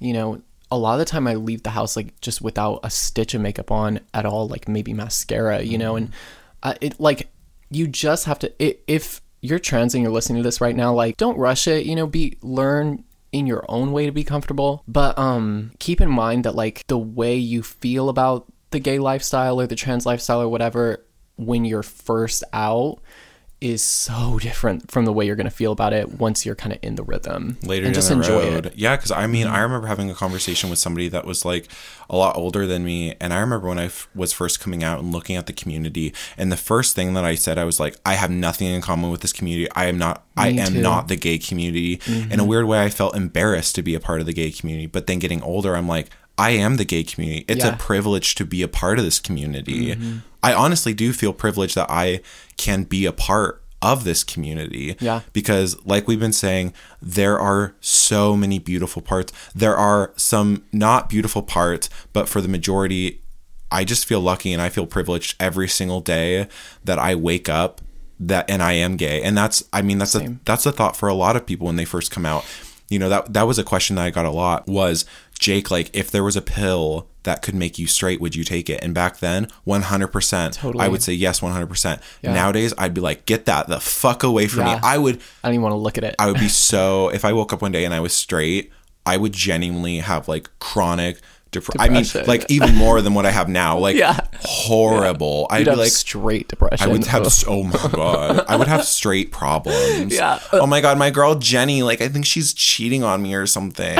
you 0.01 0.13
know, 0.13 0.43
a 0.75 0.77
lot 0.77 0.95
of 0.95 0.99
the 0.99 1.05
time 1.05 1.27
I 1.27 1.35
leave 1.35 1.63
the 1.63 1.71
house 1.71 1.97
like 1.97 2.21
just 2.21 2.43
without 2.43 2.81
a 2.83 2.91
stitch 2.91 3.35
of 3.35 3.41
makeup 3.41 3.71
on 3.71 4.01
at 4.13 4.27
all, 4.27 4.49
like 4.49 4.69
maybe 4.69 4.93
mascara, 4.93 5.63
you 5.63 5.79
know, 5.79 5.97
and 5.97 6.13
uh, 6.63 6.75
it 6.81 6.99
like 6.99 7.29
you 7.71 7.87
just 7.87 8.25
have 8.27 8.39
to, 8.41 8.53
i 8.63 8.77
if 8.87 9.21
you're 9.41 9.59
trans 9.59 9.95
and 9.95 10.03
you're 10.03 10.13
listening 10.13 10.43
to 10.43 10.47
this 10.47 10.61
right 10.61 10.75
now, 10.75 10.93
like 10.93 11.17
don't 11.17 11.39
rush 11.39 11.69
it, 11.69 11.87
you 11.87 11.95
know, 11.95 12.07
be, 12.07 12.37
learn 12.43 13.05
in 13.31 13.47
your 13.47 13.65
own 13.69 13.93
way 13.93 14.07
to 14.07 14.13
be 14.13 14.25
comfortable. 14.25 14.83
But 14.89 15.19
um 15.19 15.73
keep 15.79 16.01
in 16.01 16.11
mind 16.11 16.45
that 16.45 16.55
like 16.55 16.87
the 16.87 16.99
way 16.99 17.37
you 17.37 17.63
feel 17.63 18.09
about 18.09 18.47
the 18.71 18.81
gay 18.81 18.99
lifestyle 18.99 19.61
or 19.61 19.67
the 19.67 19.77
trans 19.77 20.07
lifestyle 20.07 20.43
or 20.43 20.49
whatever 20.49 21.05
when 21.37 21.65
you're 21.65 21.83
first 21.83 22.43
out 22.53 22.99
is 23.65 23.83
so 23.83 24.39
different 24.39 24.91
from 24.91 25.07
the 25.07 25.13
way 25.13 25.25
you're 25.27 25.37
going 25.37 25.49
to 25.49 25.51
feel 25.57 25.73
about 25.73 25.93
it 25.95 26.19
once 26.21 26.45
you're 26.45 26.55
kind 26.55 26.73
of 26.75 26.79
in 26.83 26.97
the 26.97 27.03
rhythm. 27.03 27.57
later 27.63 27.87
and 27.87 27.95
just 27.95 28.11
enjoy 28.11 28.51
road. 28.51 28.67
it. 28.67 28.71
Mm-hmm. 28.73 28.79
Yeah, 28.81 28.97
because 28.97 29.11
I 29.11 29.27
mean, 29.27 29.47
I 29.47 29.61
remember 29.61 29.87
having 29.87 30.11
a 30.11 30.15
conversation 30.15 30.69
with 30.69 30.79
somebody 30.79 31.09
that 31.09 31.25
was 31.25 31.45
like 31.45 31.69
a 32.11 32.17
lot 32.17 32.37
older 32.37 32.67
than 32.67 32.85
me, 32.85 33.15
and 33.21 33.33
I 33.33 33.39
remember 33.41 33.69
when 33.69 33.79
I 33.79 33.87
f- 33.87 34.09
was 34.15 34.33
first 34.33 34.61
coming 34.61 34.85
out 34.85 35.01
and 35.01 35.13
looking 35.13 35.37
at 35.37 35.47
the 35.47 35.53
community, 35.55 36.13
and 36.37 36.53
the 36.53 36.57
first 36.57 36.95
thing 36.95 37.15
that 37.15 37.25
I 37.25 37.35
said, 37.35 37.57
I 37.57 37.65
was 37.65 37.81
like, 37.81 37.97
I 38.05 38.15
have 38.15 38.31
nothing 38.31 38.69
in 38.69 38.83
common 38.83 39.11
with 39.11 39.23
this 39.23 39.33
community. 39.33 39.71
I 39.75 39.87
am 39.87 39.97
not. 39.99 40.25
I 40.37 40.49
am 40.49 40.67
too. 40.67 40.73
Mm-hmm. 40.75 40.83
not 40.83 41.09
the 41.09 41.17
gay 41.17 41.39
community. 41.39 42.01
In 42.07 42.39
a 42.41 42.45
weird 42.45 42.67
way, 42.67 42.83
I 42.85 42.91
felt 42.91 43.17
embarrassed 43.17 43.75
to 43.77 43.83
be 43.83 43.95
a 43.95 44.01
part 44.01 44.21
of 44.21 44.27
the 44.27 44.33
gay 44.35 44.51
community. 44.51 44.87
But 44.87 45.07
then 45.07 45.19
getting 45.19 45.43
older, 45.43 45.75
I'm 45.75 45.89
like. 45.89 46.11
I 46.37 46.51
am 46.51 46.79
the 46.79 46.85
gay 46.85 47.05
community. 47.05 47.45
It's 47.47 47.59
Yeah. 47.61 47.67
Mm-hmm. 47.71 47.75
a 47.77 47.79
privilege 47.79 48.35
to 48.35 48.45
be 48.45 48.63
a 48.63 48.67
part 48.67 48.99
of 48.99 49.05
this 49.05 49.21
community. 49.21 49.97
I 50.45 50.53
honestly 50.55 50.95
do 50.95 51.13
feel 51.13 51.33
privileged 51.33 51.75
that 51.75 51.91
I 51.91 52.21
can 52.57 52.85
be 52.85 53.07
a 53.07 53.13
part 53.13 53.63
of 53.83 54.05
this 54.05 54.25
community 54.25 54.97
Yeah. 55.01 55.21
because 55.35 55.77
like 55.85 56.09
we've 56.09 56.21
been 56.21 56.33
saying 56.33 56.73
there 57.03 57.39
are 57.39 57.75
so 57.81 58.35
many 58.35 58.59
beautiful 58.59 59.03
parts 59.03 59.31
there 59.55 59.77
are 59.77 60.13
some 60.17 60.65
not 60.73 61.11
beautiful 61.11 61.43
parts 61.43 61.91
but 62.15 62.27
for 62.27 62.41
the 62.41 62.49
majority 62.49 63.21
i 63.71 63.85
just 63.85 64.07
feel 64.07 64.21
lucky 64.23 64.55
and 64.55 64.63
i 64.63 64.71
feel 64.71 64.87
privileged 64.87 65.37
every 65.39 65.69
single 65.69 66.01
day 66.01 66.49
that 66.83 66.99
i 66.99 67.15
wake 67.15 67.49
up 67.51 67.83
that 68.21 68.49
and 68.49 68.63
I 68.63 68.73
am 68.75 68.97
gay. 68.97 69.23
And 69.23 69.37
that's 69.37 69.65
I 69.73 69.83
mean 69.83 69.99
that's 69.99 70.15
a 70.15 70.37
that's 70.45 70.65
a 70.67 70.73
thought 70.73 70.97
for 70.97 71.09
a 71.09 71.15
lot 71.15 71.37
of 71.37 71.45
people 71.47 71.67
when 71.67 71.75
they 71.77 71.85
first 71.85 72.13
come 72.13 72.25
out. 72.25 72.45
You 72.89 73.01
know, 73.01 73.09
that 73.09 73.33
that 73.35 73.43
was 73.43 73.59
a 73.59 73.65
question 73.65 73.97
that 73.97 74.05
I 74.05 74.11
got 74.11 74.25
a 74.25 74.31
lot 74.31 74.69
was 74.69 75.05
Jake 75.39 75.69
like 75.71 75.91
if 75.93 76.13
there 76.13 76.23
was 76.23 76.37
a 76.37 76.41
pill 76.41 77.09
that 77.25 77.43
could 77.43 77.55
make 77.55 77.79
you 77.79 77.87
straight, 77.87 78.21
would 78.21 78.35
you 78.37 78.45
take 78.45 78.71
it? 78.71 78.83
And 78.83 78.95
back 78.95 79.19
then, 79.19 79.49
100%. 79.67 80.53
Totally. 80.53 80.85
I 80.85 80.89
would 80.89 81.03
say 81.03 81.13
yes, 81.13 81.41
100%. 81.41 82.01
Yeah. 82.23 82.33
Nowadays, 82.33 82.73
I'd 82.79 82.95
be 82.95 83.01
like, 83.01 83.27
get 83.27 83.47
that 83.47 83.67
the 83.69 83.81
fuck 83.81 84.23
away 84.23 84.47
from 84.47 84.67
Yeah. 84.67 84.75
me. 84.77 84.81
I 84.83 84.99
would 84.99 85.17
I 85.43 85.49
don't 85.49 85.55
even 85.55 85.63
want 85.63 85.73
to 85.73 85.79
look 85.79 85.99
at 85.99 86.05
it. 86.05 86.15
I 86.19 86.27
would 86.27 86.39
be 86.41 86.49
so 86.49 87.09
if 87.11 87.25
I 87.25 87.33
woke 87.33 87.53
up 87.53 87.61
one 87.63 87.73
day 87.73 87.85
and 87.85 87.93
I 87.93 88.01
was 88.01 88.13
straight, 88.15 88.73
I 89.07 89.17
would 89.19 89.33
genuinely 89.33 89.99
have 89.99 90.29
like 90.29 90.49
chronic 90.61 91.19
depre- 91.55 91.77
I 91.79 91.89
mean, 91.89 92.05
like 92.27 92.51
even 92.51 92.75
more 92.75 93.01
than 93.01 93.15
what 93.15 93.27
I 93.27 93.31
have 93.31 93.49
now. 93.49 93.79
Like 93.79 93.97
Yeah. 94.05 94.21
horrible. 94.41 95.47
I'd 95.51 95.59
You'd 95.61 95.65
be 95.65 95.71
have 95.71 95.79
like 95.79 95.93
straight 95.93 96.49
depression. 96.49 96.89
I 96.89 96.93
would 96.93 97.05
have 97.07 97.27
oh 97.49 97.63
my 97.65 97.89
god. 97.93 98.45
I 98.49 98.57
would 98.57 98.69
have 98.69 98.85
straight 98.85 99.33
problems. 99.33 100.15
Yeah. 100.25 100.39
Oh 100.53 100.67
my 100.67 100.81
god, 100.81 100.99
my 100.99 101.11
girl 101.11 101.35
Jenny, 101.35 101.83
like 101.83 102.01
I 102.01 102.09
think 102.09 102.27
she's 102.27 102.53
cheating 102.53 103.03
on 103.03 103.23
me 103.23 103.35
or 103.35 103.47
something. 103.47 103.97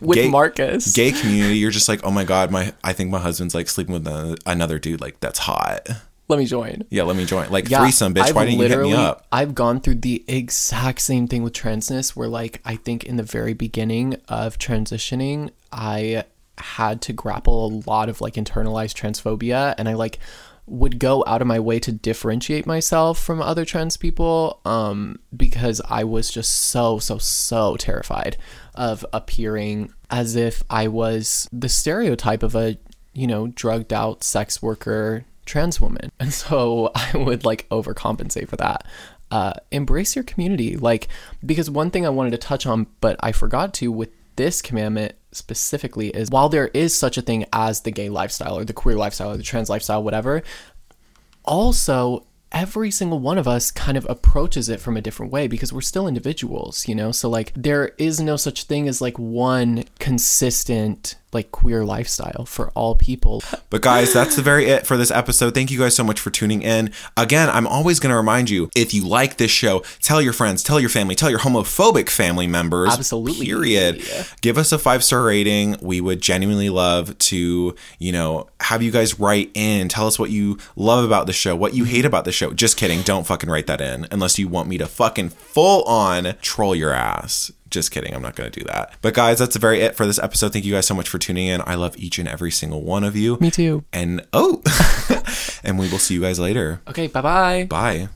with 0.00 0.14
Gay- 0.14 0.28
Marcus. 0.28 0.92
Gay 0.92 1.12
community, 1.12 1.58
you're 1.58 1.70
just 1.70 1.88
like, 1.88 2.00
oh 2.04 2.10
my 2.10 2.24
god, 2.24 2.50
my 2.50 2.72
I 2.84 2.92
think 2.92 3.10
my 3.10 3.18
husband's 3.18 3.54
like 3.54 3.68
sleeping 3.68 3.94
with 3.94 4.06
a, 4.06 4.36
another 4.46 4.78
dude. 4.78 5.00
Like 5.00 5.20
that's 5.20 5.40
hot. 5.40 5.88
Let 6.28 6.40
me 6.40 6.46
join. 6.46 6.82
Yeah, 6.90 7.04
let 7.04 7.14
me 7.16 7.24
join. 7.24 7.50
Like 7.50 7.68
Yeah, 7.68 7.78
threesome, 7.80 8.12
bitch. 8.14 8.22
I've 8.28 8.34
Why 8.34 8.46
didn't 8.46 8.58
you 8.60 8.66
hit 8.68 8.78
me 8.80 8.94
up? 8.94 9.26
I've 9.30 9.54
gone 9.54 9.80
through 9.80 9.96
the 9.96 10.24
exact 10.26 11.00
same 11.00 11.28
thing 11.28 11.44
with 11.44 11.52
transness 11.52 12.16
where 12.16 12.26
like 12.28 12.60
I 12.64 12.74
think 12.76 13.04
in 13.04 13.16
the 13.16 13.22
very 13.22 13.54
beginning 13.54 14.16
of 14.28 14.58
transitioning, 14.58 15.50
I 15.70 16.24
had 16.58 17.00
to 17.02 17.12
grapple 17.12 17.66
a 17.66 17.90
lot 17.90 18.08
of 18.08 18.20
like 18.20 18.34
internalized 18.34 18.94
transphobia 18.94 19.74
and 19.78 19.88
I 19.88 19.94
like 19.94 20.18
would 20.68 20.98
go 20.98 21.22
out 21.28 21.40
of 21.40 21.46
my 21.46 21.60
way 21.60 21.78
to 21.78 21.92
differentiate 21.92 22.66
myself 22.66 23.22
from 23.22 23.40
other 23.40 23.64
trans 23.64 23.96
people 23.96 24.60
um 24.64 25.18
because 25.36 25.80
I 25.88 26.02
was 26.02 26.30
just 26.30 26.52
so 26.52 26.98
so 26.98 27.18
so 27.18 27.76
terrified 27.76 28.36
of 28.74 29.06
appearing 29.12 29.92
as 30.10 30.34
if 30.34 30.62
I 30.68 30.88
was 30.88 31.48
the 31.52 31.68
stereotype 31.68 32.42
of 32.42 32.54
a 32.54 32.78
you 33.16 33.26
know, 33.26 33.46
drugged 33.48 33.94
out 33.94 34.22
sex 34.22 34.60
worker 34.62 35.24
trans 35.46 35.80
woman. 35.80 36.12
And 36.20 36.32
so 36.32 36.90
I 36.94 37.16
would 37.16 37.44
like 37.44 37.68
overcompensate 37.70 38.48
for 38.48 38.56
that. 38.56 38.86
Uh, 39.30 39.54
embrace 39.70 40.14
your 40.14 40.22
community. 40.24 40.76
Like, 40.76 41.08
because 41.44 41.70
one 41.70 41.90
thing 41.90 42.04
I 42.04 42.10
wanted 42.10 42.30
to 42.30 42.38
touch 42.38 42.66
on, 42.66 42.86
but 43.00 43.16
I 43.20 43.32
forgot 43.32 43.72
to 43.74 43.90
with 43.90 44.10
this 44.36 44.60
commandment 44.60 45.14
specifically 45.36 46.08
is 46.08 46.30
while 46.30 46.48
there 46.48 46.68
is 46.68 46.96
such 46.96 47.16
a 47.16 47.22
thing 47.22 47.44
as 47.52 47.82
the 47.82 47.90
gay 47.90 48.08
lifestyle 48.08 48.58
or 48.58 48.64
the 48.64 48.72
queer 48.72 48.96
lifestyle 48.96 49.30
or 49.30 49.36
the 49.36 49.42
trans 49.42 49.70
lifestyle, 49.70 50.02
whatever, 50.02 50.42
also 51.44 52.24
every 52.52 52.90
single 52.90 53.18
one 53.18 53.38
of 53.38 53.46
us 53.48 53.70
kind 53.70 53.98
of 53.98 54.06
approaches 54.08 54.68
it 54.68 54.80
from 54.80 54.96
a 54.96 55.00
different 55.00 55.32
way 55.32 55.46
because 55.46 55.72
we're 55.72 55.80
still 55.80 56.08
individuals, 56.08 56.88
you 56.88 56.94
know? 56.94 57.12
So 57.12 57.28
like 57.28 57.52
there 57.54 57.92
is 57.98 58.20
no 58.20 58.36
such 58.36 58.64
thing 58.64 58.88
as 58.88 59.00
like 59.00 59.18
one 59.18 59.84
consistent 59.98 61.16
like 61.32 61.50
queer 61.50 61.84
lifestyle 61.84 62.44
for 62.46 62.70
all 62.70 62.94
people. 62.94 63.42
But 63.68 63.82
guys, 63.82 64.12
that's 64.12 64.36
the 64.36 64.42
very 64.42 64.66
it 64.66 64.86
for 64.86 64.96
this 64.96 65.10
episode. 65.10 65.54
Thank 65.54 65.70
you 65.70 65.78
guys 65.78 65.94
so 65.94 66.04
much 66.04 66.20
for 66.20 66.30
tuning 66.30 66.62
in. 66.62 66.92
Again, 67.16 67.48
I'm 67.48 67.66
always 67.66 68.00
going 68.00 68.10
to 68.10 68.16
remind 68.16 68.48
you 68.48 68.70
if 68.74 68.94
you 68.94 69.06
like 69.06 69.36
this 69.36 69.50
show, 69.50 69.82
tell 70.00 70.22
your 70.22 70.32
friends, 70.32 70.62
tell 70.62 70.80
your 70.80 70.88
family, 70.88 71.14
tell 71.14 71.30
your 71.30 71.40
homophobic 71.40 72.08
family 72.08 72.46
members. 72.46 72.90
Absolutely. 72.92 73.46
Period. 73.46 74.02
Give 74.40 74.56
us 74.56 74.72
a 74.72 74.78
five 74.78 75.02
star 75.04 75.24
rating. 75.24 75.76
We 75.80 76.00
would 76.00 76.20
genuinely 76.20 76.70
love 76.70 77.18
to, 77.18 77.74
you 77.98 78.12
know, 78.12 78.48
have 78.60 78.82
you 78.82 78.90
guys 78.90 79.18
write 79.18 79.50
in. 79.54 79.88
Tell 79.88 80.06
us 80.06 80.18
what 80.18 80.30
you 80.30 80.58
love 80.76 81.04
about 81.04 81.26
the 81.26 81.32
show, 81.32 81.54
what 81.56 81.74
you 81.74 81.84
mm-hmm. 81.84 81.92
hate 81.92 82.04
about 82.04 82.24
the 82.24 82.32
show. 82.32 82.52
Just 82.52 82.76
kidding. 82.76 83.02
Don't 83.02 83.26
fucking 83.26 83.50
write 83.50 83.66
that 83.66 83.80
in 83.80 84.06
unless 84.10 84.38
you 84.38 84.48
want 84.48 84.68
me 84.68 84.78
to 84.78 84.86
fucking 84.86 85.30
full 85.30 85.82
on 85.84 86.34
troll 86.40 86.74
your 86.74 86.92
ass. 86.92 87.50
Just 87.76 87.90
kidding. 87.90 88.14
I'm 88.14 88.22
not 88.22 88.36
going 88.36 88.50
to 88.50 88.60
do 88.60 88.64
that. 88.68 88.94
But 89.02 89.12
guys, 89.12 89.38
that's 89.38 89.54
very 89.56 89.82
it 89.82 89.96
for 89.96 90.06
this 90.06 90.18
episode. 90.18 90.50
Thank 90.54 90.64
you 90.64 90.72
guys 90.72 90.86
so 90.86 90.94
much 90.94 91.10
for 91.10 91.18
tuning 91.18 91.48
in. 91.48 91.60
I 91.66 91.74
love 91.74 91.94
each 91.98 92.18
and 92.18 92.26
every 92.26 92.50
single 92.50 92.80
one 92.80 93.04
of 93.04 93.14
you. 93.14 93.36
Me 93.38 93.50
too. 93.50 93.84
And 93.92 94.26
oh, 94.32 94.62
and 95.62 95.78
we 95.78 95.90
will 95.90 95.98
see 95.98 96.14
you 96.14 96.22
guys 96.22 96.38
later. 96.38 96.80
Okay, 96.88 97.06
bye-bye. 97.06 97.66
Bye. 97.68 98.08